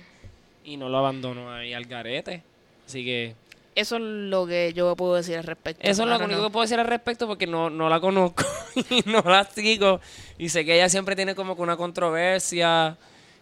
y 0.63 0.77
no 0.77 0.89
lo 0.89 0.97
abandonó 0.97 1.53
ahí 1.53 1.73
al 1.75 1.85
garete. 1.85 2.41
Así 2.87 3.05
que 3.05 3.35
Eso 3.75 3.97
es 3.97 4.01
lo 4.01 4.47
que 4.47 4.73
yo 4.73 4.95
puedo 4.95 5.13
decir 5.13 5.37
al 5.37 5.43
respecto. 5.43 5.87
eso 5.87 6.01
es 6.01 6.09
lo 6.09 6.15
único 6.15 6.27
know. 6.39 6.43
que 6.45 6.51
puedo 6.53 6.63
decir 6.63 6.79
al 6.79 6.87
respecto 6.87 7.27
porque 7.27 7.45
no, 7.45 7.69
no 7.69 7.87
la 7.87 7.99
conozco 7.99 8.43
y 8.89 9.07
no 9.07 9.21
la 9.21 9.43
sigo. 9.43 10.01
Y 10.39 10.49
sé 10.49 10.65
que 10.65 10.73
ella 10.73 10.89
siempre 10.89 11.15
tiene 11.15 11.35
como 11.35 11.55
que 11.55 11.61
una 11.61 11.77
controversia 11.77 12.97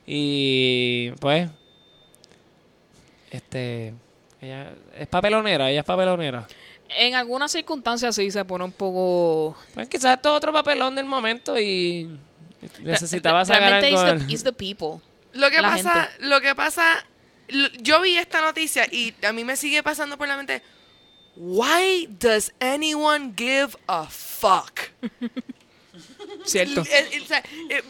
y 0.06 1.12
pues 1.22 1.50
este 3.32 3.94
ella 4.42 4.74
es 4.98 5.08
papelonera, 5.08 5.72
ella 5.72 5.80
es 5.80 5.86
papelonera. 5.86 6.46
En 6.90 7.16
algunas 7.16 7.52
circunstancias 7.52 8.16
sí 8.16 8.32
se 8.32 8.44
pone 8.46 8.64
un 8.64 8.72
poco... 8.72 9.56
Pues 9.74 9.88
quizás 9.88 10.16
esto 10.18 10.30
es 10.30 10.38
otro 10.38 10.52
papelón 10.52 10.96
del 10.96 11.06
momento 11.06 11.60
y 11.60 12.10
necesitaba 12.82 13.46
sacar 13.46 13.82
Realmente 13.82 13.96
algo. 13.98 14.26
the, 14.26 14.34
it's 14.34 14.44
the 14.44 14.54
people. 14.54 15.00
Lo 15.34 15.50
que 15.52 15.62
La 15.62 15.70
pasa, 15.70 16.04
gente. 16.06 16.26
lo 16.28 16.42
que 16.42 16.56
pasa, 16.56 17.06
yo 17.82 18.02
vi 18.02 18.18
esta 18.18 18.42
noticia 18.42 18.88
y 18.92 19.14
a 19.26 19.32
mí 19.32 19.44
me 19.44 19.56
sigue 19.56 19.84
pasando 19.84 20.18
por 20.18 20.28
la 20.28 20.36
mente, 20.36 20.64
why 21.36 22.08
does 22.20 22.52
anyone 22.60 23.34
give 23.38 23.70
a 23.88 24.06
fuck? 24.08 24.80
Cierto. 26.46 26.84
Eh, 26.90 27.84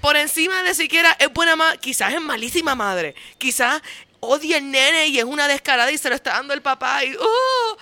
por 0.00 0.16
encima 0.16 0.62
de 0.62 0.74
siquiera 0.74 1.16
es 1.18 1.32
buena 1.32 1.56
madre, 1.56 1.78
quizás 1.78 2.12
es 2.12 2.20
malísima 2.20 2.74
madre, 2.74 3.14
quizás 3.38 3.80
odia 4.20 4.58
al 4.58 4.70
nene 4.70 5.06
y 5.08 5.18
es 5.18 5.24
una 5.24 5.48
descarada 5.48 5.90
y 5.90 5.98
se 5.98 6.08
lo 6.08 6.14
está 6.14 6.32
dando 6.32 6.54
el 6.54 6.62
papá 6.62 7.04
y 7.04 7.14
¡oh! 7.18 7.76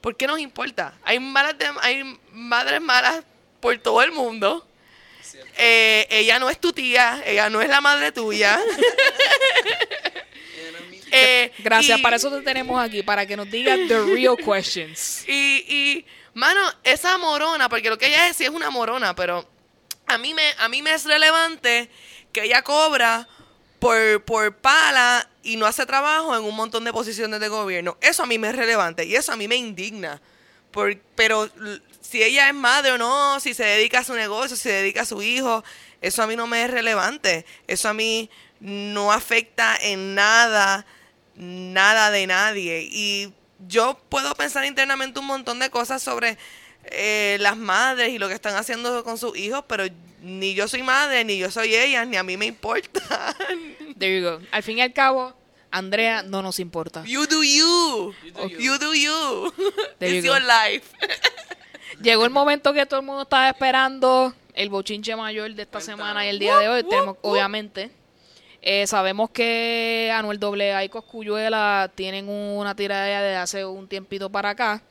¿Por 0.00 0.16
qué 0.16 0.26
nos 0.26 0.38
importa? 0.38 0.94
Hay 1.04 1.18
malas 1.20 1.56
de- 1.58 1.70
hay 1.80 2.18
madres 2.32 2.80
malas 2.80 3.22
por 3.60 3.76
todo 3.78 4.02
el 4.02 4.12
mundo. 4.12 4.66
Eh, 5.56 6.06
ella 6.10 6.38
no 6.38 6.48
es 6.50 6.58
tu 6.60 6.72
tía, 6.72 7.22
ella 7.26 7.50
no 7.50 7.60
es 7.60 7.68
la 7.68 7.80
madre 7.80 8.12
tuya. 8.12 8.58
Eh, 11.12 11.52
Gracias, 11.58 11.98
y- 11.98 12.02
para 12.02 12.16
eso 12.16 12.30
te 12.30 12.40
tenemos 12.42 12.80
aquí, 12.80 13.02
para 13.02 13.26
que 13.26 13.36
nos 13.36 13.50
digas 13.50 13.76
the 13.88 13.98
real 14.14 14.36
questions. 14.36 15.24
y, 15.28 15.64
y, 15.68 16.06
mano, 16.34 16.60
esa 16.84 17.18
morona, 17.18 17.68
porque 17.68 17.90
lo 17.90 17.98
que 17.98 18.06
ella 18.06 18.28
es, 18.28 18.36
sí 18.36 18.44
es 18.44 18.50
una 18.50 18.70
morona, 18.70 19.14
pero 19.16 19.44
a 20.06 20.18
mí 20.18 20.34
me, 20.34 20.54
a 20.58 20.68
mí 20.68 20.82
me 20.82 20.92
es 20.94 21.04
relevante 21.06 21.90
que 22.32 22.44
ella 22.44 22.62
cobra 22.62 23.26
por, 23.80 24.24
por 24.24 24.54
pala 24.58 25.28
y 25.42 25.56
no 25.56 25.66
hace 25.66 25.86
trabajo 25.86 26.36
en 26.36 26.44
un 26.44 26.54
montón 26.54 26.84
de 26.84 26.92
posiciones 26.92 27.40
de 27.40 27.48
gobierno. 27.48 27.96
Eso 28.00 28.22
a 28.22 28.26
mí 28.26 28.38
me 28.38 28.48
es 28.48 28.56
relevante 28.56 29.04
y 29.04 29.16
eso 29.16 29.32
a 29.32 29.36
mí 29.36 29.48
me 29.48 29.56
indigna. 29.56 30.20
Por, 30.70 30.98
pero 31.14 31.48
si 32.00 32.22
ella 32.22 32.48
es 32.48 32.54
madre 32.54 32.92
o 32.92 32.98
no, 32.98 33.40
si 33.40 33.54
se 33.54 33.64
dedica 33.64 34.00
a 34.00 34.04
su 34.04 34.14
negocio, 34.14 34.56
si 34.56 34.62
se 34.62 34.72
dedica 34.72 35.02
a 35.02 35.06
su 35.06 35.22
hijo, 35.22 35.64
eso 36.00 36.22
a 36.22 36.26
mí 36.26 36.36
no 36.36 36.46
me 36.46 36.64
es 36.64 36.70
relevante. 36.70 37.44
Eso 37.66 37.88
a 37.88 37.94
mí 37.94 38.30
no 38.60 39.12
afecta 39.12 39.76
en 39.80 40.14
nada, 40.14 40.86
nada 41.34 42.10
de 42.10 42.26
nadie. 42.26 42.88
Y 42.90 43.32
yo 43.66 43.98
puedo 44.08 44.34
pensar 44.34 44.64
internamente 44.64 45.20
un 45.20 45.26
montón 45.26 45.58
de 45.58 45.70
cosas 45.70 46.02
sobre 46.02 46.38
eh, 46.84 47.36
las 47.40 47.56
madres 47.56 48.10
y 48.10 48.18
lo 48.18 48.28
que 48.28 48.34
están 48.34 48.56
haciendo 48.56 49.04
con 49.04 49.18
sus 49.18 49.36
hijos, 49.36 49.64
pero 49.68 49.84
ni 50.22 50.54
yo 50.54 50.68
soy 50.68 50.82
madre, 50.82 51.24
ni 51.24 51.38
yo 51.38 51.50
soy 51.50 51.74
ella, 51.74 52.04
ni 52.04 52.16
a 52.16 52.22
mí 52.22 52.36
me 52.36 52.46
importa. 52.46 53.34
There 53.98 54.20
you 54.20 54.24
go. 54.24 54.40
Al 54.50 54.62
fin 54.62 54.78
y 54.78 54.82
al 54.82 54.92
cabo, 54.92 55.34
Andrea 55.70 56.22
no 56.22 56.42
nos 56.42 56.58
importa. 56.60 57.04
You 57.06 57.26
do 57.26 57.42
you. 57.42 58.14
You 58.58 58.78
do 58.78 58.94
you. 58.94 59.52
There 59.98 60.16
It's 60.16 60.24
you 60.24 60.32
go. 60.32 60.38
your 60.38 60.42
life. 60.46 60.86
Llegó 62.02 62.24
el 62.24 62.30
momento 62.30 62.72
que 62.72 62.86
todo 62.86 63.00
el 63.00 63.06
mundo 63.06 63.22
estaba 63.22 63.48
esperando, 63.48 64.34
el 64.54 64.70
bochinche 64.70 65.14
mayor 65.16 65.54
de 65.54 65.62
esta 65.62 65.80
semana 65.80 66.24
y 66.24 66.30
el 66.30 66.38
día 66.38 66.56
de 66.58 66.68
hoy. 66.68 66.82
Tenemos, 66.84 67.16
obviamente, 67.22 67.90
eh, 68.62 68.86
sabemos 68.86 69.30
que 69.30 70.10
Anuel 70.14 70.38
AA 70.42 70.84
y 70.84 70.88
Coscuyuela 70.88 71.90
tienen 71.94 72.28
una 72.28 72.74
tiradera 72.74 73.22
de 73.22 73.36
hace 73.36 73.64
un 73.64 73.86
tiempito 73.86 74.30
para 74.30 74.50
acá. 74.50 74.82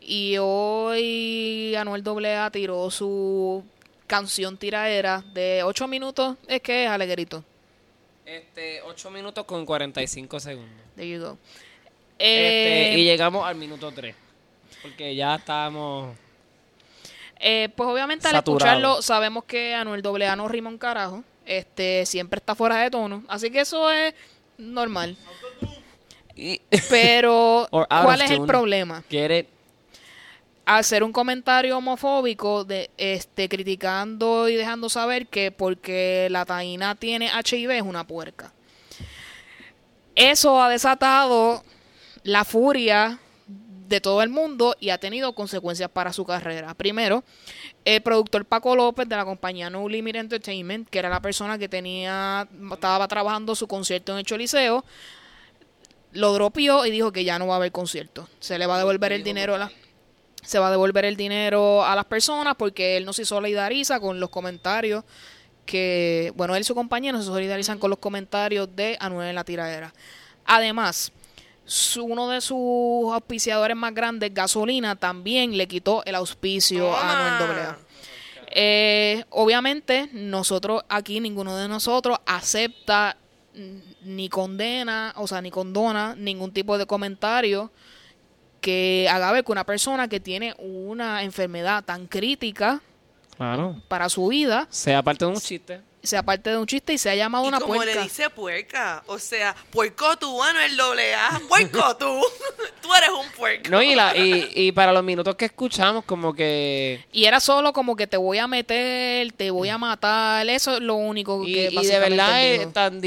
Y 0.00 0.36
hoy 0.38 1.74
Anuel 1.76 2.02
AA 2.06 2.50
tiró 2.50 2.90
su 2.90 3.64
canción 4.06 4.56
tiradera 4.56 5.22
de 5.32 5.62
8 5.64 5.86
minutos. 5.88 6.36
Es 6.48 6.60
que 6.62 6.84
es 6.84 6.90
alegrito. 6.90 7.44
Este, 8.24 8.80
8 8.82 9.10
minutos 9.10 9.44
con 9.44 9.64
45 9.64 10.40
segundos. 10.40 10.80
There 10.96 11.08
you 11.08 11.20
go. 11.20 11.38
Este, 12.18 12.94
Eh, 12.94 12.98
y 12.98 13.04
llegamos 13.04 13.46
al 13.46 13.56
minuto 13.56 13.92
3. 13.92 14.14
Porque 14.82 15.14
ya 15.14 15.36
estábamos. 15.36 16.16
Eh, 17.38 17.68
pues 17.76 17.88
obviamente 17.88 18.26
al 18.28 18.34
Saturado. 18.34 18.58
escucharlo 18.58 19.02
sabemos 19.02 19.44
que 19.44 19.74
Anuel 19.74 20.02
AA 20.04 20.36
no 20.36 20.48
rima 20.48 20.70
un 20.70 20.78
carajo. 20.78 21.22
Este, 21.44 22.06
siempre 22.06 22.38
está 22.38 22.54
fuera 22.54 22.78
de 22.78 22.90
tono. 22.90 23.22
Así 23.28 23.50
que 23.50 23.60
eso 23.60 23.90
es 23.90 24.14
normal. 24.58 25.16
Pero, 26.90 27.68
¿cuál 27.70 28.22
es 28.22 28.30
el 28.30 28.44
problema? 28.46 29.04
get 29.10 29.30
it? 29.40 29.46
Hacer 30.66 31.04
un 31.04 31.12
comentario 31.12 31.78
homofóbico 31.78 32.64
de 32.64 32.90
este 32.98 33.48
criticando 33.48 34.48
y 34.48 34.56
dejando 34.56 34.88
saber 34.88 35.28
que 35.28 35.52
porque 35.52 36.28
la 36.30 36.44
taína 36.44 36.96
tiene 36.96 37.30
HIV 37.30 37.70
es 37.70 37.82
una 37.82 38.06
puerca. 38.06 38.52
Eso 40.16 40.60
ha 40.60 40.68
desatado 40.68 41.62
la 42.24 42.44
furia 42.44 43.20
de 43.88 44.00
todo 44.00 44.22
el 44.22 44.28
mundo 44.28 44.74
y 44.80 44.90
ha 44.90 44.98
tenido 44.98 45.34
consecuencias 45.34 45.90
para 45.90 46.12
su 46.12 46.24
carrera. 46.24 46.74
Primero, 46.74 47.22
el 47.84 48.02
productor 48.02 48.44
Paco 48.44 48.74
López 48.74 49.08
de 49.08 49.16
la 49.16 49.24
compañía 49.24 49.70
No 49.70 49.88
Limit 49.88 50.16
Entertainment, 50.16 50.88
que 50.88 50.98
era 50.98 51.08
la 51.08 51.20
persona 51.20 51.58
que 51.58 51.68
tenía 51.68 52.48
estaba 52.72 53.06
trabajando 53.06 53.54
su 53.54 53.68
concierto 53.68 54.12
en 54.12 54.18
el 54.18 54.24
Choliseo, 54.24 54.84
lo 56.12 56.32
dropió 56.32 56.86
y 56.86 56.90
dijo 56.90 57.12
que 57.12 57.24
ya 57.24 57.38
no 57.38 57.46
va 57.46 57.54
a 57.54 57.56
haber 57.58 57.72
concierto. 57.72 58.28
Se 58.40 58.58
le 58.58 58.66
va 58.66 58.76
a 58.76 58.78
devolver 58.78 59.12
el 59.12 59.22
dinero 59.22 59.54
a 59.54 59.58
la 59.58 59.72
se 60.46 60.58
va 60.58 60.68
a 60.68 60.70
devolver 60.70 61.04
el 61.04 61.16
dinero 61.16 61.84
a 61.84 61.94
las 61.94 62.04
personas 62.06 62.54
porque 62.56 62.96
él 62.96 63.04
no 63.04 63.12
se 63.12 63.24
solidariza 63.24 64.00
con 64.00 64.20
los 64.20 64.30
comentarios 64.30 65.04
que, 65.66 66.32
bueno, 66.36 66.54
él 66.54 66.60
y 66.60 66.64
su 66.64 66.74
compañero 66.74 67.18
no 67.18 67.22
se 67.22 67.28
solidarizan 67.28 67.78
con 67.78 67.90
los 67.90 67.98
comentarios 67.98 68.68
de 68.74 68.96
Anuel 69.00 69.28
en 69.28 69.34
la 69.34 69.42
tiradera. 69.44 69.92
Además, 70.44 71.10
su- 71.64 72.04
uno 72.04 72.28
de 72.28 72.40
sus 72.40 73.12
auspiciadores 73.12 73.76
más 73.76 73.92
grandes, 73.92 74.32
Gasolina, 74.32 74.94
también 74.94 75.56
le 75.56 75.66
quitó 75.66 76.04
el 76.04 76.14
auspicio 76.14 76.94
a. 76.96 77.36
Anuel 77.38 77.58
AA. 77.58 77.78
Eh, 78.58 79.24
obviamente, 79.30 80.08
nosotros 80.12 80.84
aquí, 80.88 81.18
ninguno 81.20 81.56
de 81.56 81.66
nosotros 81.66 82.18
acepta 82.26 83.16
ni 84.02 84.28
condena, 84.28 85.12
o 85.16 85.26
sea, 85.26 85.42
ni 85.42 85.50
condona 85.50 86.14
ningún 86.14 86.52
tipo 86.52 86.78
de 86.78 86.86
comentario 86.86 87.72
que 88.66 89.08
haga 89.08 89.30
ver 89.30 89.44
que 89.44 89.52
una 89.52 89.62
persona 89.64 90.08
que 90.08 90.18
tiene 90.18 90.54
una 90.58 91.22
enfermedad 91.22 91.84
tan 91.84 92.06
crítica 92.08 92.80
Claro. 93.36 93.76
para 93.86 94.08
su 94.08 94.26
vida 94.28 94.66
Sea 94.70 95.02
parte 95.02 95.24
de 95.24 95.30
un 95.30 95.38
chiste. 95.40 95.80
sea 96.02 96.22
parte 96.24 96.50
de 96.50 96.56
un 96.56 96.66
chiste 96.66 96.92
y 96.94 96.98
se 96.98 97.10
ha 97.10 97.14
llamado 97.14 97.44
Y 97.44 97.48
una 97.48 97.60
como 97.60 97.74
puerca. 97.74 97.94
le 97.94 98.02
dice 98.02 98.28
puerca, 98.30 99.02
o 99.06 99.18
sea, 99.18 99.54
puerco 99.70 100.16
tú, 100.16 100.30
bueno, 100.32 100.58
el 100.60 100.76
doble 100.76 101.14
A, 101.14 101.40
puerco 101.48 101.96
tú, 101.96 102.06
tú 102.82 102.94
eres 102.94 103.10
un 103.10 103.30
puerco. 103.36 103.68
No, 103.70 103.80
y, 103.82 103.94
la, 103.94 104.16
y, 104.16 104.50
y 104.54 104.72
para 104.72 104.92
los 104.92 105.04
minutos 105.04 105.34
que 105.36 105.44
escuchamos, 105.44 106.04
como 106.04 106.32
que... 106.34 107.04
Y 107.12 107.24
era 107.26 107.38
solo 107.40 107.72
como 107.72 107.94
que 107.94 108.06
te 108.06 108.16
voy 108.16 108.38
a 108.38 108.46
meter, 108.48 109.30
te 109.32 109.50
voy 109.50 109.68
a 109.68 109.78
matar, 109.78 110.48
eso 110.48 110.76
es 110.76 110.80
lo 110.82 110.94
único 110.96 111.42
Y, 111.44 111.52
que 111.54 111.60
y 111.66 111.68
de 111.70 111.76
básicamente 111.76 112.16
verdad, 112.16 112.44
es 112.44 112.72
tan 112.72 113.00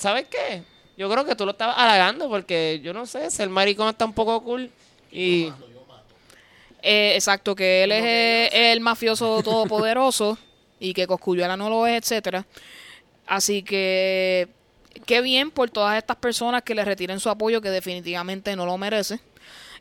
¿sabes 0.00 0.26
qué? 0.30 0.62
Yo 0.98 1.08
creo 1.10 1.24
que 1.24 1.34
tú 1.34 1.46
lo 1.46 1.52
estabas 1.52 1.76
halagando 1.78 2.28
porque, 2.28 2.80
yo 2.84 2.92
no 2.92 3.06
sé, 3.06 3.30
ser 3.30 3.48
maricón 3.48 3.88
está 3.88 4.04
un 4.04 4.12
poco 4.12 4.42
cool. 4.44 4.70
Y 5.12 5.52
Eh, 6.82 7.12
exacto, 7.14 7.54
que 7.54 7.84
él 7.84 7.92
es 7.92 8.02
eh, 8.04 8.72
el 8.72 8.80
mafioso 8.80 9.42
todopoderoso 9.42 10.38
y 10.78 10.94
que 10.94 11.06
Cosculluela 11.06 11.54
no 11.56 11.68
lo 11.68 11.86
es, 11.86 11.98
etcétera. 12.02 12.46
Así 13.26 13.62
que 13.62 14.48
qué 15.04 15.20
bien 15.20 15.50
por 15.50 15.70
todas 15.70 15.98
estas 15.98 16.16
personas 16.16 16.62
que 16.62 16.74
le 16.74 16.84
retiren 16.84 17.20
su 17.20 17.28
apoyo 17.28 17.60
que 17.60 17.68
definitivamente 17.70 18.56
no 18.56 18.64
lo 18.64 18.78
merece. 18.78 19.20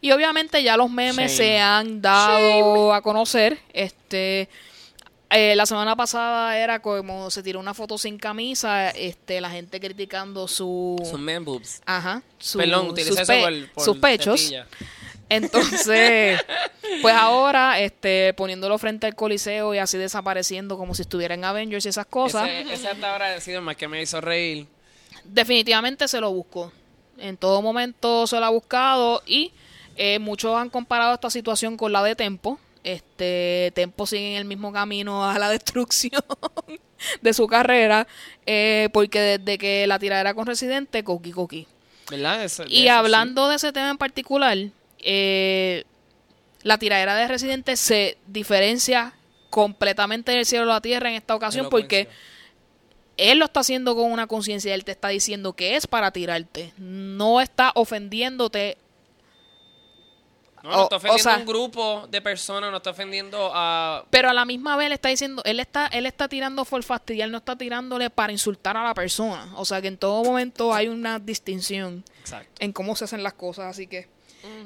Y 0.01 0.11
obviamente 0.11 0.61
ya 0.61 0.75
los 0.77 0.89
memes 0.89 1.31
Shame. 1.31 1.37
se 1.37 1.57
han 1.59 2.01
dado 2.01 2.93
a 2.93 3.01
conocer. 3.01 3.57
Este 3.73 4.49
eh, 5.29 5.55
la 5.55 5.65
semana 5.65 5.95
pasada 5.95 6.57
era 6.57 6.81
como 6.81 7.29
se 7.31 7.43
tiró 7.43 7.59
una 7.59 7.73
foto 7.73 7.97
sin 7.97 8.17
camisa, 8.17 8.89
este 8.89 9.39
la 9.41 9.49
gente 9.51 9.79
criticando 9.79 10.47
su 10.47 10.97
man 11.17 11.45
boobs. 11.45 11.81
ajá, 11.85 12.23
su- 12.39 12.57
Perdón, 12.57 12.89
sus, 12.97 13.17
eso 13.17 13.25
pe- 13.27 13.41
por, 13.41 13.73
por 13.73 13.83
sus 13.85 13.97
pechos. 13.99 14.41
tetilla. 14.41 14.67
Entonces, 15.29 16.39
pues 17.01 17.15
ahora, 17.15 17.79
este, 17.79 18.33
poniéndolo 18.33 18.77
frente 18.77 19.07
al 19.07 19.15
Coliseo 19.15 19.73
y 19.73 19.77
así 19.77 19.97
desapareciendo 19.97 20.77
como 20.77 20.95
si 20.95 21.03
estuviera 21.03 21.35
en 21.35 21.45
Avengers 21.45 21.85
y 21.85 21.89
esas 21.89 22.05
cosas, 22.07 22.49
Ese, 22.49 22.73
ese 22.73 22.87
hasta 22.87 23.11
ahora 23.11 23.35
ha 23.35 23.39
sido 23.41 23.61
más 23.61 23.75
que 23.75 23.87
me 23.87 24.01
hizo 24.01 24.19
reír. 24.21 24.67
definitivamente 25.23 26.07
se 26.07 26.19
lo 26.21 26.31
buscó. 26.31 26.71
En 27.17 27.37
todo 27.37 27.61
momento 27.61 28.25
se 28.27 28.39
lo 28.39 28.45
ha 28.45 28.49
buscado 28.49 29.21
y 29.25 29.51
eh, 29.97 30.19
muchos 30.19 30.55
han 30.57 30.69
comparado 30.69 31.13
esta 31.13 31.29
situación 31.29 31.77
con 31.77 31.91
la 31.91 32.01
de 32.03 32.15
Tempo. 32.15 32.59
Este, 32.83 33.71
Tempo 33.75 34.07
sigue 34.07 34.31
en 34.31 34.37
el 34.37 34.45
mismo 34.45 34.71
camino 34.71 35.29
a 35.29 35.37
la 35.37 35.49
destrucción 35.49 36.23
de 37.21 37.33
su 37.33 37.45
carrera, 37.47 38.07
eh, 38.45 38.89
porque 38.93 39.19
desde 39.37 39.57
que 39.57 39.85
la 39.87 39.99
tiradera 39.99 40.33
con 40.33 40.47
Residente, 40.47 41.03
coqui 41.03 41.31
coqui. 41.31 41.67
¿Verdad? 42.09 42.43
Eso- 42.43 42.63
Y 42.63 42.65
eso 42.65 42.71
sí. 42.81 42.87
hablando 42.87 43.47
de 43.49 43.57
ese 43.57 43.71
tema 43.73 43.89
en 43.91 43.97
particular, 43.97 44.57
eh, 44.99 45.83
la 46.63 46.77
tiradera 46.77 47.15
de 47.15 47.27
Residente 47.27 47.75
se 47.77 48.17
diferencia 48.27 49.13
completamente 49.49 50.31
del 50.31 50.45
cielo 50.45 50.63
a 50.65 50.75
la 50.75 50.81
tierra 50.81 51.09
en 51.09 51.15
esta 51.15 51.35
ocasión 51.35 51.69
porque 51.69 52.07
él 53.17 53.39
lo 53.39 53.45
está 53.45 53.61
haciendo 53.61 53.95
con 53.95 54.11
una 54.11 54.27
conciencia, 54.27 54.73
él 54.73 54.85
te 54.85 54.91
está 54.91 55.09
diciendo 55.09 55.53
que 55.53 55.75
es 55.75 55.87
para 55.87 56.11
tirarte, 56.11 56.73
no 56.77 57.41
está 57.41 57.71
ofendiéndote. 57.75 58.77
No, 60.61 60.71
no 60.71 60.83
está 60.83 60.95
o 60.95 60.97
ofendiendo 60.97 61.23
sea- 61.23 61.35
a 61.35 61.37
un 61.39 61.45
grupo 61.45 62.07
de 62.09 62.21
personas, 62.21 62.69
no 62.69 62.77
está 62.77 62.89
ofendiendo 62.89 63.49
a... 63.53 64.03
Pero 64.09 64.29
a 64.29 64.33
la 64.33 64.43
misma 64.43 64.75
vez 64.75 64.89
le 64.89 64.95
está 64.95 65.07
diciendo, 65.07 65.41
él 65.45 65.59
está, 65.61 65.87
él 65.87 66.05
está 66.05 66.27
tirando 66.27 66.65
por 66.65 66.83
fastidiar, 66.83 67.29
no 67.29 67.37
está 67.37 67.55
tirándole 67.57 68.09
para 68.09 68.33
insultar 68.33 68.75
a 68.75 68.83
la 68.83 68.93
persona. 68.93 69.53
O 69.55 69.63
sea 69.63 69.81
que 69.81 69.87
en 69.87 69.97
todo 69.97 70.21
momento 70.21 70.73
hay 70.73 70.89
una 70.89 71.17
distinción. 71.17 72.03
Exacto. 72.19 72.51
en 72.59 72.73
cómo 72.73 72.95
se 72.97 73.05
hacen 73.05 73.23
las 73.23 73.33
cosas. 73.33 73.67
Así 73.67 73.87
que, 73.87 74.09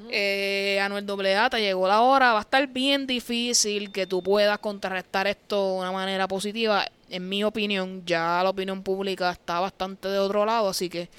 eh, 0.10 0.80
Anuel 0.82 1.06
AA, 1.36 1.50
te 1.50 1.60
llegó 1.62 1.88
la 1.88 2.02
hora. 2.02 2.34
Va 2.34 2.40
a 2.40 2.42
estar 2.42 2.68
bien 2.68 3.08
difícil 3.08 3.92
que 3.92 4.06
tú 4.08 4.22
puedas 4.22 4.60
contrarrestar 4.60 5.28
esto 5.28 5.74
de 5.74 5.80
una 5.80 5.92
manera 5.92 6.28
positiva. 6.28 6.86
En 7.10 7.30
mi 7.30 7.44
opinión, 7.44 8.04
ya 8.06 8.42
la 8.44 8.50
opinión 8.50 8.84
pública 8.84 9.32
está 9.32 9.60
bastante 9.60 10.08
de 10.08 10.18
otro 10.20 10.46
lado, 10.46 10.70
así 10.70 10.90
que 10.90 11.10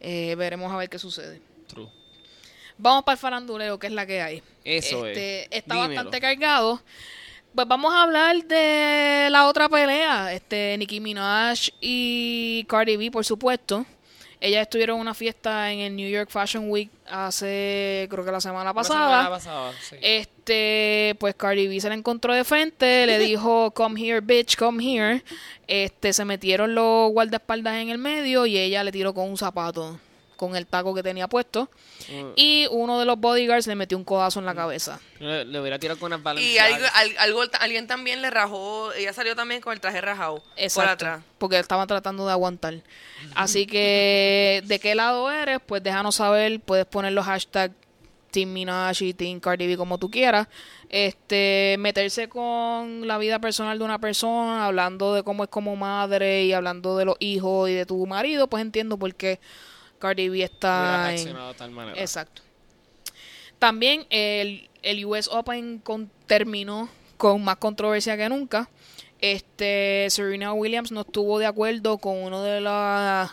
eh, 0.00 0.34
veremos 0.36 0.72
a 0.72 0.76
ver 0.76 0.88
qué 0.88 0.98
sucede. 0.98 1.40
True. 1.66 1.88
Vamos 2.76 3.04
para 3.04 3.14
el 3.14 3.18
faranduleo, 3.18 3.78
que 3.78 3.88
es 3.88 3.92
la 3.92 4.06
que 4.06 4.20
hay. 4.22 4.42
Eso 4.64 5.06
Este, 5.06 5.42
es. 5.44 5.48
Está 5.50 5.74
Dímelo. 5.74 5.94
bastante 5.94 6.20
cargado. 6.20 6.82
Pues 7.54 7.66
vamos 7.66 7.92
a 7.92 8.02
hablar 8.02 8.36
de 8.44 9.28
la 9.30 9.48
otra 9.48 9.68
pelea. 9.68 10.32
Este, 10.32 10.76
Nicki 10.78 11.00
Minaj 11.00 11.70
y 11.80 12.64
Cardi 12.68 12.96
B, 12.96 13.10
por 13.10 13.24
supuesto. 13.24 13.84
Ellas 14.40 14.62
estuvieron 14.62 14.96
en 14.96 15.00
una 15.02 15.14
fiesta 15.14 15.72
en 15.72 15.80
el 15.80 15.96
New 15.96 16.08
York 16.08 16.30
Fashion 16.30 16.70
Week 16.70 16.90
hace, 17.06 18.06
creo 18.10 18.24
que 18.24 18.30
la 18.30 18.40
semana 18.40 18.66
La 18.66 18.74
pasada. 18.74 19.08
semana 19.08 19.28
pasada, 19.30 19.72
sí. 19.80 19.96
Este, 20.00 21.16
pues 21.18 21.34
Cardi 21.34 21.66
B 21.66 21.80
se 21.80 21.88
la 21.88 21.94
encontró 21.94 22.32
de 22.34 22.44
frente, 22.44 23.06
le 23.06 23.18
dijo, 23.26 23.72
come 23.72 24.00
here, 24.00 24.20
bitch, 24.20 24.56
come 24.56 24.82
here. 24.84 25.22
Este, 25.66 26.12
se 26.12 26.24
metieron 26.24 26.74
los 26.74 27.10
guardaespaldas 27.12 27.76
en 27.76 27.88
el 27.90 27.98
medio 27.98 28.46
y 28.46 28.56
ella 28.58 28.84
le 28.84 28.92
tiró 28.92 29.12
con 29.12 29.28
un 29.28 29.36
zapato, 29.36 29.98
con 30.38 30.56
el 30.56 30.66
taco 30.66 30.94
que 30.94 31.02
tenía 31.02 31.28
puesto. 31.28 31.68
Mm. 32.10 32.30
Y 32.36 32.66
uno 32.70 32.98
de 32.98 33.04
los 33.04 33.18
bodyguards 33.20 33.66
le 33.66 33.74
metió 33.74 33.98
un 33.98 34.04
codazo 34.04 34.38
en 34.40 34.46
la 34.46 34.54
cabeza. 34.54 34.98
Le, 35.18 35.44
le 35.44 35.60
hubiera 35.60 35.78
tirado 35.78 36.00
con 36.00 36.06
unas 36.06 36.22
balas. 36.22 36.42
Y 36.42 36.56
algo, 36.56 36.86
al- 36.94 37.18
algo, 37.18 37.42
alguien 37.60 37.86
también 37.86 38.22
le 38.22 38.30
rajó, 38.30 38.92
ella 38.94 39.12
salió 39.12 39.36
también 39.36 39.60
con 39.60 39.74
el 39.74 39.80
traje 39.80 40.00
rajado 40.00 40.36
por 40.38 40.44
Exacto, 40.56 40.90
atrás. 40.92 41.22
porque 41.36 41.58
estaban 41.58 41.86
tratando 41.86 42.24
de 42.24 42.32
aguantar. 42.32 42.74
Así 43.34 43.66
que, 43.66 44.62
¿de 44.64 44.78
qué 44.78 44.94
lado 44.94 45.30
eres? 45.30 45.58
Pues 45.66 45.82
déjanos 45.82 46.14
saber, 46.14 46.60
puedes 46.60 46.86
poner 46.86 47.12
los 47.12 47.26
hashtags 47.26 47.74
Team 48.30 48.52
Minaj 48.52 49.00
y 49.02 49.14
Team 49.14 49.40
Cardi 49.40 49.66
B 49.66 49.76
como 49.76 49.98
tú 49.98 50.10
quieras. 50.10 50.46
Este, 50.90 51.76
meterse 51.78 52.28
con 52.28 53.06
la 53.06 53.18
vida 53.18 53.38
personal 53.40 53.78
de 53.78 53.84
una 53.84 53.98
persona, 53.98 54.66
hablando 54.66 55.12
de 55.14 55.22
cómo 55.22 55.44
es 55.44 55.50
como 55.50 55.76
madre 55.76 56.44
y 56.44 56.52
hablando 56.52 56.96
de 56.96 57.04
los 57.04 57.16
hijos 57.20 57.68
y 57.68 57.74
de 57.74 57.84
tu 57.86 58.06
marido, 58.06 58.46
pues 58.48 58.62
entiendo 58.62 58.98
por 58.98 59.14
qué 59.14 59.38
Cardi 59.98 60.28
B 60.28 60.42
está 60.42 61.14
en... 61.14 61.24
de 61.26 61.54
tal 61.56 61.70
manera. 61.70 62.00
Exacto. 62.00 62.42
También 63.58 64.06
el, 64.10 64.68
el 64.82 65.04
US 65.04 65.28
Open 65.28 65.78
con- 65.78 66.10
terminó 66.26 66.88
con 67.16 67.42
más 67.42 67.56
controversia 67.56 68.16
que 68.16 68.28
nunca. 68.28 68.68
Este 69.20 70.06
Serena 70.10 70.52
Williams 70.52 70.92
no 70.92 71.00
estuvo 71.00 71.38
de 71.40 71.46
acuerdo 71.46 71.98
con 71.98 72.16
una 72.18 72.40
de 72.44 72.60
las 72.60 73.32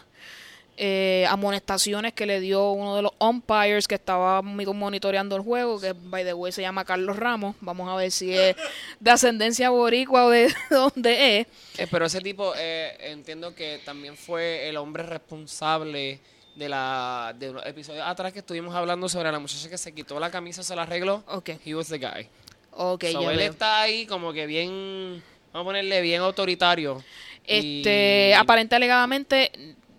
eh, 0.77 1.25
amonestaciones 1.29 2.13
que 2.13 2.25
le 2.25 2.39
dio 2.39 2.71
uno 2.71 2.95
de 2.95 3.03
los 3.03 3.11
umpires 3.19 3.87
que 3.87 3.93
estaba 3.95 4.41
monitoreando 4.41 5.35
el 5.35 5.43
juego, 5.43 5.79
que 5.79 5.93
by 5.93 6.23
the 6.23 6.33
way 6.33 6.51
se 6.51 6.63
llama 6.63 6.83
Carlos 6.85 7.15
Ramos. 7.17 7.55
Vamos 7.61 7.87
a 7.87 7.95
ver 7.95 8.09
si 8.09 8.33
es 8.33 8.55
de 8.99 9.11
ascendencia 9.11 9.69
boricua 9.69 10.25
o 10.25 10.29
de 10.31 10.51
dónde 10.71 11.41
es. 11.41 11.47
Eh, 11.77 11.87
pero 11.91 12.07
ese 12.07 12.19
tipo, 12.19 12.53
eh, 12.57 12.97
entiendo 13.11 13.53
que 13.53 13.79
también 13.85 14.17
fue 14.17 14.67
el 14.67 14.77
hombre 14.77 15.03
responsable 15.03 16.19
de 16.55 16.69
la 16.69 17.35
de 17.37 17.49
unos 17.49 17.65
episodios 17.65 18.05
atrás 18.07 18.31
que 18.33 18.39
estuvimos 18.39 18.73
hablando 18.73 19.07
sobre 19.09 19.31
la 19.31 19.39
muchacha 19.39 19.69
que 19.69 19.77
se 19.77 19.93
quitó 19.93 20.19
la 20.19 20.31
camisa, 20.31 20.63
se 20.63 20.75
la 20.75 20.83
arregló. 20.83 21.23
Ok, 21.27 21.49
He 21.65 21.75
was 21.75 21.87
the 21.89 21.97
guy. 21.97 22.27
ok, 22.71 23.03
so, 23.11 23.29
él 23.31 23.37
veo. 23.37 23.51
está 23.51 23.81
ahí 23.81 24.05
como 24.05 24.31
que 24.33 24.45
bien, 24.45 25.21
vamos 25.53 25.65
a 25.65 25.69
ponerle 25.69 26.01
bien 26.01 26.21
autoritario. 26.21 27.03
Este, 27.45 28.29
Y- 28.31 28.33
aparente 28.33 28.75
alegadamente, 28.75 29.51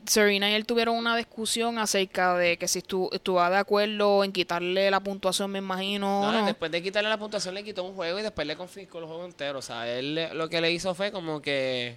Serena 0.06 0.50
y 0.50 0.54
él 0.54 0.64
tuvieron 0.66 0.96
una 0.96 1.16
discusión 1.16 1.78
acerca 1.78 2.36
de 2.36 2.56
que 2.56 2.68
si 2.68 2.78
estu 2.78 3.08
estuvo 3.12 3.42
de 3.48 3.56
acuerdo 3.56 4.22
en 4.24 4.32
quitarle 4.32 4.88
la 4.90 5.00
puntuación, 5.00 5.50
me 5.50 5.58
imagino, 5.58 6.22
No, 6.22 6.32
no. 6.32 6.46
Después 6.46 6.70
de 6.70 6.82
quitarle 6.82 7.08
la 7.08 7.18
puntuación 7.18 7.54
le 7.54 7.64
quitó 7.64 7.82
un 7.84 7.94
juego 7.94 8.18
y 8.18 8.22
después 8.22 8.46
le 8.46 8.56
confiscó 8.56 8.98
el 9.00 9.04
juego 9.06 9.24
entero. 9.24 9.58
O 9.58 9.62
sea, 9.62 9.88
él 9.92 10.28
lo 10.32 10.48
que 10.48 10.60
le 10.60 10.70
hizo 10.70 10.94
fue 10.94 11.10
como 11.12 11.42
que... 11.42 11.96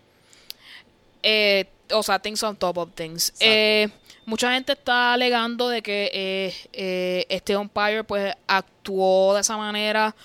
Eh, 1.21 1.65
o 1.91 2.01
sea, 2.03 2.19
things 2.19 2.41
on 2.43 2.55
top 2.55 2.77
of 2.77 2.89
things. 2.95 3.33
Eh, 3.39 3.89
mucha 4.29 4.53
gente 4.53 4.73
está 4.73 5.13
alegando 5.13 5.67
de 5.69 5.81
que 5.81 6.09
eh, 6.13 6.53
eh, 6.73 7.25
este 7.29 7.57
umpire 7.57 8.03
pues 8.03 8.33
actuó 8.47 9.33
de 9.35 9.41
esa 9.41 9.57
manera 9.57 10.15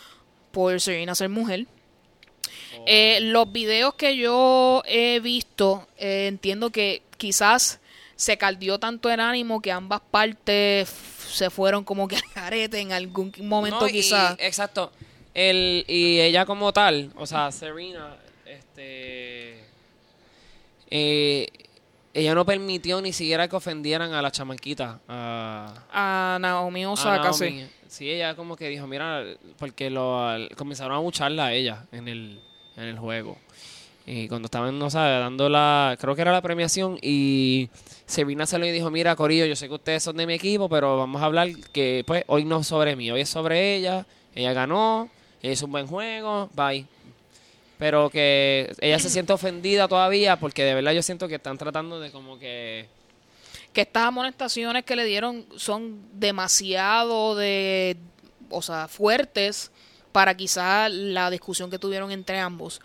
por 0.52 0.80
Serena 0.80 1.14
ser 1.14 1.28
mujer. 1.30 1.66
Eh, 2.86 3.18
los 3.22 3.50
videos 3.50 3.94
que 3.94 4.16
yo 4.16 4.82
he 4.86 5.20
visto, 5.20 5.86
entiendo 5.96 6.70
que 6.70 7.02
quizás 7.16 7.80
se 8.16 8.36
caldió 8.36 8.78
tanto 8.78 9.10
el 9.10 9.20
ánimo 9.20 9.60
que 9.60 9.72
ambas 9.72 10.00
partes 10.10 10.88
se 11.28 11.50
fueron 11.50 11.82
como 11.84 12.06
que 12.06 12.16
al 12.16 12.22
carete 12.32 12.78
en 12.80 12.92
algún 12.92 13.32
momento 13.40 13.80
No, 13.80 13.88
y- 13.88 13.92
quizás. 13.92 14.36
Exacto. 14.38 14.92
El, 15.32 15.84
y 15.88 16.20
ella 16.20 16.46
como 16.46 16.72
tal, 16.72 17.10
o 17.16 17.26
sea, 17.26 17.50
Serena, 17.50 18.16
este... 18.46 19.58
eh, 20.90 21.48
ella 22.14 22.34
no 22.34 22.46
permitió 22.46 23.02
ni 23.02 23.12
siquiera 23.12 23.48
que 23.48 23.56
ofendieran 23.56 24.12
a 24.14 24.22
la 24.22 24.30
chamaquita. 24.30 25.00
A, 25.08 25.74
A 25.92 26.38
Naomi 26.40 26.86
Osaka, 26.86 27.32
sí. 27.32 27.66
Sí, 27.88 28.10
ella 28.10 28.34
como 28.34 28.56
que 28.56 28.68
dijo, 28.68 28.86
mira, 28.86 29.22
porque 29.58 29.90
lo, 29.90 30.20
al- 30.26 30.48
comenzaron 30.56 30.96
a 30.96 31.00
bucharla 31.00 31.46
a 31.46 31.52
ella 31.52 31.84
en 31.92 32.08
el, 32.08 32.40
en 32.76 32.84
el 32.84 32.98
juego. 32.98 33.36
Y 34.06 34.28
cuando 34.28 34.46
estaban, 34.46 34.78
no 34.78 34.90
sabe, 34.90 35.18
dando 35.18 35.48
la, 35.48 35.96
creo 36.00 36.14
que 36.14 36.20
era 36.22 36.30
la 36.32 36.42
premiación, 36.42 36.98
y 37.00 37.70
Serena 38.04 38.46
se 38.46 38.58
lo 38.58 38.66
dijo, 38.66 38.90
mira, 38.90 39.16
Corillo, 39.16 39.46
yo 39.46 39.56
sé 39.56 39.66
que 39.68 39.74
ustedes 39.74 40.02
son 40.02 40.16
de 40.16 40.26
mi 40.26 40.34
equipo, 40.34 40.68
pero 40.68 40.98
vamos 40.98 41.22
a 41.22 41.24
hablar 41.24 41.48
que, 41.72 42.04
pues, 42.06 42.22
hoy 42.26 42.44
no 42.44 42.60
es 42.60 42.66
sobre 42.66 42.96
mí, 42.96 43.10
hoy 43.10 43.22
es 43.22 43.28
sobre 43.30 43.76
ella, 43.76 44.06
ella 44.34 44.52
ganó, 44.52 45.08
ella 45.42 45.52
hizo 45.52 45.64
un 45.66 45.72
buen 45.72 45.86
juego, 45.86 46.50
bye. 46.54 46.84
Pero 47.84 48.08
que 48.08 48.74
ella 48.80 48.98
se 48.98 49.10
siente 49.10 49.34
ofendida 49.34 49.88
todavía 49.88 50.38
porque 50.38 50.64
de 50.64 50.72
verdad 50.72 50.92
yo 50.92 51.02
siento 51.02 51.28
que 51.28 51.34
están 51.34 51.58
tratando 51.58 52.00
de 52.00 52.10
como 52.10 52.38
que 52.38 52.88
que 53.74 53.82
estas 53.82 54.04
amonestaciones 54.04 54.84
que 54.84 54.96
le 54.96 55.04
dieron 55.04 55.44
son 55.56 56.00
demasiado 56.14 57.34
de, 57.34 57.98
o 58.48 58.62
sea, 58.62 58.88
fuertes 58.88 59.70
para 60.12 60.34
quizá 60.34 60.88
la 60.88 61.28
discusión 61.28 61.70
que 61.70 61.78
tuvieron 61.78 62.10
entre 62.10 62.38
ambos. 62.38 62.80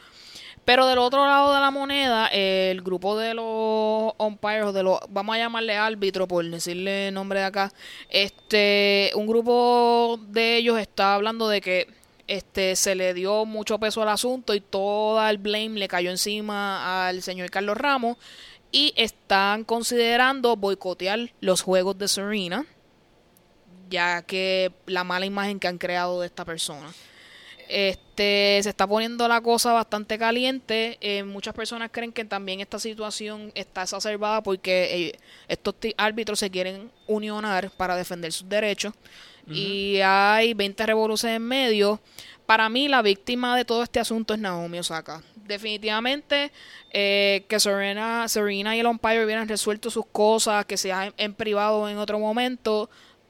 Pero 0.65 0.85
del 0.85 0.97
otro 0.97 1.25
lado 1.25 1.53
de 1.53 1.61
la 1.61 1.71
moneda, 1.71 2.27
el 2.27 2.81
grupo 2.81 3.17
de 3.17 3.35
los 3.35 4.11
umpires, 4.17 4.73
de 4.73 4.83
los, 4.83 4.99
vamos 5.07 5.33
a 5.33 5.39
llamarle 5.39 5.77
árbitro 5.77 6.27
por 6.27 6.43
decirle 6.43 7.09
nombre 7.11 7.39
de 7.39 7.45
acá, 7.45 7.71
este, 8.09 9.13
un 9.15 9.27
grupo 9.27 10.19
de 10.27 10.57
ellos 10.57 10.77
está 10.77 11.15
hablando 11.15 11.47
de 11.47 11.61
que 11.61 11.98
este 12.29 12.75
se 12.75 12.93
le 12.93 13.13
dio 13.15 13.43
mucho 13.45 13.79
peso 13.79 14.03
al 14.03 14.09
asunto 14.09 14.53
y 14.53 14.61
todo 14.61 15.27
el 15.27 15.39
blame 15.39 15.79
le 15.79 15.87
cayó 15.87 16.11
encima 16.11 17.07
al 17.07 17.23
señor 17.23 17.49
Carlos 17.49 17.75
Ramos 17.75 18.17
y 18.71 18.93
están 18.95 19.63
considerando 19.63 20.55
boicotear 20.55 21.31
los 21.41 21.61
juegos 21.61 21.97
de 21.97 22.07
Serena, 22.07 22.65
ya 23.89 24.21
que 24.21 24.71
la 24.85 25.03
mala 25.03 25.25
imagen 25.25 25.59
que 25.59 25.67
han 25.67 25.79
creado 25.79 26.21
de 26.21 26.27
esta 26.27 26.45
persona. 26.45 26.93
Este, 27.67 28.59
se 28.63 28.69
está 28.69 28.87
poniendo 28.87 29.27
la 29.27 29.41
cosa 29.41 29.73
bastante 29.73 30.17
caliente. 30.17 30.97
Eh, 31.01 31.23
muchas 31.23 31.53
personas 31.53 31.89
creen 31.91 32.11
que 32.11 32.25
también 32.25 32.61
esta 32.61 32.79
situación 32.79 33.51
está 33.55 33.83
exacerbada 33.83 34.41
porque 34.41 35.09
eh, 35.09 35.19
estos 35.47 35.75
árbitros 35.97 36.39
se 36.39 36.49
quieren 36.49 36.91
unionar 37.07 37.71
para 37.71 37.95
defender 37.95 38.31
sus 38.31 38.49
derechos. 38.49 38.93
Y 39.47 39.99
hay 40.01 40.53
20 40.53 40.85
revoluciones 40.85 41.37
en 41.37 41.43
medio. 41.43 41.99
Para 42.45 42.69
mí, 42.69 42.87
la 42.87 43.01
víctima 43.01 43.55
de 43.55 43.65
todo 43.65 43.83
este 43.83 43.99
asunto 43.99 44.33
es 44.33 44.39
Naomi 44.39 44.79
Osaka 44.79 45.21
definitivamente 45.49 46.51
eh, 46.91 47.43
que 47.49 47.59
Serena, 47.59 48.27
Serena 48.29 48.77
y 48.77 48.79
el 48.79 48.85
umpire 48.85 49.25
hubieran 49.25 49.49
resuelto 49.49 49.89
sus 49.89 50.05
cosas, 50.05 50.65
que 50.65 50.77
sea 50.77 51.11
en, 51.17 51.33
privado 51.33 51.89
en 51.89 51.97
otro 51.97 52.19
momento, 52.19 52.89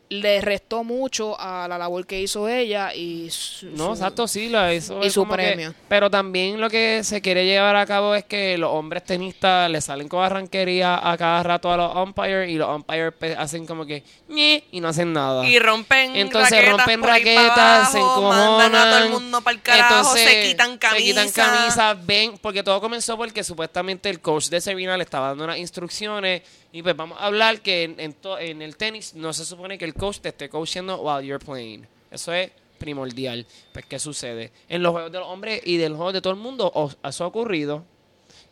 le 0.10 0.42
restó 0.42 0.84
mucho 0.84 1.40
a 1.40 1.68
la 1.68 1.78
labor 1.78 2.08
que 2.08 2.20
hizo 2.20 2.50
ella 2.50 2.96
y 2.96 3.30
su, 3.30 3.68
no 3.68 3.92
exacto 3.92 4.28
sí 4.28 4.50
lo 4.50 4.74
hizo 4.74 5.04
y 5.04 5.12
su 5.12 5.28
premio. 5.28 5.76
pero 5.88 6.10
también 6.10 6.60
lo 6.60 6.68
que 6.68 7.04
se 7.04 7.22
quiere 7.22 7.46
llevar 7.46 7.76
a 7.76 7.86
cabo 7.86 8.16
es 8.16 8.26
que 8.26 8.58
los 8.58 8.72
hombres 8.72 9.04
tenistas 9.04 9.70
le 9.70 9.80
salen 9.82 10.10
con 10.10 10.24
arranquería 10.24 11.00
a 11.12 11.16
cada 11.16 11.44
rato 11.44 11.72
a 11.72 11.78
los 11.78 11.96
umpires 11.96 12.50
y 12.50 12.56
los 12.56 12.76
umpires 12.76 13.14
hacen 13.38 13.68
como 13.68 13.86
que 13.86 14.04
y 14.28 14.80
no 14.82 14.88
hacen 14.88 15.14
nada. 15.14 15.46
Y 15.46 15.60
rompen 15.60 16.16
entonces 16.16 16.58
raquetas 16.58 16.78
rompen 16.78 17.04
raquetas 17.04 17.92
se 17.92 18.00
encojonan 18.00 18.76
a 18.76 18.90
todo 18.90 19.04
el 19.06 19.10
mundo 19.12 19.42
para 19.42 19.56
el 19.56 19.62
carajo 19.62 19.96
entonces, 19.96 20.28
se 20.28 20.48
quitan 20.48 20.78
camisas 20.80 21.04
se 21.04 21.06
quitan 21.06 21.30
camisas 21.30 22.06
ven 22.08 22.38
porque 22.42 22.64
todo 22.64 22.82
comenzó 22.82 23.16
porque 23.16 23.44
supuestamente 23.44 24.10
el 24.10 24.22
coach 24.22 24.48
de 24.48 24.60
Serena 24.60 24.98
le 24.98 25.04
estaba 25.04 25.28
dando 25.28 25.44
unas 25.44 25.60
instrucciones 25.60 26.42
y 26.72 26.84
pues 26.84 26.96
vamos 26.96 27.18
a 27.20 27.26
hablar 27.26 27.62
que 27.62 27.84
en, 27.84 28.00
en, 28.00 28.14
to- 28.14 28.38
en 28.40 28.62
el 28.62 28.76
tenis 28.78 29.14
no 29.16 29.34
se 29.34 29.44
supone 29.46 29.78
que 29.78 29.86
el 29.86 29.94
coach 29.94 30.20
te 30.20 30.30
esté 30.30 30.50
coachando 30.50 30.98
while 31.02 31.26
you're 31.26 31.44
playing. 31.44 31.88
Eso 32.12 32.32
es 32.34 32.52
primordial. 32.78 33.46
Pues, 33.74 33.86
¿qué 33.86 34.00
sucede? 34.00 34.52
En 34.70 34.82
los 34.84 34.92
juegos 34.92 35.12
de 35.12 35.20
los 35.20 35.28
hombres 35.28 35.62
y 35.66 35.78
de 35.78 35.90
los 35.90 35.98
juegos 35.98 36.14
de 36.14 36.22
todo 36.22 36.34
el 36.34 36.40
mundo, 36.40 36.72
o- 36.74 36.92
eso 37.08 37.24
ha 37.24 37.28
ocurrido. 37.28 37.84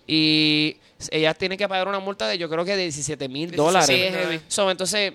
Y 0.06 0.78
ella 1.12 1.34
tiene 1.34 1.58
que 1.58 1.68
pagar 1.68 1.88
una 1.88 2.00
multa 2.00 2.28
de, 2.28 2.38
yo 2.38 2.50
creo 2.50 2.64
que 2.66 2.76
de 2.76 2.84
17 2.84 3.28
mil 3.30 3.52
dólares. 3.52 4.42
So, 4.48 4.72
entonces, 4.72 5.14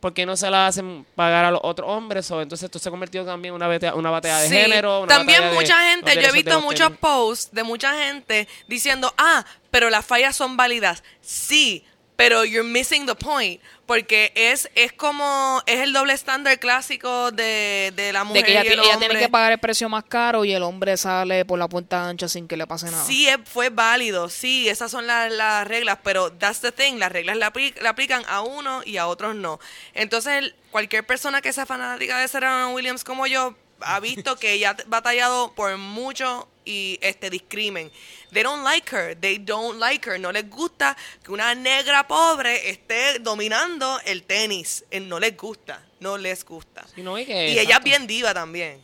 ¿por 0.00 0.12
qué 0.12 0.26
no 0.26 0.36
se 0.36 0.50
la 0.50 0.66
hacen 0.66 1.06
pagar 1.14 1.44
a 1.44 1.50
los 1.52 1.60
otros 1.62 1.88
hombres? 1.88 2.26
So, 2.26 2.42
entonces, 2.42 2.64
esto 2.64 2.78
se 2.80 2.88
ha 2.88 2.90
convertido 2.90 3.24
también 3.24 3.52
en 3.54 3.56
una, 3.56 3.68
batea- 3.68 3.94
una 3.94 4.10
batalla 4.10 4.38
de 4.40 4.48
Sí. 4.48 4.54
género. 4.54 5.00
una 5.02 5.08
También 5.08 5.38
batalla 5.40 5.54
de 5.54 5.60
mucha 5.60 5.90
gente, 5.90 6.14
yo 6.16 6.28
he 6.28 6.32
visto 6.32 6.60
muchos 6.60 6.90
posts 6.98 7.52
de 7.54 7.62
mucha 7.62 7.94
gente 8.06 8.48
diciendo, 8.66 9.12
ah, 9.18 9.44
pero 9.70 9.88
las 9.88 10.04
fallas 10.04 10.34
son 10.34 10.56
válidas. 10.56 11.04
Sí, 11.20 11.84
pero 12.16 12.44
you're 12.44 12.68
missing 12.68 13.06
the 13.06 13.14
point. 13.14 13.60
Porque 13.86 14.32
es, 14.34 14.70
es 14.74 14.94
como, 14.94 15.62
es 15.66 15.80
el 15.80 15.92
doble 15.92 16.14
estándar 16.14 16.58
clásico 16.58 17.30
de, 17.32 17.92
de 17.94 18.14
la 18.14 18.24
mujer 18.24 18.42
de 18.42 18.46
que 18.46 18.52
ella, 18.52 18.64
y 18.64 18.66
el 18.68 18.72
ella 18.80 18.94
hombre. 18.94 19.08
tiene 19.08 19.20
que 19.20 19.28
pagar 19.28 19.52
el 19.52 19.58
precio 19.58 19.90
más 19.90 20.04
caro 20.04 20.46
y 20.46 20.54
el 20.54 20.62
hombre 20.62 20.96
sale 20.96 21.44
por 21.44 21.58
la 21.58 21.68
puerta 21.68 22.08
ancha 22.08 22.26
sin 22.26 22.48
que 22.48 22.56
le 22.56 22.66
pase 22.66 22.86
nada. 22.90 23.04
Sí, 23.04 23.28
fue 23.44 23.68
válido, 23.68 24.30
sí, 24.30 24.70
esas 24.70 24.90
son 24.90 25.06
las, 25.06 25.30
las 25.30 25.68
reglas, 25.68 25.98
pero 26.02 26.32
that's 26.32 26.60
the 26.60 26.72
thing, 26.72 26.94
las 26.94 27.12
reglas 27.12 27.36
la, 27.36 27.52
la 27.82 27.90
aplican 27.90 28.22
a 28.26 28.40
uno 28.40 28.80
y 28.86 28.96
a 28.96 29.06
otros 29.06 29.34
no. 29.34 29.60
Entonces, 29.92 30.54
cualquier 30.70 31.04
persona 31.04 31.42
que 31.42 31.52
sea 31.52 31.66
fanática 31.66 32.18
de 32.18 32.28
Serena 32.28 32.68
Williams 32.68 33.04
como 33.04 33.26
yo 33.26 33.54
ha 33.84 34.00
visto 34.00 34.36
que 34.36 34.52
ella 34.52 34.70
ha 34.70 34.76
batallado 34.86 35.52
por 35.54 35.76
mucho 35.76 36.48
y 36.64 36.98
este 37.02 37.28
discrimen. 37.30 37.90
They 38.32 38.42
don't 38.42 38.64
like 38.64 38.94
her, 38.94 39.14
they 39.20 39.38
don't 39.38 39.78
like 39.78 40.08
her, 40.08 40.18
no 40.18 40.32
les 40.32 40.48
gusta 40.48 40.96
que 41.22 41.30
una 41.30 41.54
negra 41.54 42.06
pobre 42.08 42.70
esté 42.70 43.18
dominando 43.20 44.00
el 44.06 44.22
tenis, 44.24 44.84
Eh, 44.90 45.00
no 45.00 45.18
les 45.20 45.36
gusta, 45.36 45.84
no 46.00 46.16
les 46.18 46.44
gusta. 46.44 46.84
Sí, 46.94 47.02
no, 47.02 47.18
y 47.18 47.26
que- 47.26 47.50
Y 47.50 47.58
ella 47.58 47.76
es 47.78 47.84
bien 47.84 48.06
diva 48.06 48.32
también. 48.34 48.82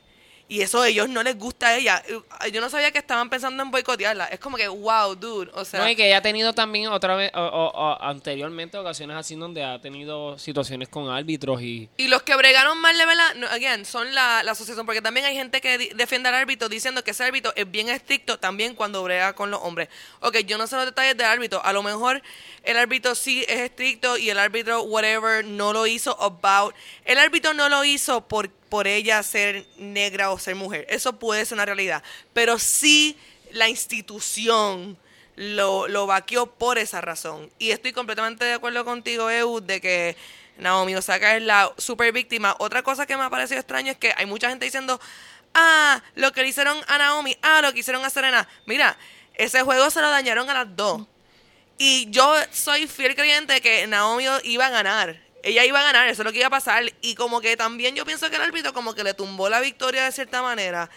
Y 0.51 0.62
eso 0.62 0.82
a 0.82 0.88
ellos 0.88 1.09
no 1.09 1.22
les 1.22 1.38
gusta 1.38 1.68
a 1.68 1.76
ella. 1.76 2.03
Eh, 2.09 2.51
Yo 2.51 2.61
no 2.61 2.68
sabía 2.68 2.90
que 2.90 2.98
estaban 2.98 3.30
pensando 3.30 3.62
en 3.62 3.70
boicotearla. 3.70 4.26
Es 4.26 4.40
como 4.40 4.57
que, 4.57 4.66
wow, 4.66 5.14
dude. 5.14 5.48
O 5.55 5.64
sea, 5.64 5.78
no, 5.78 5.88
y 5.88 5.94
que 5.94 6.09
ella 6.09 6.18
ha 6.18 6.22
tenido 6.22 6.53
también 6.53 6.88
otra 6.88 7.14
vez, 7.14 7.30
o, 7.34 7.40
o- 7.40 7.70
o 7.70 8.03
anteriormente, 8.03 8.76
ocasiones 8.76 9.16
así 9.16 9.36
donde 9.36 9.62
ha 9.62 9.80
tenido 9.80 10.36
situaciones 10.40 10.88
con 10.88 11.09
árbitros 11.09 11.62
y... 11.62 11.88
y 11.96 12.09
los 12.09 12.22
que 12.24 12.34
bregaron 12.34 12.78
mal 12.80 12.98
de 12.98 13.07
verdad, 13.07 13.34
no, 13.36 13.46
again, 13.46 13.84
son 13.84 14.12
la, 14.12 14.42
la 14.42 14.51
asociación. 14.51 14.84
Porque 14.86 15.01
también 15.01 15.24
hay 15.24 15.36
gente 15.36 15.61
que 15.61 15.92
defiende 15.94 16.28
al 16.28 16.34
árbitro 16.34 16.68
diciendo 16.68 17.05
que 17.05 17.12
ese 17.12 17.22
árbitro 17.22 17.53
es 17.55 17.70
bien 17.70 17.88
estricto 17.88 18.38
también 18.40 18.74
cuando 18.74 19.05
brega 19.05 19.34
con 19.34 19.53
los 19.53 19.61
hombres. 19.62 19.88
Ok, 20.18 20.38
yo 20.38 20.59
no 20.59 20.66
sé 20.66 20.74
los 20.74 20.84
detalles 20.86 21.16
del 21.16 21.26
árbitro. 21.26 21.64
A 21.64 21.72
lo 21.72 21.84
mejor 21.84 22.22
el 22.64 22.76
árbitro 22.76 23.14
sí 23.14 23.44
es 23.48 23.61
estricto 23.61 24.16
y 24.18 24.30
el 24.30 24.38
árbitro, 24.40 24.82
whatever, 24.82 25.44
no 25.44 25.72
lo 25.72 25.86
hizo 25.86 26.20
about. 26.20 26.74
El 27.05 27.18
árbitro 27.18 27.55
no 27.55 27.68
lo 27.68 27.84
hizo 27.84 28.26
por, 28.26 28.51
por 28.71 28.87
ella 28.87 29.23
ser 29.23 29.66
negra 29.77 30.31
o 30.31 30.39
ser 30.39 30.55
mujer. 30.55 30.87
Eso 30.89 31.18
puede 31.18 31.45
ser 31.45 31.57
una 31.57 31.66
realidad. 31.66 32.03
Pero 32.33 32.59
sí 32.59 33.18
la 33.53 33.68
institución 33.68 34.97
lo, 35.37 35.89
lo 35.89 36.07
vaqueó 36.07 36.47
por 36.47 36.79
esa 36.79 37.01
razón. 37.01 37.51
Y 37.59 37.73
estoy 37.73 37.93
completamente 37.93 38.45
de 38.45 38.55
acuerdo 38.55 38.85
contigo, 38.85 39.29
Eu, 39.29 39.61
de 39.61 39.81
que 39.81 40.16
Naomi 40.57 40.95
Osaka 40.95 41.37
es 41.37 41.43
la 41.43 41.73
super 41.77 42.12
víctima. 42.12 42.55
Otra 42.59 42.83
cosa 42.83 43.07
que 43.07 43.16
me 43.16 43.25
ha 43.25 43.31
parecido 43.31 43.61
extraño 43.61 43.93
es 43.93 43.99
que 43.99 44.14
hay 44.16 44.27
mucha 44.27 44.49
gente 44.49 44.64
diciendo, 44.64 45.01
ah, 45.55 46.03
lo 46.14 46.33
que 46.33 46.43
le 46.43 46.49
hicieron 46.49 46.79
a 46.87 46.99
Naomi, 46.99 47.37
ah, 47.43 47.61
lo 47.62 47.73
que 47.73 47.81
hicieron 47.81 48.05
a 48.05 48.11
Serena. 48.11 48.49
Mira, 48.66 48.97
ese 49.35 49.62
juego 49.62 49.91
se 49.91 50.01
lo 50.01 50.11
dañaron 50.11 50.49
a 50.49 50.55
las 50.55 50.77
dos. 50.77 51.03
Y 51.79 52.11
yo 52.11 52.35
soy 52.53 52.87
fiel 52.87 53.14
creyente 53.14 53.55
de 53.55 53.61
que 53.61 53.87
Naomi 53.87 54.27
iba 54.45 54.66
a 54.66 54.71
ganar. 54.71 55.30
Ella 55.43 55.64
iba 55.64 55.80
a 55.80 55.82
ganar, 55.82 56.09
eso 56.09 56.22
es 56.22 56.26
lo 56.26 56.32
que 56.32 56.38
iba 56.38 56.49
a 56.49 56.51
pasar. 56.51 56.84
Y 57.01 57.14
como 57.14 57.41
que 57.41 57.57
también 57.57 57.95
yo 57.95 58.05
pienso 58.05 58.28
que 58.30 58.36
el 58.36 58.43
árbitro 58.43 58.72
como 58.72 58.95
que 58.95 59.05
le 59.05 59.14
tumbó 59.14 59.49
la 59.49 59.61
victoria 59.61 60.05
de 60.05 60.12
cierta 60.12 60.43
manera. 60.43 60.91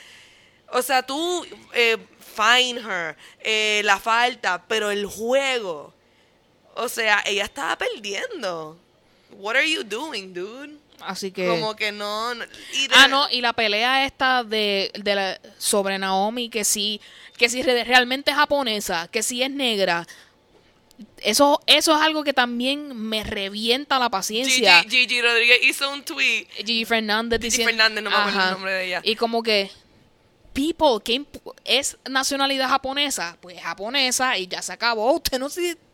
O 0.69 0.81
sea, 0.81 1.03
tú, 1.03 1.45
eh, 1.73 1.97
fine 2.35 2.79
her, 2.81 3.15
eh, 3.41 3.81
la 3.85 3.99
falta, 3.99 4.63
pero 4.67 4.91
el 4.91 5.05
juego. 5.05 5.93
O 6.75 6.89
sea, 6.89 7.21
ella 7.25 7.43
estaba 7.43 7.77
perdiendo. 7.77 8.77
What 9.31 9.55
are 9.55 9.69
you 9.69 9.83
doing, 9.83 10.33
dude? 10.33 10.77
Así 11.01 11.31
que... 11.31 11.47
Como 11.47 11.75
que 11.75 11.91
no. 11.91 12.33
no- 12.33 12.45
y 12.73 12.87
de- 12.87 12.95
Ah, 12.95 13.07
no, 13.07 13.27
y 13.29 13.41
la 13.41 13.53
pelea 13.53 14.05
esta 14.05 14.43
de, 14.43 14.91
de 14.95 15.15
la, 15.15 15.39
sobre 15.57 15.97
Naomi, 15.99 16.49
que 16.49 16.63
sí, 16.63 17.01
que 17.37 17.49
si 17.49 17.61
re- 17.61 17.83
realmente 17.83 18.31
es 18.31 18.37
japonesa, 18.37 19.07
que 19.11 19.21
si 19.21 19.43
es 19.43 19.51
negra, 19.51 20.07
eso, 21.17 21.61
eso 21.65 21.95
es 21.95 22.01
algo 22.01 22.23
que 22.23 22.33
también 22.33 22.95
me 22.95 23.23
revienta 23.23 23.99
la 23.99 24.09
paciencia. 24.09 24.81
Gigi, 24.83 25.07
Gigi 25.07 25.21
Rodríguez 25.21 25.59
hizo 25.63 25.91
un 25.91 26.03
tweet. 26.03 26.47
Gigi 26.57 26.85
Fernández 26.85 27.39
Gigi 27.39 27.49
diciendo... 27.49 27.71
Fernández, 27.71 28.03
no 28.03 28.09
me 28.09 28.15
acuerdo 28.15 28.41
el 28.41 28.51
nombre 28.51 28.71
de 28.73 28.85
ella. 28.85 29.01
Y 29.03 29.15
como 29.15 29.41
que, 29.41 29.71
people, 30.53 31.01
que 31.03 31.25
es 31.65 31.97
nacionalidad 32.09 32.69
japonesa? 32.69 33.37
Pues 33.41 33.59
japonesa 33.61 34.37
y 34.37 34.47
ya 34.47 34.61
se 34.61 34.73
acabó. 34.73 35.13
Usted 35.13 35.39
no 35.39 35.49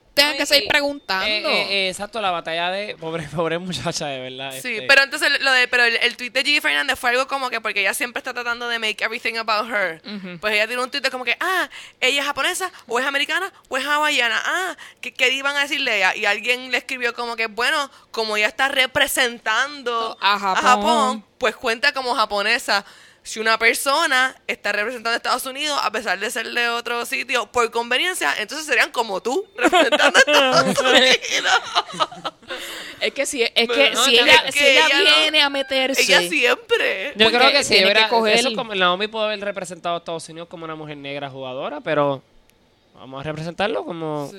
se 0.10 0.26
tenga 0.26 0.38
que 0.38 0.46
seguir 0.46 0.68
preguntando. 0.68 1.26
eh, 1.50 1.62
eh, 1.62 1.68
eh, 1.70 1.90
exacto, 1.90 2.22
la 2.22 2.32
batalla 2.32 2.72
de... 2.72 2.96
Pobre, 2.98 3.24
pobre 3.36 3.58
muchacha, 3.58 4.08
de 4.08 4.20
verdad. 4.20 4.52
Sí, 4.62 4.76
este. 4.76 4.82
pero 4.88 5.04
entonces 5.04 5.42
lo 5.42 5.52
de, 5.54 5.68
pero 5.68 5.84
el, 5.86 5.96
el 5.98 6.18
tweet 6.18 6.32
de 6.32 6.44
Gigi 6.44 6.60
Fernández 6.62 7.00
fue 7.00 7.12
algo 7.12 7.28
como 7.28 7.50
que 7.50 7.62
porque 7.62 7.80
ella 7.82 7.94
siempre 7.94 8.20
está 8.20 8.34
tratando 8.34 8.68
de 8.68 8.80
make 8.80 9.04
everything 9.04 9.36
about 9.38 9.70
her. 9.72 10.02
Pues 10.42 10.54
ella 10.54 10.68
tiró 10.68 10.84
un 10.84 10.92
tweet 10.92 11.02
de 11.02 11.10
como 11.12 11.24
que, 11.24 11.38
ah, 11.40 11.70
ella 12.02 12.22
es 12.22 12.28
japonesa, 12.28 12.72
o 12.88 13.00
es 13.00 13.06
americana, 13.06 13.52
o 13.70 13.78
es 13.78 13.86
hawaiana. 13.86 14.42
Ah, 14.46 14.76
¿qué, 15.02 15.14
qué 15.14 15.30
iban 15.32 15.56
a 15.56 15.62
decirle 15.62 15.98
ella? 15.98 16.16
Y 16.16 16.26
alguien 16.26 16.72
le 16.72 16.78
escribió 16.78 17.14
como 17.14 17.36
que, 17.36 17.48
bueno, 17.48 17.90
como 18.12 18.36
ella 18.36 18.48
está 18.48 18.68
representando 18.68 20.18
A 20.22 20.38
Japón. 20.40 21.24
pues 21.38 21.56
cuenta 21.56 21.94
como 21.94 22.16
japonesa. 22.16 22.86
Si 23.30 23.40
una 23.40 23.60
persona 23.60 24.36
está 24.48 24.72
representando 24.72 25.12
a 25.14 25.18
Estados 25.18 25.46
Unidos 25.46 25.80
a 25.84 25.92
pesar 25.92 26.20
de 26.20 26.32
ser 26.32 26.50
de 26.52 26.68
otro 26.70 27.06
sitio 27.06 27.46
por 27.52 27.70
conveniencia, 27.70 28.34
entonces 28.40 28.66
serían 28.66 28.92
como 28.92 29.22
tú 29.22 29.46
representando 29.58 30.18
a 30.18 30.22
Estados 30.22 30.80
Unidos. 30.80 31.60
Es 33.00 33.14
que 33.14 33.26
si, 33.26 33.44
es 33.44 33.52
que 33.54 33.92
No, 33.92 34.04
si 34.04 34.16
es 34.16 34.22
ella, 34.24 34.44
que 34.46 34.52
si 34.52 34.60
ella, 34.68 34.86
ella 34.88 34.98
no- 35.12 35.16
viene 35.22 35.42
a 35.44 35.50
meterse. 35.50 36.02
Ella 36.02 36.22
siempre. 36.22 37.14
Yo 37.16 37.30
creo 37.30 37.52
que 37.52 37.64
sí, 37.64 37.76
tiene 37.76 37.94
que 37.94 38.08
coger- 38.08 38.34
Eso 38.34 38.50
es 38.50 38.56
como, 38.56 38.74
Naomi 38.74 39.08
puede 39.08 39.26
haber 39.26 39.40
representado 39.42 39.96
a 39.96 39.98
Estados 40.00 40.28
Unidos 40.30 40.48
como 40.50 40.66
una 40.66 40.76
mujer 40.76 40.98
negra 40.98 41.30
jugadora, 41.30 41.82
pero 41.82 42.22
vamos 42.96 43.20
a 43.22 43.24
representarlo 43.24 43.86
como... 43.86 44.32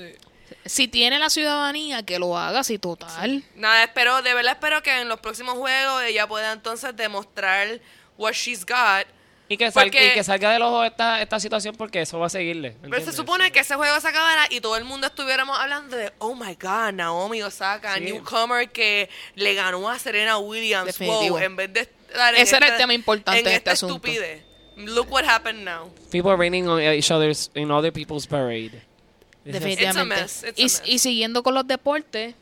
Si 0.67 0.89
tiene 0.89 1.21
la 1.21 1.31
ciudadanía, 1.31 2.03
que 2.03 2.19
lo 2.19 2.37
haga, 2.37 2.65
si 2.65 2.77
total. 2.79 3.45
Nada, 3.55 3.85
espero, 3.85 4.21
de 4.23 4.35
verdad 4.35 4.55
espero 4.55 4.83
que 4.83 5.01
en 5.01 5.09
los 5.09 5.21
próximos 5.21 5.55
juegos 5.57 6.03
ella 6.03 6.27
pueda 6.27 6.53
entonces 6.53 6.95
demostrar 6.97 7.81
what 8.21 8.33
she's 8.35 8.65
got. 8.65 9.07
Y 9.49 9.57
que, 9.57 9.69
sal- 9.73 9.87
Porque- 9.87 10.07
y 10.07 10.15
que 10.15 10.23
salga 10.23 10.53
del 10.53 10.63
ojo 10.63 10.85
esta, 10.85 11.21
esta 11.21 11.41
situación 11.41 11.75
porque 11.75 12.03
eso 12.03 12.21
va 12.21 12.27
a 12.27 12.31
seguirle. 12.31 12.77
Pero 12.83 13.05
se 13.05 13.13
supone 13.13 13.51
que 13.51 13.59
ese 13.59 13.75
juego 13.75 13.99
se 14.01 14.07
acabara 14.07 14.47
y 14.49 14.61
todo 14.61 14.77
el 14.77 14.85
mundo 14.85 15.09
estuviéramos 15.09 15.59
hablando 15.59 15.97
de, 15.97 16.13
oh 16.19 16.37
my 16.37 16.55
god, 16.55 16.93
Naomi 16.93 17.43
Osaka, 17.43 17.97
Sí. 17.97 18.03
newcomer 18.05 18.71
que 18.71 19.09
le 19.35 19.55
ganó 19.55 19.91
a 19.91 19.99
Serena 19.99 20.39
Williams. 20.39 20.87
Definitivo. 20.87 21.35
Wow, 21.37 21.39
en 21.45 21.57
vez 21.57 21.73
de 21.73 21.81
estar 21.81 22.33
en 22.37 22.41
Ese 22.43 22.57
era 22.59 22.69
el 22.69 22.77
tema 22.77 22.95
importante 22.95 23.41
en 23.41 23.45
de 23.45 23.51
este 23.57 23.59
esta 23.59 23.73
asunto. 23.73 23.97
estupidez. 23.97 24.45
Look 24.77 25.11
what 25.11 25.25
happened 25.25 25.65
now. 25.65 25.93
People 26.13 26.37
raining 26.37 26.69
on 26.69 26.81
each 26.81 27.11
other's, 27.11 27.51
in 27.55 27.73
other 27.73 27.93
people's 27.93 28.29
parade. 28.29 28.81
Definitivamente. 29.45 30.23
It's 30.25 30.43
a 30.43 30.47
mess, 30.47 30.55
it's 30.57 30.59
a 30.59 30.61
Y, 30.61 30.65
mess. 30.65 30.83
y 30.87 30.99
siguiendo 31.01 31.43
con 31.43 31.55
los 31.55 31.67
deportes, 31.67 32.35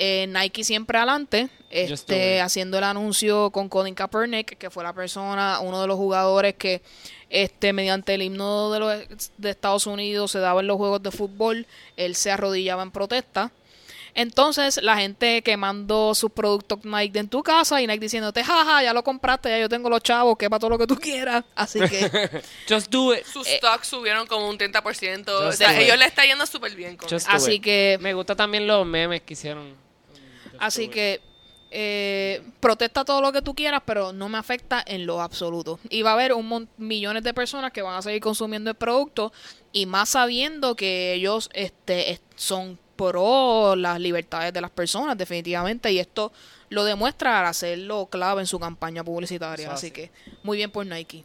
eh, 0.00 0.26
Nike 0.28 0.62
siempre 0.62 0.96
adelante, 0.96 1.48
este, 1.70 2.40
haciendo 2.40 2.78
el 2.78 2.84
anuncio 2.84 3.50
con 3.50 3.68
Colin 3.68 3.94
Kaepernick, 3.94 4.56
que 4.56 4.70
fue 4.70 4.84
la 4.84 4.92
persona, 4.92 5.58
uno 5.60 5.80
de 5.80 5.86
los 5.88 5.96
jugadores 5.96 6.54
que 6.54 6.82
este 7.30 7.72
mediante 7.72 8.14
el 8.14 8.22
himno 8.22 8.70
de, 8.70 8.78
los, 8.78 9.30
de 9.36 9.50
Estados 9.50 9.86
Unidos 9.86 10.30
se 10.30 10.38
daba 10.38 10.60
en 10.60 10.68
los 10.68 10.76
juegos 10.76 11.02
de 11.02 11.10
fútbol, 11.10 11.66
él 11.96 12.14
se 12.14 12.30
arrodillaba 12.30 12.82
en 12.84 12.90
protesta. 12.92 13.50
Entonces, 14.14 14.80
la 14.82 14.96
gente 14.96 15.42
quemando 15.42 16.14
sus 16.14 16.32
productos 16.32 16.80
Nike 16.84 17.18
en 17.20 17.28
tu 17.28 17.42
casa 17.42 17.80
y 17.80 17.86
Nike 17.86 18.00
diciéndote, 18.00 18.42
jaja, 18.42 18.82
ya 18.82 18.92
lo 18.92 19.04
compraste, 19.04 19.48
ya 19.48 19.58
yo 19.58 19.68
tengo 19.68 19.88
los 19.90 20.02
chavos, 20.02 20.36
quema 20.38 20.58
todo 20.58 20.70
lo 20.70 20.78
que 20.78 20.86
tú 20.88 20.96
quieras. 20.96 21.44
Así 21.54 21.78
que, 21.80 22.42
Just 22.68 22.90
do 22.90 23.14
it. 23.14 23.24
Sus 23.24 23.46
Eh, 23.46 23.58
stocks 23.58 23.86
subieron 23.88 24.26
como 24.26 24.48
un 24.48 24.58
30%. 24.58 25.28
O 25.28 25.52
sea, 25.52 25.78
ellos 25.80 25.96
le 25.98 26.06
está 26.06 26.24
yendo 26.24 26.46
súper 26.46 26.74
bien 26.74 26.96
con 26.96 27.08
Just 27.08 27.28
eso. 27.28 27.30
do 27.30 27.36
así 27.44 27.52
it. 27.56 27.62
que 27.62 27.98
Me 28.00 28.14
gusta 28.14 28.34
también 28.34 28.66
los 28.66 28.84
memes 28.86 29.22
que 29.22 29.34
hicieron. 29.34 29.76
Así 30.58 30.88
que 30.88 31.20
eh, 31.70 32.42
protesta 32.60 33.04
todo 33.04 33.20
lo 33.20 33.30
que 33.32 33.42
tú 33.42 33.54
quieras, 33.54 33.82
pero 33.84 34.12
no 34.12 34.28
me 34.28 34.38
afecta 34.38 34.82
en 34.86 35.04
lo 35.06 35.20
absoluto. 35.20 35.78
Y 35.90 36.02
va 36.02 36.10
a 36.10 36.14
haber 36.14 36.32
un 36.32 36.68
millones 36.78 37.22
de 37.22 37.34
personas 37.34 37.72
que 37.72 37.82
van 37.82 37.96
a 37.96 38.02
seguir 38.02 38.20
consumiendo 38.20 38.70
el 38.70 38.76
producto 38.76 39.32
y 39.72 39.84
más 39.86 40.08
sabiendo 40.10 40.74
que 40.76 41.12
ellos 41.14 41.50
este, 41.52 42.12
es- 42.12 42.22
son 42.36 42.78
pro 42.96 43.76
las 43.76 44.00
libertades 44.00 44.52
de 44.52 44.60
las 44.60 44.70
personas, 44.70 45.16
definitivamente. 45.18 45.92
Y 45.92 45.98
esto 45.98 46.32
lo 46.70 46.84
demuestra 46.84 47.38
al 47.40 47.46
hacerlo 47.46 48.06
clave 48.10 48.40
en 48.40 48.46
su 48.46 48.58
campaña 48.58 49.04
publicitaria. 49.04 49.70
Así 49.72 49.90
que 49.90 50.10
muy 50.42 50.56
bien 50.56 50.70
por 50.70 50.84
Nike. 50.86 51.24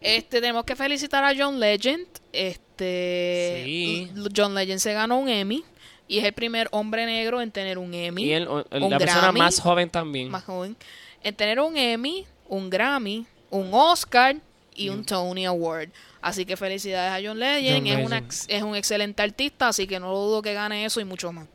Este, 0.00 0.40
tenemos 0.40 0.64
que 0.64 0.76
felicitar 0.76 1.24
a 1.24 1.34
John 1.36 1.58
Legend. 1.58 2.06
Este, 2.32 3.62
Sí. 3.64 4.12
John 4.36 4.54
Legend 4.54 4.78
se 4.80 4.92
ganó 4.92 5.18
un 5.18 5.28
Emmy 5.28 5.64
y 6.08 6.18
es 6.18 6.24
el 6.24 6.32
primer 6.32 6.68
hombre 6.72 7.06
negro 7.06 7.40
en 7.40 7.52
tener 7.52 7.78
un 7.78 7.92
Emmy 7.94 8.24
Y 8.24 8.34
un 8.36 8.64
la 8.90 8.98
persona 8.98 9.30
más 9.30 9.60
joven 9.60 9.88
también. 9.90 10.30
más 10.30 10.44
joven, 10.44 10.74
en 11.22 11.34
tener 11.34 11.60
un 11.60 11.76
Emmy, 11.76 12.26
un 12.48 12.70
Grammy, 12.70 13.26
un 13.50 13.70
Oscar 13.72 14.36
y 14.74 14.88
un 14.88 15.04
Tony 15.04 15.44
Award. 15.46 15.90
Así 16.20 16.44
que 16.46 16.56
felicidades 16.56 17.12
a 17.12 17.28
John 17.28 17.38
Legend. 17.38 17.86
John 17.86 17.86
es, 18.00 18.06
una 18.06 18.20
Legend. 18.20 18.44
es 18.48 18.62
un 18.62 18.74
excelente 18.76 19.22
artista, 19.22 19.68
así 19.68 19.86
que 19.86 20.00
no 20.00 20.10
lo 20.10 20.18
dudo 20.18 20.42
que 20.42 20.54
gane 20.54 20.84
eso 20.84 21.00
y 21.00 21.04
mucho 21.04 21.30
más. 21.32 21.46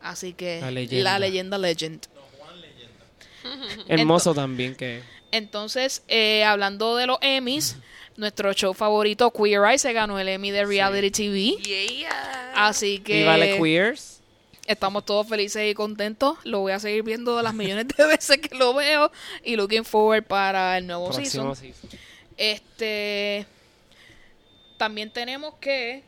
Así 0.00 0.32
que 0.34 0.60
La 0.60 0.66
la 0.66 0.70
leyenda. 0.72 1.18
leyenda, 1.18 1.58
Legend. 1.58 2.06
Hermoso 3.88 4.34
también 4.34 4.74
que... 4.74 5.02
Entonces, 5.32 6.02
eh, 6.08 6.44
hablando 6.44 6.96
de 6.96 7.06
los 7.06 7.18
Emmys, 7.20 7.76
nuestro 8.16 8.52
show 8.52 8.72
favorito, 8.74 9.30
Queer 9.30 9.64
Eye, 9.64 9.78
se 9.78 9.92
ganó 9.92 10.18
el 10.18 10.28
Emmy 10.28 10.50
de 10.50 10.64
Reality 10.64 11.10
TV. 11.10 11.62
Yeah. 11.62 12.52
Así 12.54 12.98
que 13.00 13.18
Viva 13.18 13.36
the 13.38 13.58
queers. 13.58 14.20
Estamos 14.66 15.04
todos 15.04 15.28
felices 15.28 15.70
y 15.70 15.74
contentos. 15.74 16.38
Lo 16.44 16.60
voy 16.60 16.72
a 16.72 16.80
seguir 16.80 17.02
viendo 17.04 17.40
las 17.40 17.54
millones 17.54 17.86
de 17.96 18.06
veces 18.06 18.38
que 18.38 18.54
lo 18.56 18.74
veo. 18.74 19.12
Y 19.44 19.56
looking 19.56 19.84
forward 19.84 20.24
para 20.24 20.78
el 20.78 20.86
nuevo 20.86 21.10
Próximo 21.10 21.54
season. 21.54 21.74
season. 21.74 22.00
Este. 22.36 23.46
También 24.76 25.10
tenemos 25.10 25.54
que. 25.60 26.02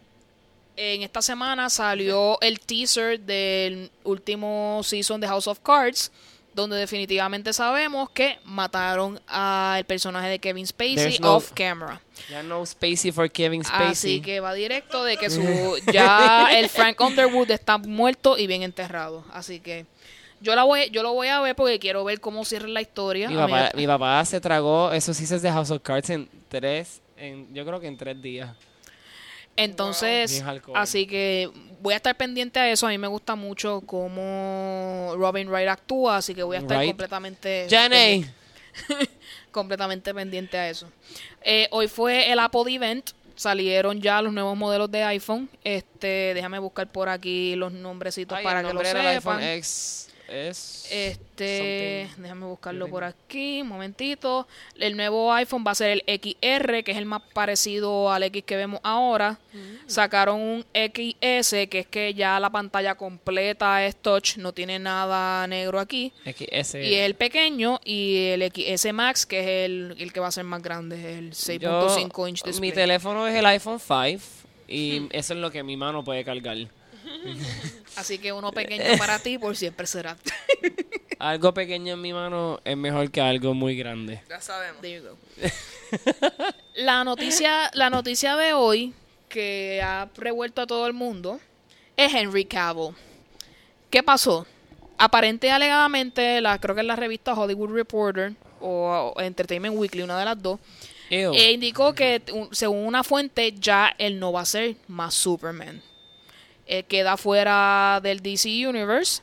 En 0.77 1.03
esta 1.03 1.23
semana 1.23 1.71
salió 1.71 2.41
el 2.41 2.61
teaser 2.61 3.19
del 3.19 3.91
último 4.05 4.81
season 4.85 5.21
de 5.21 5.27
House 5.27 5.49
of 5.49 5.59
Cards. 5.61 6.13
Donde 6.59 6.77
definitivamente 6.77 7.53
sabemos 7.53 8.11
que 8.11 8.41
mataron 8.43 9.21
al 9.29 9.85
personaje 9.85 10.29
de 10.29 10.41
Kevin 10.41 10.67
Spacey 10.67 11.21
no- 11.21 11.37
off 11.37 11.53
camera. 11.53 12.01
Ya 12.29 12.43
no 12.43 12.67
Spacey 12.67 13.13
for 13.13 13.31
Kevin 13.31 13.63
Spacey. 13.63 13.87
Así 14.17 14.21
que 14.21 14.41
va 14.41 14.53
directo 14.55 15.05
de 15.05 15.17
que 15.17 15.31
su 15.31 15.41
ya 15.93 16.49
el 16.59 16.69
Frank 16.69 17.01
Underwood 17.01 17.49
está 17.53 17.79
muerto 17.79 18.37
y 18.37 18.49
bien 18.49 18.65
enterrado. 18.65 19.25
Así 19.33 19.61
que 19.61 19.87
yo 20.41 20.57
la 20.57 20.65
voy 20.65 20.91
yo 20.91 21.05
lo 21.05 21.13
voy 21.13 21.29
a 21.29 21.41
ver 21.41 21.55
porque 21.55 21.79
quiero 21.79 22.03
ver 22.03 22.19
cómo 22.19 22.45
cierra 22.45 22.67
la 22.67 22.81
historia. 22.81 23.29
Mi 23.29 23.37
papá, 23.37 23.71
mi 23.77 23.87
papá 23.87 24.25
se 24.25 24.41
tragó 24.41 24.91
esos 24.91 25.17
seasons 25.17 25.43
de 25.43 25.53
House 25.53 25.71
of 25.71 25.81
Cards 25.81 26.11
en 26.11 26.29
tres, 26.49 27.01
en, 27.17 27.55
yo 27.55 27.65
creo 27.65 27.79
que 27.79 27.87
en 27.87 27.97
tres 27.97 28.21
días. 28.21 28.51
Entonces, 29.59 30.43
así 30.75 31.07
que 31.07 31.51
voy 31.81 31.93
a 31.95 31.97
estar 31.97 32.17
pendiente 32.17 32.59
a 32.59 32.71
eso. 32.71 32.87
A 32.87 32.91
mí 32.91 32.99
me 32.99 33.09
gusta 33.09 33.35
mucho 33.35 33.81
cómo 33.83 35.15
Robin 35.17 35.49
Wright 35.49 35.69
actúa, 35.69 36.17
así 36.19 36.35
que 36.35 36.43
voy 36.43 36.57
a 36.57 36.61
estar 36.61 36.79
Wright. 36.79 36.91
completamente 36.91 37.67
Jenny. 37.69 38.25
completamente 39.51 40.15
pendiente 40.15 40.57
a 40.57 40.69
eso. 40.71 40.89
Eh, 41.43 41.69
hoy 41.71 41.89
fue 41.89 42.31
el 42.31 42.39
Apple 42.39 42.73
Event. 42.73 43.11
Salieron 43.35 44.01
ya 44.01 44.21
los 44.21 44.33
nuevos 44.33 44.57
modelos 44.57 44.91
de 44.91 45.05
iPhone. 45.05 45.49
Este, 45.63 46.33
déjame 46.35 46.59
buscar 46.59 46.89
por 46.91 47.09
aquí 47.09 47.55
los 47.55 47.73
nombrecitos 47.73 48.37
Ay, 48.37 48.45
para 48.45 48.61
el 48.61 48.67
que 48.67 48.75
lo 48.75 48.85
sepan. 48.85 49.07
iPhone 49.07 49.43
X 49.43 50.08
es 50.29 50.87
Este, 50.91 52.07
something. 52.07 52.23
déjame 52.23 52.47
buscarlo 52.47 52.89
por 52.89 53.05
aquí, 53.05 53.63
un 53.63 53.69
momentito. 53.69 54.47
El 54.79 54.97
nuevo 54.97 55.33
iPhone 55.33 55.65
va 55.67 55.73
a 55.73 55.75
ser 55.75 55.91
el 55.91 56.03
XR, 56.21 56.83
que 56.85 56.93
es 56.93 56.97
el 56.99 57.07
más 57.07 57.23
parecido 57.33 58.13
al 58.13 58.23
X 58.25 58.45
que 58.45 58.57
vemos 58.57 58.81
ahora. 58.83 59.39
Sacaron 59.87 60.41
un 60.41 60.65
XS, 60.75 61.69
que 61.69 61.79
es 61.81 61.87
que 61.87 62.15
ya 62.15 62.39
la 62.39 62.51
pantalla 62.51 62.95
completa 62.95 63.85
es 63.87 63.97
touch, 63.97 64.37
no 64.37 64.53
tiene 64.53 64.79
nada 64.79 65.47
negro 65.47 65.81
aquí. 65.81 66.13
XS. 66.25 66.75
Y 66.77 66.95
el 66.95 67.15
pequeño 67.15 67.81
y 67.85 68.27
el 68.29 68.43
XS 68.53 68.93
Max, 68.93 69.27
que 69.27 69.41
es 69.41 69.47
el, 69.71 69.95
el 69.99 70.13
que 70.13 70.21
va 70.21 70.29
a 70.29 70.33
ser 70.33 70.45
más 70.45 70.63
grande, 70.63 71.19
el 71.19 71.33
6.5 71.33 72.29
inch 72.29 72.43
display. 72.45 72.61
Mi 72.71 72.75
teléfono 72.75 73.27
es 73.27 73.35
el 73.35 73.47
iPhone 73.47 73.81
5 73.81 74.23
y 74.69 75.09
eso 75.11 75.33
es 75.35 75.41
lo 75.41 75.51
que 75.51 75.63
mi 75.63 75.77
mano 75.77 76.05
puede 76.05 76.25
cargar. 76.25 76.59
Así 77.97 78.19
que 78.19 78.33
uno 78.33 78.53
pequeño 78.53 78.97
para 78.99 79.19
ti 79.23 79.39
por 79.39 79.57
siempre 79.57 79.87
será. 79.87 80.17
Algo 81.19 81.53
pequeño 81.53 81.95
en 81.95 82.01
mi 82.01 82.13
mano 82.13 82.61
es 82.65 82.77
mejor 82.77 83.11
que 83.11 83.21
algo 83.21 83.55
muy 83.55 83.77
grande. 83.77 84.23
Ya 84.29 84.41
sabemos. 84.41 84.81
There 84.81 85.01
you 85.03 85.09
go. 85.09 85.19
la 86.77 87.03
noticia, 87.05 87.71
la 87.75 87.91
noticia 87.91 88.37
de 88.37 88.53
hoy 88.53 88.95
que 89.29 89.81
ha 89.83 90.09
revuelto 90.17 90.63
a 90.63 90.67
todo 90.67 90.87
el 90.87 90.93
mundo 90.93 91.41
es 91.97 92.15
Henry 92.15 92.45
Cavill. 92.45 92.95
¿Qué 93.91 94.03
pasó? 94.03 94.47
Aparente 94.97 95.47
y 95.49 95.51
alegadamente, 95.51 96.41
la, 96.41 96.59
creo 96.61 96.75
que 96.75 96.81
es 96.83 96.87
la 96.87 96.97
revista 96.97 97.33
Hollywood 97.35 97.71
Reporter 97.73 98.33
o, 98.61 99.13
o 99.17 99.21
Entertainment 99.21 99.77
Weekly, 99.77 100.03
una 100.03 100.19
de 100.19 100.25
las 100.25 100.41
dos, 100.43 100.59
Ew. 101.11 101.33
e 101.35 101.53
indicó 101.53 101.95
que, 101.95 102.23
un- 102.33 102.49
según 102.55 102.85
una 102.87 103.03
fuente, 103.05 103.53
ya 103.59 103.95
él 103.99 104.19
no 104.19 104.33
va 104.33 104.41
a 104.43 104.45
ser 104.47 104.77
más 104.89 105.15
Superman. 105.15 105.81
Él 106.69 106.85
queda 106.85 107.17
fuera 107.17 107.99
del 108.03 108.21
DC 108.21 108.67
Universe. 108.69 109.23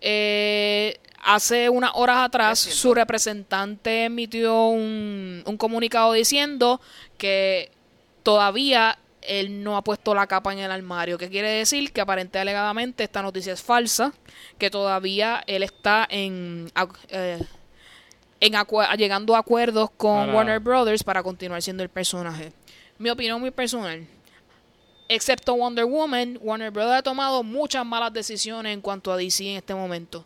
Eh, 0.00 0.96
hace 1.22 1.68
unas 1.68 1.92
horas 1.94 2.18
atrás, 2.18 2.58
su 2.58 2.94
representante 2.94 4.04
emitió 4.04 4.66
un, 4.66 5.42
un 5.46 5.56
comunicado 5.56 6.12
diciendo 6.12 6.80
que 7.18 7.70
todavía 8.22 8.98
él 9.20 9.62
no 9.62 9.76
ha 9.76 9.82
puesto 9.84 10.14
la 10.14 10.26
capa 10.26 10.52
en 10.52 10.58
el 10.58 10.70
armario. 10.72 11.16
¿Qué 11.18 11.28
quiere 11.28 11.48
decir? 11.50 11.92
Que 11.92 12.00
aparentemente 12.00 12.38
alegadamente 12.40 13.04
esta 13.04 13.22
noticia 13.22 13.52
es 13.52 13.62
falsa, 13.62 14.12
que 14.58 14.70
todavía 14.70 15.44
él 15.46 15.62
está 15.62 16.06
en... 16.10 16.70
eh, 17.08 17.38
en 18.40 18.52
llegando 18.98 19.36
a 19.36 19.38
acuerdos 19.38 19.90
con 19.96 20.26
Para- 20.26 20.34
Warner 20.34 20.58
Brothers 20.58 21.04
para 21.04 21.22
continuar 21.22 21.62
siendo 21.62 21.84
el 21.84 21.88
personaje. 21.88 22.52
Mi 22.98 23.08
opinión 23.10 23.40
muy 23.40 23.52
personal. 23.52 24.04
Excepto 25.14 25.54
Wonder 25.54 25.84
Woman, 25.84 26.38
Warner 26.40 26.70
Brothers 26.70 27.00
ha 27.00 27.02
tomado 27.02 27.42
muchas 27.42 27.84
malas 27.84 28.12
decisiones 28.12 28.72
en 28.72 28.80
cuanto 28.80 29.12
a 29.12 29.16
DC 29.18 29.44
en 29.50 29.56
este 29.58 29.74
momento. 29.74 30.24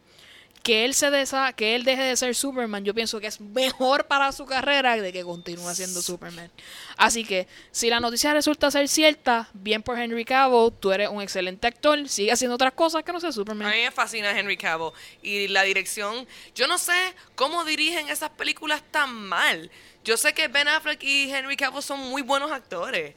que 0.63 0.85
él 0.85 0.95
se 0.95 1.11
desa 1.13 1.53
que 1.53 1.77
él 1.77 1.85
deje 1.85 2.03
de 2.03 2.17
ser 2.17 2.35
Superman, 2.35 2.85
yo 2.85 2.93
pienso 2.93 3.21
que 3.21 3.29
es 3.29 3.41
mejor 3.41 4.07
para 4.07 4.33
su 4.33 4.47
carrera 4.47 4.97
de 4.97 5.13
que 5.13 5.23
continúe 5.23 5.73
siendo 5.75 6.03
Superman. 6.03 6.51
Así 6.97 7.25
que 7.25 7.47
si 7.71 7.89
la 7.89 8.01
noticia 8.01 8.33
resulta 8.33 8.69
ser 8.73 8.89
cierta, 8.89 9.49
bien 9.55 9.85
por 9.85 9.97
Henry 9.97 10.25
Cavill, 10.25 10.73
tú 10.81 10.91
eres 10.91 11.09
un 11.09 11.23
excelente 11.23 11.69
actor, 11.69 12.09
sigue 12.09 12.33
haciendo 12.33 12.57
otras 12.57 12.73
cosas 12.73 13.05
que 13.05 13.13
no 13.13 13.21
sea 13.21 13.29
A 13.29 13.33
Superman. 13.33 13.71
mí 13.71 13.83
me 13.85 13.93
fascina 13.93 14.37
Henry 14.37 14.57
Cavill 14.57 14.91
y 15.23 15.47
la 15.47 15.63
dirección. 15.63 16.27
Yo 16.57 16.67
no 16.67 16.79
sé 16.79 17.15
cómo 17.37 17.65
dirigen 17.65 18.09
esas 18.09 18.31
películas 18.31 18.83
tan 18.91 19.15
mal. 19.15 19.71
Yo 20.05 20.17
sé 20.17 20.35
que 20.35 20.49
Ben 20.49 20.67
Affleck 20.67 21.01
y 21.05 21.31
Henry 21.31 21.57
Cavill 21.57 21.83
son 21.83 22.01
muy 22.01 22.23
buenos 22.23 22.51
actores. 22.51 23.15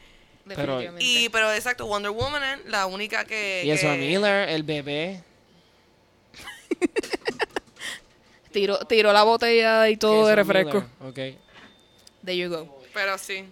Definitivamente. 0.56 1.06
Y, 1.06 1.30
pero 1.30 1.52
exacto, 1.52 1.86
Wonder 1.88 2.12
Woman 2.12 2.44
es 2.44 2.66
la 2.66 2.86
única 2.86 3.26
que. 3.26 3.64
Y 3.66 3.72
eso 3.72 3.84
que- 3.88 3.94
a 3.94 3.96
Miller, 3.96 4.50
el 4.50 4.64
bebé. 4.64 5.24
tiró, 8.52 8.80
tiró 8.86 9.14
la 9.14 9.24
botella 9.24 9.90
y 9.90 9.98
todo 9.98 10.28
de 10.28 10.36
refresco. 10.36 10.84
Miller, 11.02 11.34
Ok. 11.36 11.40
There 12.26 12.38
you 12.38 12.50
go. 12.50 12.82
Pero 12.94 13.18
sí. 13.18 13.46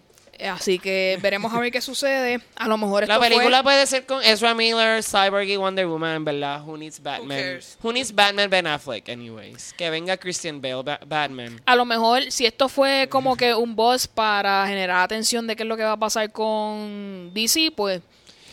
Así 0.51 0.77
que 0.79 1.17
veremos 1.21 1.51
a 1.53 1.59
ver 1.59 1.71
qué 1.71 1.81
sucede. 1.81 2.39
A 2.55 2.67
lo 2.67 2.77
mejor 2.77 3.03
esto 3.03 3.13
La 3.13 3.19
película 3.19 3.57
fue... 3.57 3.63
puede 3.63 3.87
ser 3.87 4.05
con 4.05 4.23
Ezra 4.23 4.53
Miller, 4.53 5.03
Cyborg 5.03 5.47
y 5.47 5.55
Wonder 5.57 5.87
Woman, 5.87 6.15
en 6.17 6.25
verdad. 6.25 6.61
Who 6.65 6.77
needs 6.77 7.01
Batman? 7.01 7.37
cares? 7.37 7.77
Who 7.81 7.91
needs 7.93 8.13
Batman 8.13 8.49
Ben 8.49 8.67
Affleck, 8.67 9.09
anyways? 9.09 9.73
Que 9.73 9.89
venga 9.89 10.15
Christian 10.17 10.61
Bale, 10.61 10.83
Ba- 10.83 10.99
Batman. 11.05 11.61
A 11.65 11.75
lo 11.75 11.85
mejor, 11.85 12.31
si 12.31 12.45
esto 12.45 12.69
fue 12.69 13.07
como 13.09 13.35
que 13.35 13.55
un 13.55 13.75
buzz 13.75 14.07
para 14.07 14.67
generar 14.67 15.03
atención 15.03 15.47
de 15.47 15.55
qué 15.55 15.63
es 15.63 15.69
lo 15.69 15.75
que 15.77 15.83
va 15.83 15.93
a 15.93 15.97
pasar 15.97 16.31
con 16.31 17.31
DC, 17.33 17.71
pues 17.75 18.01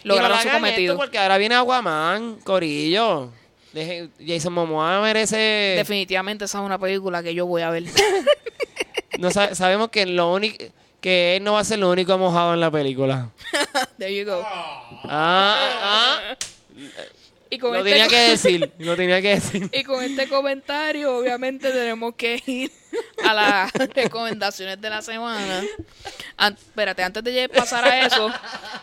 Y 0.02 0.08
no 0.08 0.14
lograron 0.14 0.38
su 0.40 0.48
cometido. 0.50 0.96
porque 0.96 1.18
ahora 1.18 1.36
viene 1.38 1.54
Aquaman, 1.54 2.36
Corillo. 2.44 3.30
Deje- 3.74 4.08
Jason 4.24 4.52
Momoa 4.52 5.00
merece... 5.02 5.74
Definitivamente 5.76 6.44
esa 6.44 6.58
es 6.60 6.64
una 6.64 6.78
película 6.78 7.22
que 7.22 7.34
yo 7.34 7.44
voy 7.44 7.62
a 7.62 7.70
ver. 7.70 7.82
no 9.18 9.30
sa- 9.30 9.54
sabemos 9.54 9.90
que 9.90 10.06
lo 10.06 10.32
único... 10.32 10.64
Que 11.04 11.36
él 11.36 11.44
no 11.44 11.52
va 11.52 11.60
a 11.60 11.64
ser 11.64 11.78
lo 11.80 11.90
único 11.90 12.16
mojado 12.16 12.54
en 12.54 12.60
la 12.60 12.70
película. 12.70 13.28
There 13.98 14.16
you 14.16 14.24
go. 14.24 14.42
Ah, 14.42 15.58
ah, 15.82 16.36
Y 17.50 17.58
con, 17.58 17.74
Lo 17.74 17.80
este, 17.80 17.90
tenía 17.90 18.08
que 18.08 18.30
decir, 18.30 18.72
lo 18.78 18.96
tenía 18.96 19.20
que 19.20 19.34
decir. 19.34 19.68
y 19.74 19.84
con 19.84 20.02
este 20.02 20.26
comentario, 20.30 21.18
obviamente, 21.18 21.70
tenemos 21.72 22.14
que 22.14 22.42
ir 22.46 22.72
a 23.22 23.34
las 23.34 23.72
recomendaciones 23.94 24.80
de 24.80 24.88
la 24.88 25.02
semana. 25.02 25.62
An- 26.38 26.54
espérate, 26.54 27.02
antes 27.02 27.22
de 27.22 27.50
pasar 27.50 27.84
a 27.84 28.06
eso, 28.06 28.32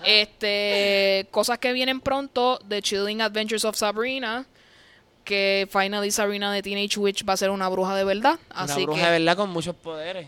este 0.04 1.28
cosas 1.32 1.58
que 1.58 1.74
vienen 1.74 2.02
pronto: 2.02 2.60
The 2.70 2.84
Chilling 2.84 3.22
Adventures 3.22 3.66
of 3.66 3.76
Sabrina. 3.76 4.46
Que 5.24 5.68
finally 5.72 6.12
Sabrina 6.12 6.54
de 6.54 6.62
Teenage 6.62 7.00
Witch 7.00 7.28
va 7.28 7.34
a 7.34 7.38
ser 7.38 7.50
una 7.50 7.68
bruja 7.68 7.96
de 7.96 8.04
verdad. 8.04 8.38
Una 8.52 8.62
Así 8.64 8.84
bruja 8.86 9.00
que, 9.00 9.06
de 9.08 9.12
verdad 9.20 9.36
con 9.38 9.50
muchos 9.50 9.76
poderes. 9.76 10.28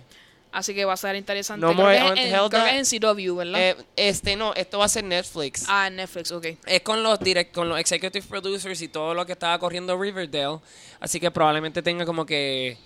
Así 0.54 0.74
que 0.74 0.86
va 0.86 0.94
a 0.94 0.98
ser 0.98 1.16
interesante. 1.16 1.66
No 1.66 1.74
creo, 1.74 1.84
more 1.86 1.98
que 1.98 2.04
es 2.04 2.26
en, 2.28 2.32
creo 2.32 2.50
que 2.50 2.80
es 2.80 2.94
en 2.94 3.00
CW, 3.00 3.36
¿verdad? 3.36 3.60
Eh, 3.62 3.76
este 3.96 4.36
no, 4.36 4.54
esto 4.54 4.80
va 4.80 4.86
a 4.86 4.90
ser 4.90 5.04
Netflix. 5.04 5.66
ah, 5.68 5.88
en 5.88 5.98
Netflix, 5.98 6.32
ok. 6.32 6.46
Es 6.66 6.82
con 6.82 7.04
los 7.04 7.20
direct, 7.20 7.54
con 7.54 7.68
los 7.68 7.80
executive 7.80 8.26
producers 8.28 8.82
y 8.82 8.88
todo 8.88 9.14
lo 9.14 9.26
que 9.26 9.34
estaba 9.34 9.58
corriendo 9.60 10.00
Riverdale. 10.00 10.60
Así 11.00 11.20
que 11.20 11.30
probablemente 11.32 11.82
tenga 11.82 12.06
como 12.06 12.26
que. 12.26 12.78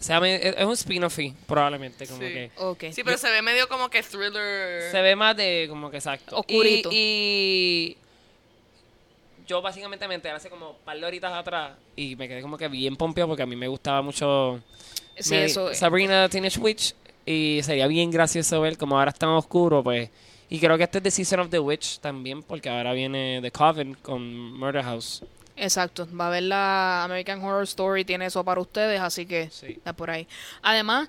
es 0.00 0.64
un 0.64 0.72
spin-off, 0.72 1.18
probablemente. 1.46 2.06
Como 2.06 2.18
Sí. 2.20 2.26
que. 2.26 2.50
Ok. 2.56 2.84
Sí, 2.92 3.02
pero 3.04 3.16
se 3.16 3.30
ve 3.30 3.40
medio 3.42 3.68
como 3.68 3.88
que 3.88 4.02
thriller. 4.02 4.90
Se 4.90 5.00
ve 5.00 5.16
más 5.16 5.36
de 5.36 5.66
como 5.68 5.90
que 5.90 5.96
exacto. 5.98 6.36
Oscurito. 6.38 6.90
Y, 6.92 7.96
y 7.96 7.96
yo 9.46 9.60
básicamente 9.62 10.08
me 10.08 10.14
enteré 10.14 10.34
hace 10.34 10.48
como 10.50 10.70
un 10.70 10.76
par 10.84 10.98
de 10.98 11.04
horitas 11.06 11.32
atrás 11.32 11.72
y 11.96 12.16
me 12.16 12.26
quedé 12.28 12.40
como 12.42 12.56
que 12.56 12.68
bien 12.68 12.96
pompeado 12.96 13.28
porque 13.28 13.42
a 13.42 13.46
mí 13.46 13.56
me 13.56 13.68
gustaba 13.68 14.00
mucho 14.02 14.60
Sí, 15.18 15.30
me- 15.34 15.44
eso. 15.44 15.72
Sabrina 15.74 16.28
Teenage 16.30 16.58
Witch 16.58 16.94
y 17.26 17.60
sería 17.62 17.86
bien 17.86 18.10
gracioso 18.10 18.60
ver 18.60 18.76
como 18.76 18.98
ahora 18.98 19.10
es 19.10 19.18
tan 19.18 19.30
oscuro, 19.30 19.82
pues. 19.82 20.10
Y 20.50 20.58
creo 20.60 20.76
que 20.76 20.84
este 20.84 20.98
es 20.98 21.04
The 21.04 21.10
Season 21.10 21.40
of 21.40 21.48
the 21.50 21.58
Witch 21.58 21.98
también 22.00 22.42
porque 22.42 22.68
ahora 22.68 22.92
viene 22.92 23.40
The 23.42 23.50
Coven 23.50 23.94
con 23.94 24.52
Murder 24.58 24.84
House. 24.84 25.22
Exacto, 25.56 26.06
va 26.18 26.26
a 26.26 26.30
ver 26.30 26.42
la 26.44 27.04
American 27.04 27.42
Horror 27.42 27.62
Story, 27.64 28.04
tiene 28.04 28.26
eso 28.26 28.44
para 28.44 28.60
ustedes, 28.60 29.00
así 29.00 29.24
que 29.24 29.48
Sí. 29.50 29.66
está 29.68 29.92
por 29.92 30.10
ahí. 30.10 30.26
Además, 30.62 31.08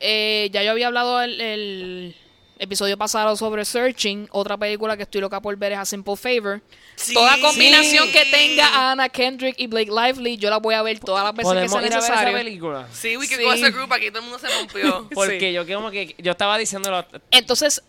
eh, 0.00 0.50
ya 0.52 0.62
yo 0.62 0.72
había 0.72 0.88
hablado 0.88 1.20
el, 1.22 1.40
el 1.40 2.16
episodio 2.60 2.96
pasado 2.96 3.34
sobre 3.36 3.64
Searching, 3.64 4.28
otra 4.30 4.56
película 4.56 4.96
que 4.96 5.02
estoy 5.04 5.20
loca 5.20 5.40
por 5.40 5.56
ver 5.56 5.72
es 5.72 5.78
A 5.78 5.84
Simple 5.84 6.14
Favor. 6.16 6.60
Sí. 6.94 7.14
Toda 7.14 7.40
combinación 7.40 8.06
Sí. 8.06 8.12
que 8.12 8.24
tenga 8.26 8.66
a 8.68 8.92
Anna 8.92 9.08
Kendrick 9.08 9.58
y 9.58 9.66
Blake 9.66 9.90
Lively, 9.90 10.36
yo 10.36 10.50
la 10.50 10.58
voy 10.58 10.74
a 10.74 10.82
ver 10.82 11.00
todas 11.00 11.24
las 11.24 11.34
veces 11.34 11.50
que 11.52 11.66
¿Podemos 11.68 11.88
sea 11.90 12.00
necesario. 12.00 12.32
película? 12.36 12.86
Sí, 12.92 13.16
we 13.16 13.26
Sí. 13.26 13.42
go 13.42 13.50
as 13.50 13.62
a 13.62 13.70
group. 13.70 13.92
Aquí 13.92 14.08
todo 14.10 14.18
el 14.18 14.24
mundo 14.28 14.38
se 14.38 14.48
rompió. 14.54 15.08
Porque 15.14 15.40
Sí. 15.40 15.52
yo 15.52 15.66
como 15.66 15.90
que 15.90 16.14
yo 16.18 16.32
estaba 16.32 16.56
diciéndolo 16.58 17.04
Entonces, 17.30 17.82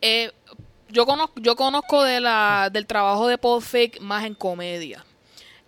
eh, 0.00 0.30
yo 0.90 1.04
conozco, 1.06 1.34
yo 1.40 1.56
conozco 1.56 2.02
de 2.04 2.20
la, 2.20 2.70
del 2.72 2.86
trabajo 2.86 3.26
de 3.26 3.36
Paul 3.36 3.60
Feig 3.62 4.00
más 4.00 4.24
en 4.24 4.34
comedia. 4.34 5.04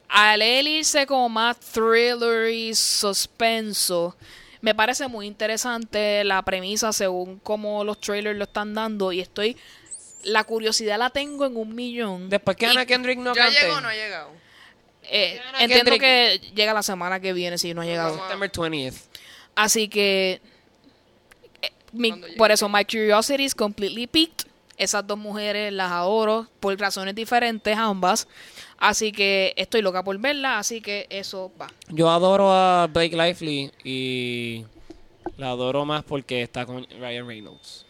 Al 0.09 0.41
él 0.41 0.69
irse 0.69 1.05
como 1.05 1.29
más 1.29 1.59
thriller 1.59 2.49
y 2.51 2.73
suspenso, 2.77 4.17
me 4.61 4.75
parece 4.75 5.09
muy 5.09 5.27
interesante 5.27 6.25
la 6.25 6.43
premisa 6.43 6.93
según 6.93 7.39
como 7.41 7.85
los 7.85 8.01
trailers 8.01 8.37
lo 8.39 8.45
están 8.45 8.75
dando 8.75 9.13
y 9.13 9.21
estoy... 9.21 9.57
La 10.25 10.43
curiosidad 10.43 10.99
la 10.99 11.11
tengo 11.11 11.47
en 11.47 11.57
un 11.57 11.73
millón. 11.75 12.29
después 12.29 12.57
que 12.57 12.67
Y, 12.67 12.69
Anna 12.71 12.85
Kendrick 12.85 13.19
no 13.21 13.33
¿Ya 13.35 13.45
cante. 13.45 13.61
llegó 13.61 13.77
o 13.77 13.81
no 13.81 13.89
ha 13.89 13.95
llegado? 13.95 14.31
eh, 15.05 15.41
Ana 15.51 15.63
entiendo 15.63 15.93
Kendrick- 15.93 16.01
que 16.01 16.41
llega 16.55 16.75
la 16.75 16.83
semana 16.83 17.21
que 17.21 17.33
viene 17.33 17.59
si 17.59 17.73
no 17.75 17.83
ha 17.83 17.85
llegado. 17.85 18.17
September 18.17 18.51
20th. 18.51 18.95
Así 19.55 19.89
que 19.89 20.41
eh, 21.63 21.71
mi- 21.93 22.13
por 22.37 22.51
eso 22.51 22.69
my 22.69 22.85
curiosity 22.85 23.45
is 23.45 23.55
completely 23.55 24.09
piqued. 24.09 24.49
Esas 24.77 25.07
dos 25.07 25.17
mujeres 25.17 25.73
las 25.73 25.93
adoro 25.93 26.49
por 26.61 26.77
razones 26.79 27.15
diferentes 27.15 27.77
ambas. 27.79 28.27
Así 28.79 29.11
que 29.13 29.55
estoy 29.57 29.81
loca 29.83 30.05
por 30.05 30.19
verla, 30.19 30.59
así 30.59 30.81
que 30.81 31.07
eso 31.11 31.51
va. 31.61 31.69
Yo 31.89 32.11
adoro 32.11 32.53
a 32.53 32.87
Blake 32.89 33.17
Lively 33.17 33.73
y 33.85 34.65
la 35.39 35.51
adoro 35.51 35.85
más 35.85 36.05
porque 36.05 36.43
está 36.43 36.67
con 36.67 36.87
Ryan 37.01 37.27
Reynolds. 37.27 37.87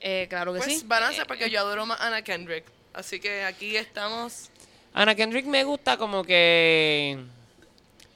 Eh, 0.00 0.26
claro 0.30 0.52
que 0.52 0.60
Pues 0.60 0.78
sí. 0.80 0.84
balance 0.86 1.24
porque 1.26 1.50
yo 1.50 1.58
adoro 1.60 1.86
más 1.86 2.00
a 2.00 2.06
Anna 2.06 2.22
Kendrick. 2.22 2.64
Así 2.94 3.18
que 3.18 3.42
aquí 3.42 3.76
estamos. 3.76 4.50
Anna 4.94 5.14
Kendrick 5.14 5.44
me 5.46 5.64
gusta 5.64 5.96
como 5.96 6.22
que 6.24 7.18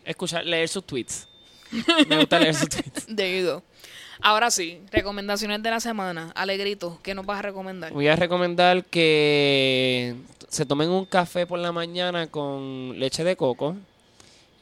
escuchar, 0.04 0.44
leer 0.46 0.68
sus 0.68 0.84
tweets. 0.86 1.26
Me 2.08 2.18
gusta 2.18 2.38
leer 2.38 2.54
sus 2.54 2.68
tweets. 2.68 3.06
There 3.14 3.40
you 3.40 3.46
go. 3.46 3.62
Ahora 4.22 4.50
sí, 4.50 4.80
recomendaciones 4.90 5.62
de 5.62 5.70
la 5.70 5.80
semana. 5.80 6.32
Alegrito, 6.34 6.98
¿qué 7.02 7.14
nos 7.14 7.26
vas 7.26 7.40
a 7.40 7.42
recomendar? 7.42 7.92
Voy 7.92 8.08
a 8.08 8.16
recomendar 8.16 8.84
que 8.84 10.14
se 10.48 10.64
tomen 10.66 10.90
un 10.90 11.04
café 11.06 11.46
por 11.46 11.58
la 11.58 11.72
mañana 11.72 12.26
con 12.28 12.98
leche 12.98 13.24
de 13.24 13.36
coco. 13.36 13.76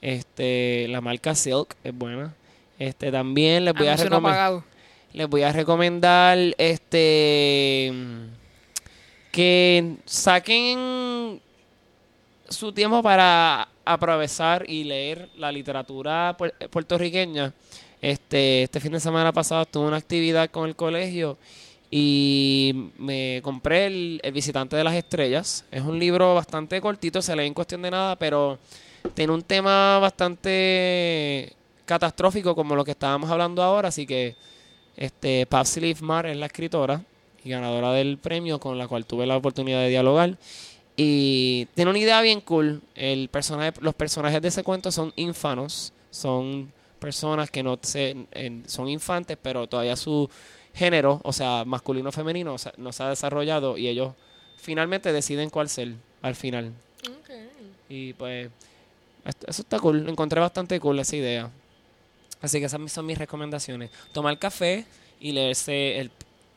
Este, 0.00 0.86
la 0.88 1.00
marca 1.00 1.34
Silk 1.34 1.76
es 1.84 1.94
buena. 1.94 2.34
Este, 2.78 3.12
también 3.12 3.64
les 3.66 3.74
voy 3.74 3.88
a 3.88 3.96
recomendar 3.96 4.62
les 5.12 5.28
voy 5.28 5.42
a 5.42 5.52
recomendar 5.52 6.38
este 6.56 7.92
que 9.32 9.96
saquen 10.04 11.40
su 12.48 12.72
tiempo 12.72 13.02
para 13.02 13.68
aprovechar 13.84 14.64
y 14.70 14.84
leer 14.84 15.28
la 15.36 15.50
literatura 15.52 16.36
puer- 16.38 16.54
puertorriqueña. 16.70 17.52
Este, 18.02 18.62
este 18.62 18.80
fin 18.80 18.92
de 18.92 19.00
semana 19.00 19.32
pasado 19.32 19.66
tuve 19.66 19.86
una 19.86 19.98
actividad 19.98 20.50
con 20.50 20.68
el 20.68 20.74
colegio 20.74 21.36
y 21.90 22.90
me 22.98 23.40
compré 23.42 23.86
el, 23.86 24.22
visitante 24.32 24.76
de 24.76 24.84
las 24.84 24.94
estrellas. 24.94 25.64
Es 25.70 25.82
un 25.82 25.98
libro 25.98 26.34
bastante 26.34 26.80
cortito, 26.80 27.20
se 27.20 27.34
lee 27.36 27.46
en 27.46 27.54
cuestión 27.54 27.82
de 27.82 27.90
nada, 27.90 28.16
pero 28.16 28.58
tiene 29.14 29.32
un 29.32 29.42
tema 29.42 29.98
bastante 29.98 31.52
catastrófico 31.84 32.54
como 32.54 32.76
lo 32.76 32.84
que 32.84 32.92
estábamos 32.92 33.30
hablando 33.30 33.62
ahora, 33.62 33.88
así 33.88 34.06
que 34.06 34.36
este, 34.96 35.46
Patsy 35.46 35.80
Leaf 35.80 36.02
Mar 36.02 36.26
es 36.26 36.36
la 36.36 36.46
escritora 36.46 37.02
y 37.44 37.50
ganadora 37.50 37.92
del 37.92 38.18
premio 38.18 38.60
con 38.60 38.78
la 38.78 38.86
cual 38.86 39.06
tuve 39.06 39.26
la 39.26 39.36
oportunidad 39.36 39.80
de 39.80 39.88
dialogar. 39.88 40.36
Y 40.96 41.66
tiene 41.74 41.90
una 41.90 41.98
idea 41.98 42.20
bien 42.20 42.40
cool. 42.42 42.82
El 42.94 43.28
personaje, 43.28 43.72
los 43.80 43.94
personajes 43.94 44.42
de 44.42 44.48
ese 44.48 44.62
cuento 44.62 44.92
son 44.92 45.12
infanos. 45.16 45.92
Son 46.10 46.70
personas 47.00 47.50
que 47.50 47.62
no 47.64 47.78
se, 47.82 48.14
en- 48.30 48.62
son 48.68 48.88
infantes, 48.88 49.36
pero 49.42 49.66
todavía 49.66 49.96
su 49.96 50.30
género, 50.74 51.20
o 51.24 51.32
sea, 51.32 51.64
masculino 51.64 52.10
o 52.10 52.12
femenino, 52.12 52.54
o 52.54 52.58
sea, 52.58 52.72
no 52.76 52.92
se 52.92 53.02
ha 53.02 53.08
desarrollado 53.08 53.76
y 53.76 53.88
ellos 53.88 54.14
finalmente 54.58 55.12
deciden 55.12 55.50
cuál 55.50 55.68
ser 55.68 55.94
al 56.22 56.36
final. 56.36 56.72
Y 57.88 58.12
pues, 58.12 58.48
esto- 59.24 59.46
eso 59.48 59.62
está 59.62 59.80
cool. 59.80 60.08
Encontré 60.08 60.38
bastante 60.40 60.78
cool 60.78 60.98
esa 61.00 61.16
idea. 61.16 61.50
Así 62.40 62.60
que 62.60 62.66
esas 62.66 62.80
son 62.92 63.04
mis 63.06 63.18
recomendaciones. 63.18 63.90
Tomar 64.12 64.38
café 64.38 64.84
y 65.18 65.32
leerse 65.32 65.98
el, 65.98 66.10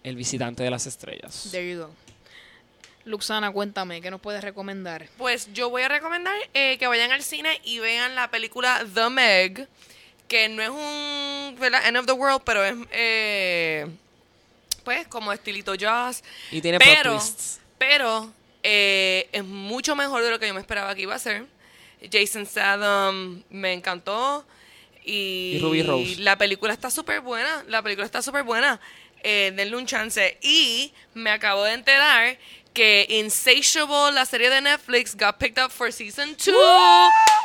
el 0.04 0.16
visitante 0.16 0.62
de 0.64 0.70
las 0.70 0.86
estrellas. 0.86 1.48
There 1.52 1.70
you 1.74 1.80
go. 1.80 1.90
Luxana, 3.06 3.52
cuéntame, 3.52 4.00
¿qué 4.00 4.10
nos 4.10 4.22
puedes 4.22 4.42
recomendar? 4.44 5.10
Pues 5.18 5.52
yo 5.54 5.70
voy 5.70 5.82
a 5.82 5.90
recomendar 5.90 6.36
eh, 6.54 6.78
que 6.78 6.88
vayan 6.88 7.12
al 7.12 7.22
cine 7.22 7.60
y 7.66 7.80
vean 7.80 8.16
la 8.16 8.30
película 8.32 8.86
The 8.94 9.10
Meg, 9.10 9.68
que 10.34 10.50
no 10.50 10.64
es 10.64 10.70
un 10.70 11.56
¿verdad? 11.60 11.88
End 11.88 11.96
of 11.96 12.08
the 12.08 12.12
World, 12.12 12.42
pero 12.44 12.64
es 12.64 12.76
eh, 12.92 13.88
pues 14.84 15.08
como 15.08 15.32
estilito 15.32 15.76
jazz. 15.76 16.24
Y 16.52 16.60
tiene 16.60 16.80
pero, 16.80 17.22
pero 17.78 18.34
eh, 18.64 19.30
es 19.32 19.44
mucho 19.46 19.96
mejor 19.96 20.24
de 20.24 20.32
lo 20.32 20.40
que 20.40 20.48
yo 20.48 20.54
me 20.56 20.60
esperaba 20.60 20.96
que 20.96 21.04
iba 21.04 21.14
a 21.14 21.20
ser. 21.20 21.46
Jason 22.12 22.48
Statham 22.48 23.44
me 23.52 23.74
encantó. 23.74 24.44
Y, 25.06 25.58
Y 25.58 25.60
Ruby 25.62 25.84
Rose. 25.84 26.16
la 26.18 26.36
película 26.36 26.74
está 26.74 26.90
súper 26.90 27.22
buena. 27.22 27.64
La 27.68 27.84
película 27.84 28.06
está 28.06 28.24
súper 28.24 28.42
buena. 28.42 28.80
Eh, 29.24 29.52
denle 29.56 29.76
un 29.78 29.86
chance. 29.86 30.38
Y 30.42 30.92
me 31.14 31.30
acabo 31.32 31.64
de 31.64 31.74
enterar 31.74 32.38
que 32.74 33.06
Insatiable, 33.10 34.12
la 34.14 34.26
serie 34.26 34.50
de 34.50 34.60
Netflix, 34.62 35.16
got 35.16 35.38
picked 35.38 35.58
up 35.64 35.72
for 35.72 35.92
season 35.92 36.36
2. 36.36 36.52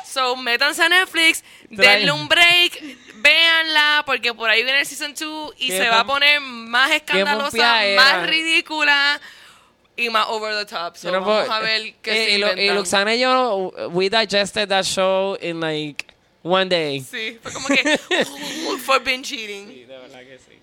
So, 0.07 0.35
métanse 0.37 0.83
a 0.83 0.89
Netflix, 0.89 1.45
denle 1.71 2.11
un 2.13 2.27
break, 2.29 2.81
véanla, 3.17 4.03
porque 4.07 4.33
por 4.33 4.49
ahí 4.49 4.65
viene 4.65 4.81
el 4.81 4.87
season 4.87 5.15
2 5.15 5.53
y 5.59 5.69
se 5.71 5.89
va 5.89 6.01
a 6.01 6.05
poner 6.07 6.41
más 6.41 6.91
escandalosa, 6.91 7.83
más 7.95 8.27
ridícula 8.27 9.21
y 9.97 10.09
más 10.09 10.27
over 10.29 10.55
the 10.55 10.65
top. 10.65 10.97
So, 10.97 11.11
no 11.13 11.21
vamos 11.21 11.45
puedo- 11.47 11.53
a 11.53 11.61
ver 11.61 11.95
qué 12.01 12.11
eh, 12.11 12.25
se 12.27 12.31
y, 12.33 12.39
lo- 12.39 12.57
y. 12.57 12.71
Luxana 12.71 13.15
y 13.15 13.21
yo, 13.21 13.71
we 13.93 14.09
digested 14.09 14.69
that 14.69 14.85
show 14.85 15.37
in 15.43 15.61
like 15.61 16.07
one 16.43 16.69
day. 16.71 17.01
Sí, 17.01 17.39
fue 17.43 17.53
como 17.53 17.69
que 17.69 17.99
for 18.85 19.01
binge 19.01 19.33
eating. 19.33 19.67
de 19.69 19.85
verdad 19.87 20.21
que 20.21 20.39
sí. 20.39 20.59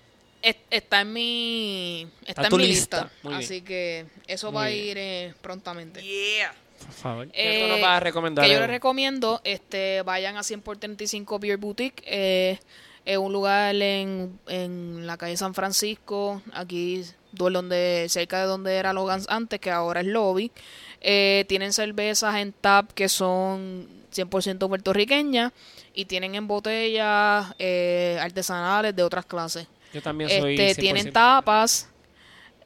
Es- 0.48 0.56
Está 0.70 1.00
en 1.00 1.12
mi, 1.12 2.06
está 2.20 2.30
Está 2.30 2.42
en 2.44 2.48
tu 2.50 2.56
mi 2.58 2.66
lista. 2.66 3.10
así 3.32 3.62
que 3.62 4.06
eso 4.26 4.52
Muy 4.52 4.56
va 4.62 4.68
bien. 4.68 4.78
a 4.78 4.90
ir 4.90 4.98
eh, 4.98 5.34
prontamente. 5.40 6.02
Yeah. 6.02 6.54
Por 6.78 6.92
favor. 6.92 7.28
¿Qué 7.32 7.64
Eh, 7.64 7.68
nos 7.68 7.80
vas 7.80 7.96
a 7.96 8.00
recomendar? 8.00 8.46
Que 8.46 8.52
yo 8.52 8.60
les 8.60 8.68
recomiendo, 8.68 9.40
este, 9.44 10.02
vayan 10.02 10.36
a 10.36 10.42
100 10.42 10.60
por 10.60 10.76
35 10.76 11.38
Beer 11.38 11.56
Boutique. 11.56 12.02
Eh, 12.06 12.58
es 13.04 13.16
un 13.18 13.32
lugar 13.32 13.74
en, 13.74 14.38
en 14.46 15.06
la 15.06 15.16
calle 15.16 15.36
San 15.36 15.54
Francisco, 15.54 16.42
aquí 16.52 17.02
do- 17.32 17.50
donde 17.50 18.06
cerca 18.08 18.40
de 18.40 18.46
donde 18.46 18.76
era 18.76 18.92
Logan's 18.92 19.26
antes, 19.28 19.58
que 19.58 19.70
ahora 19.70 20.00
es 20.00 20.06
Lobby. 20.06 20.52
Eh, 21.00 21.44
tienen 21.48 21.72
cervezas 21.72 22.36
en 22.36 22.52
tap 22.52 22.92
que 22.92 23.08
son 23.08 23.88
100% 24.14 24.68
puertorriqueñas 24.68 25.52
y 25.94 26.04
tienen 26.04 26.34
en 26.34 26.46
botellas 26.46 27.46
eh, 27.58 28.18
artesanales 28.20 28.94
de 28.94 29.02
otras 29.02 29.24
clases. 29.24 29.66
Yo 29.92 30.02
también 30.02 30.28
soy 30.30 30.58
Este, 30.60 30.80
tienen 30.80 31.06
100%. 31.06 31.12
tapas 31.12 31.88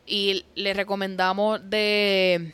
y 0.07 0.45
les 0.55 0.77
recomendamos 0.77 1.61
de, 1.71 2.53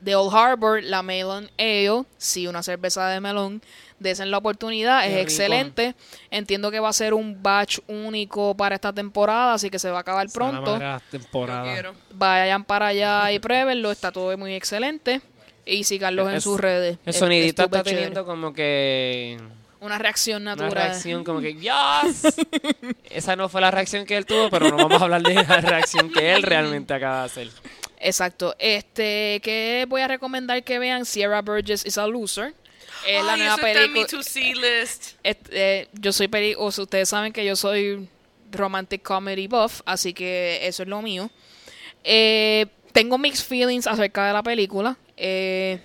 de 0.00 0.14
Old 0.14 0.34
Harbor 0.34 0.82
la 0.82 1.02
Melon 1.02 1.50
Ale, 1.58 2.04
sí, 2.16 2.46
una 2.46 2.62
cerveza 2.62 3.08
de 3.08 3.20
melón. 3.20 3.62
Desen 3.98 4.30
la 4.30 4.36
oportunidad, 4.38 5.00
Qué 5.00 5.06
es 5.06 5.12
rico. 5.14 5.22
excelente. 5.22 5.94
Entiendo 6.30 6.70
que 6.70 6.80
va 6.80 6.90
a 6.90 6.92
ser 6.92 7.14
un 7.14 7.42
batch 7.42 7.78
único 7.88 8.54
para 8.54 8.74
esta 8.74 8.92
temporada, 8.92 9.54
así 9.54 9.70
que 9.70 9.78
se 9.78 9.90
va 9.90 9.96
a 9.98 10.00
acabar 10.02 10.26
pronto. 10.32 10.78
temporada. 11.10 11.94
Vayan 12.12 12.62
para 12.64 12.88
allá 12.88 13.32
y 13.32 13.38
pruébenlo, 13.38 13.90
está 13.90 14.12
todo 14.12 14.36
muy 14.36 14.54
excelente. 14.54 15.22
Y 15.64 15.82
síganlos 15.84 16.30
en 16.32 16.40
sus 16.42 16.60
redes. 16.60 16.98
El 17.06 17.14
sonidito 17.14 17.62
es 17.62 17.66
está 17.66 17.82
teniendo 17.82 18.20
chévere. 18.20 18.26
como 18.26 18.52
que 18.52 19.38
una 19.80 19.98
reacción 19.98 20.42
una 20.42 20.56
natural. 20.56 20.72
reacción 20.72 21.24
como 21.24 21.40
que 21.40 21.54
¡Yes! 21.54 22.36
Esa 23.10 23.36
no 23.36 23.48
fue 23.48 23.60
la 23.60 23.70
reacción 23.70 24.06
que 24.06 24.16
él 24.16 24.26
tuvo, 24.26 24.50
pero 24.50 24.70
no 24.70 24.76
vamos 24.76 25.00
a 25.00 25.04
hablar 25.04 25.22
de 25.22 25.34
la 25.34 25.42
reacción 25.60 26.10
que 26.10 26.32
él 26.34 26.42
realmente 26.42 26.94
acaba 26.94 27.20
de 27.20 27.26
hacer. 27.26 27.50
Exacto. 27.98 28.54
Este, 28.58 29.40
que 29.42 29.86
voy 29.88 30.02
a 30.02 30.08
recomendar 30.08 30.62
que 30.64 30.78
vean 30.78 31.04
Sierra 31.04 31.42
Burgess 31.42 31.84
is 31.86 31.98
a 31.98 32.06
Loser. 32.06 32.54
Es 33.06 33.24
la 33.24 33.34
Ay, 33.34 33.40
nueva 33.40 33.56
en 33.56 33.92
mi 33.92 34.00
película. 34.00 34.06
to 34.06 34.22
see 34.22 34.54
list. 34.54 35.12
Este, 35.22 35.88
yo 35.92 36.12
soy 36.12 36.28
sea, 36.28 36.82
ustedes 36.82 37.08
saben 37.08 37.32
que 37.32 37.44
yo 37.44 37.54
soy 37.56 38.08
romantic 38.50 39.02
comedy 39.02 39.46
buff, 39.46 39.80
así 39.84 40.12
que 40.12 40.66
eso 40.66 40.82
es 40.82 40.88
lo 40.88 41.02
mío. 41.02 41.30
Eh, 42.04 42.66
tengo 42.92 43.18
mixed 43.18 43.44
feelings 43.44 43.86
acerca 43.86 44.26
de 44.26 44.32
la 44.32 44.42
película. 44.42 44.96
Eh, 45.16 45.80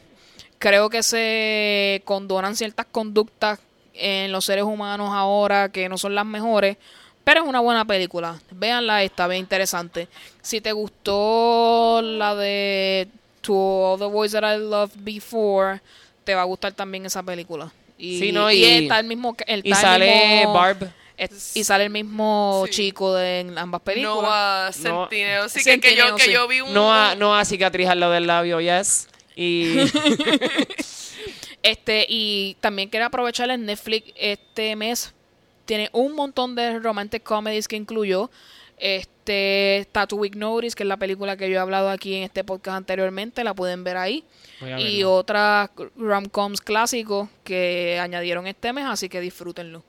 creo 0.57 0.89
que 0.89 1.03
se 1.03 2.01
condonan 2.05 2.55
ciertas 2.55 2.85
conductas 2.91 3.59
en 4.01 4.31
los 4.31 4.45
seres 4.45 4.63
humanos 4.65 5.09
ahora 5.13 5.69
que 5.71 5.87
no 5.89 5.97
son 5.97 6.15
las 6.15 6.25
mejores. 6.25 6.77
Pero 7.23 7.41
es 7.43 7.47
una 7.47 7.59
buena 7.59 7.85
película. 7.85 8.39
Véanla, 8.49 9.03
está 9.03 9.27
bien 9.27 9.41
interesante. 9.41 10.07
Si 10.41 10.59
te 10.59 10.71
gustó 10.71 12.01
la 12.01 12.33
de 12.35 13.07
To 13.41 13.53
All 13.93 13.99
the 13.99 14.05
Boys 14.05 14.31
That 14.31 14.55
I 14.55 14.59
Loved 14.59 14.93
Before, 14.97 15.81
te 16.23 16.33
va 16.33 16.41
a 16.41 16.45
gustar 16.45 16.73
también 16.73 17.05
esa 17.05 17.21
película. 17.21 17.71
Y, 17.97 18.19
Sí, 18.19 18.31
¿no? 18.31 18.49
y 18.51 18.55
Y- 18.65 18.83
está 18.83 18.99
el 18.99 19.05
mismo. 19.05 19.35
El, 19.45 19.61
Y 19.63 19.69
el 19.69 19.75
sale 19.77 20.37
mismo- 20.39 20.53
Barb. 20.53 20.91
es- 21.15 21.55
y 21.55 21.63
sale 21.63 21.83
el 21.83 21.89
mismo 21.91 22.63
Sí. 22.65 22.71
chico 22.71 23.13
de 23.13 23.41
en 23.41 23.57
ambas 23.59 23.81
películas. 23.81 24.23
Noah 24.23 24.71
Centineo. 24.73 25.47
Sí, 25.49 25.63
que, 25.63 25.79
que 25.79 25.95
yo, 25.95 26.15
que 26.15 26.23
sí. 26.23 26.31
yo 26.31 26.47
vi 26.47 26.61
un... 26.61 26.73
No 26.73 26.91
a, 26.91 27.13
no 27.13 27.35
a 27.35 27.45
cicatriz 27.45 27.87
al 27.87 27.99
lado 27.99 28.13
del 28.13 28.25
labio, 28.25 28.59
yes. 28.59 29.07
Y 29.35 29.75
Este, 31.63 32.05
y 32.09 32.57
también 32.59 32.89
quiero 32.89 33.05
aprovechar 33.05 33.49
en 33.51 33.65
Netflix 33.65 34.11
este 34.15 34.75
mes. 34.75 35.13
Tiene 35.65 35.89
un 35.93 36.15
montón 36.15 36.55
de 36.55 36.79
romantic 36.79 37.23
comedies 37.23 37.67
que 37.67 37.75
incluyó. 37.75 38.29
Este, 38.77 39.77
está 39.77 40.07
Two 40.07 40.17
Week 40.17 40.35
Notice, 40.35 40.75
que 40.75 40.83
es 40.83 40.87
la 40.87 40.97
película 40.97 41.37
que 41.37 41.47
yo 41.49 41.55
he 41.55 41.59
hablado 41.59 41.89
aquí 41.89 42.15
en 42.15 42.23
este 42.23 42.43
podcast 42.43 42.77
anteriormente. 42.77 43.43
La 43.43 43.53
pueden 43.53 43.83
ver 43.83 43.97
ahí. 43.97 44.23
A 44.59 44.79
Y 44.79 45.03
otras 45.03 45.69
rom-coms 45.95 46.61
clásicos 46.61 47.29
que 47.43 47.99
añadieron 48.01 48.47
este 48.47 48.73
mes, 48.73 48.85
así 48.85 49.07
que 49.07 49.21
disfrútenlo. 49.21 49.83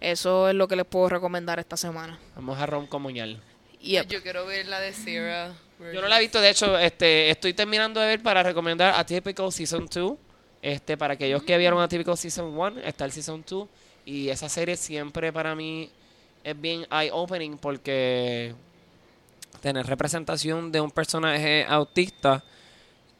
Eso 0.00 0.48
es 0.48 0.54
lo 0.54 0.66
que 0.66 0.76
les 0.76 0.86
puedo 0.86 1.08
recomendar 1.08 1.58
esta 1.58 1.76
semana. 1.76 2.18
vamos 2.36 2.58
a 2.58 2.66
rom 2.66 2.86
comunal. 2.86 3.40
Yep. 3.80 4.08
Yo 4.08 4.22
quiero 4.22 4.46
ver 4.46 4.66
la 4.66 4.80
de 4.80 4.92
Sarah. 4.92 5.54
Yo 5.92 6.00
no 6.00 6.08
la 6.08 6.18
he 6.18 6.20
visto, 6.20 6.40
de 6.40 6.50
hecho, 6.50 6.76
este, 6.78 7.30
estoy 7.30 7.54
terminando 7.54 8.00
de 8.00 8.06
ver 8.06 8.22
para 8.22 8.42
recomendar 8.42 8.94
Atypical 8.96 9.52
Season 9.52 9.88
2. 9.92 10.12
Este, 10.60 10.96
para 10.96 11.14
aquellos 11.14 11.42
que 11.42 11.56
vieron 11.56 11.80
Atypical 11.80 12.16
Season 12.18 12.46
1, 12.56 12.80
está 12.80 13.04
el 13.04 13.12
Season 13.12 13.44
2. 13.48 13.68
Y 14.06 14.28
esa 14.28 14.48
serie 14.48 14.76
siempre 14.76 15.32
para 15.32 15.54
mí 15.54 15.90
es 16.42 16.60
bien 16.60 16.86
eye-opening 16.90 17.58
porque 17.58 18.54
tener 19.60 19.86
representación 19.86 20.70
de 20.72 20.80
un 20.80 20.90
personaje 20.90 21.64
autista 21.68 22.42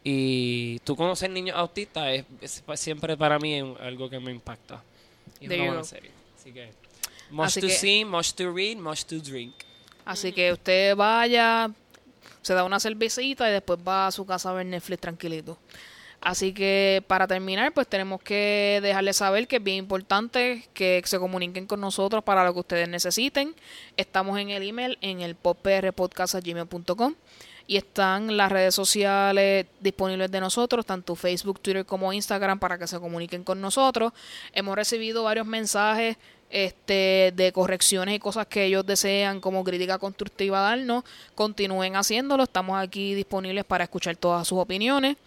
y 0.05 0.78
tú 0.80 0.97
conocer 0.97 1.30
niños 1.30 1.57
autistas 1.57 2.24
es, 2.41 2.62
siempre 2.74 3.16
para 3.16 3.39
mí 3.39 3.59
algo 3.80 4.09
que 4.09 4.18
me 4.20 4.30
impacta. 4.30 4.82
Y 5.41 5.45
es 5.45 5.49
There 5.51 5.61
una 5.62 5.70
buena 5.70 5.84
serie. 5.84 6.11
Así 6.39 6.53
que, 6.53 6.70
much 7.30 7.47
Así 7.49 7.61
to 7.61 7.66
que- 7.66 7.72
see, 7.74 8.05
much 8.05 8.32
to 8.32 8.53
read, 8.53 8.76
much 8.76 9.05
to 9.05 9.18
drink. 9.18 9.55
Así 10.05 10.32
que 10.32 10.53
usted 10.53 10.97
vaya, 10.97 11.70
se 12.41 12.55
da 12.55 12.64
una 12.64 12.80
cervecita 12.80 13.49
y 13.49 13.53
después 13.53 13.78
va 13.86 14.07
a 14.07 14.12
su 14.12 14.24
casa 14.24 14.51
a 14.51 14.55
ver 14.55 14.64
Netflix 14.66 15.01
tranquilito. 15.01 15.59
Así 16.21 16.53
que 16.53 17.03
para 17.07 17.27
terminar, 17.27 17.73
pues 17.73 17.87
tenemos 17.87 18.21
que 18.21 18.81
dejarles 18.83 19.16
saber 19.16 19.47
que 19.47 19.57
es 19.57 19.62
bien 19.62 19.79
importante 19.79 20.69
que 20.75 21.01
se 21.05 21.19
comuniquen 21.19 21.66
con 21.66 21.81
nosotros 21.81 22.25
para 22.25 22.45
lo 22.45 22.53
que 22.53 22.61
ustedes 22.61 22.89
necesiten. 22.89 23.55
Estamos 23.97 24.39
en 24.39 24.51
el 24.51 24.64
email 24.64 24.99
en 25.01 25.21
el 25.21 25.37
poprpodcast.gmail.com 25.37 27.14
y 27.69 27.77
están 27.77 28.37
las 28.37 28.51
redes 28.51 28.75
sociales 28.75 29.66
disponibles 29.79 30.31
de 30.31 30.41
nosotros, 30.41 30.87
tanto 30.87 31.14
Facebook, 31.14 31.61
Twitter 31.61 31.85
como 31.85 32.12
Instagram, 32.12 32.59
para 32.59 32.79
que 32.79 32.87
se 32.87 32.99
comuniquen 32.99 33.45
con 33.45 33.61
nosotros. 33.61 34.12
Hemos 34.55 34.75
recibido 34.75 35.23
varios 35.23 35.47
mensajes 35.47 36.16
este, 36.51 37.33
de 37.37 37.53
correcciones 37.53 38.16
y 38.16 38.19
cosas 38.19 38.47
que 38.47 38.64
ellos 38.64 38.87
desean 38.87 39.41
como 39.41 39.62
crítica 39.64 39.99
constructiva 39.99 40.61
darnos. 40.61 41.05
Continúen 41.35 41.95
haciéndolo, 41.95 42.45
estamos 42.45 42.83
aquí 42.83 43.14
disponibles 43.14 43.66
para 43.66 43.85
escuchar 43.85 44.16
todas 44.16 44.49
sus 44.49 44.59
opiniones. 44.59 45.19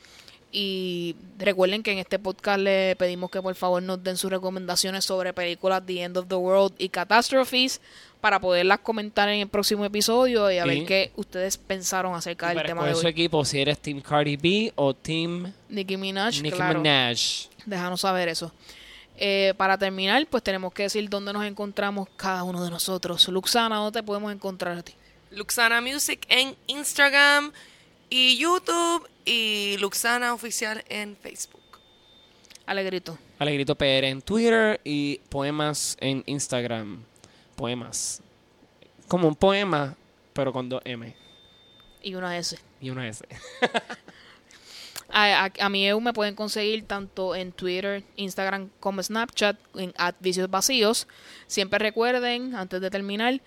Y 0.53 1.15
recuerden 1.39 1.81
que 1.81 1.93
en 1.93 1.99
este 1.99 2.19
podcast 2.19 2.59
le 2.59 2.95
pedimos 2.97 3.31
que 3.31 3.41
por 3.41 3.55
favor 3.55 3.81
nos 3.81 4.03
den 4.03 4.17
sus 4.17 4.29
recomendaciones 4.29 5.05
sobre 5.05 5.31
películas 5.33 5.83
The 5.85 6.03
End 6.03 6.17
of 6.17 6.27
the 6.27 6.35
World 6.35 6.73
y 6.77 6.89
Catastrophes 6.89 7.79
para 8.19 8.39
poderlas 8.39 8.79
comentar 8.79 9.29
en 9.29 9.39
el 9.41 9.47
próximo 9.47 9.85
episodio 9.85 10.51
y 10.51 10.57
a 10.57 10.65
Y- 10.65 10.69
ver 10.79 10.85
qué 10.85 11.11
ustedes 11.15 11.57
pensaron 11.57 12.13
acerca 12.15 12.49
del 12.49 12.63
tema 12.63 12.83
de 12.83 12.91
escoger 12.91 12.95
su 13.01 13.07
hoy. 13.07 13.11
equipo, 13.11 13.45
si 13.45 13.61
eres 13.61 13.79
Team 13.79 14.01
Cardi 14.01 14.35
B 14.35 14.73
o 14.75 14.93
Team 14.93 15.51
Nicki 15.69 15.95
Minaj, 15.97 16.41
Nicki 16.41 16.55
claro. 16.57 16.79
Minaj. 16.79 17.17
Déjanos 17.65 18.01
saber 18.01 18.27
eso. 18.27 18.51
Eh, 19.17 19.53
para 19.55 19.77
terminar, 19.77 20.25
pues 20.29 20.43
tenemos 20.43 20.73
que 20.73 20.83
decir 20.83 21.07
dónde 21.09 21.31
nos 21.31 21.45
encontramos 21.45 22.09
cada 22.17 22.43
uno 22.43 22.63
de 22.63 22.69
nosotros. 22.71 23.27
Luxana, 23.29 23.77
¿dónde 23.77 23.99
te 23.99 24.03
podemos 24.05 24.31
encontrar 24.33 24.77
a 24.77 24.83
ti? 24.83 24.93
Luxana 25.31 25.79
Music 25.79 26.25
en 26.27 26.55
Instagram 26.67 27.51
y 28.11 28.37
YouTube 28.37 29.07
y 29.25 29.77
Luxana 29.79 30.33
Oficial 30.33 30.83
en 30.89 31.15
Facebook. 31.15 31.61
Alegrito. 32.65 33.17
Alegrito 33.39 33.75
PR 33.75 34.05
en 34.05 34.21
Twitter 34.21 34.79
y 34.83 35.19
poemas 35.29 35.97
en 35.99 36.21
Instagram. 36.27 37.03
Poemas. 37.55 38.21
Como 39.07 39.27
un 39.27 39.35
poema, 39.35 39.95
pero 40.33 40.53
con 40.53 40.69
dos 40.69 40.81
M 40.85 41.15
Y 42.03 42.13
una 42.13 42.37
S. 42.37 42.59
y 42.79 42.89
una 42.91 43.07
S. 43.07 43.25
A, 45.13 45.45
a, 45.45 45.51
a 45.59 45.69
mi 45.69 45.85
EU 45.85 45.99
me 45.99 46.13
pueden 46.13 46.35
conseguir 46.35 46.87
tanto 46.87 47.35
en 47.35 47.51
Twitter, 47.51 48.05
Instagram 48.15 48.69
como 48.79 49.03
Snapchat, 49.03 49.57
en 49.75 49.93
at 49.97 50.15
vicios 50.21 50.49
vacíos. 50.49 51.05
Siempre 51.47 51.79
recuerden, 51.79 52.55
antes 52.55 52.79
de 52.79 52.89
terminar, 52.89 53.41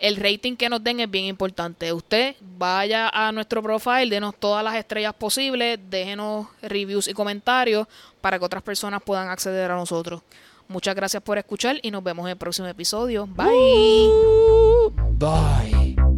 el 0.00 0.16
rating 0.16 0.56
que 0.56 0.68
nos 0.68 0.82
den 0.82 1.00
es 1.00 1.10
bien 1.10 1.26
importante. 1.26 1.92
Usted 1.92 2.36
vaya 2.58 3.08
a 3.08 3.32
nuestro 3.32 3.62
profile, 3.62 4.08
denos 4.08 4.34
todas 4.38 4.64
las 4.64 4.74
estrellas 4.74 5.14
posibles, 5.14 5.78
déjenos 5.88 6.46
reviews 6.62 7.08
y 7.08 7.12
comentarios 7.12 7.86
para 8.20 8.38
que 8.38 8.44
otras 8.44 8.62
personas 8.62 9.02
puedan 9.02 9.28
acceder 9.28 9.70
a 9.70 9.76
nosotros. 9.76 10.22
Muchas 10.68 10.94
gracias 10.94 11.22
por 11.22 11.36
escuchar 11.36 11.78
y 11.82 11.90
nos 11.90 12.02
vemos 12.04 12.24
en 12.26 12.30
el 12.30 12.36
próximo 12.36 12.68
episodio. 12.68 13.26
Bye. 13.26 13.50
Bye. 15.18 16.09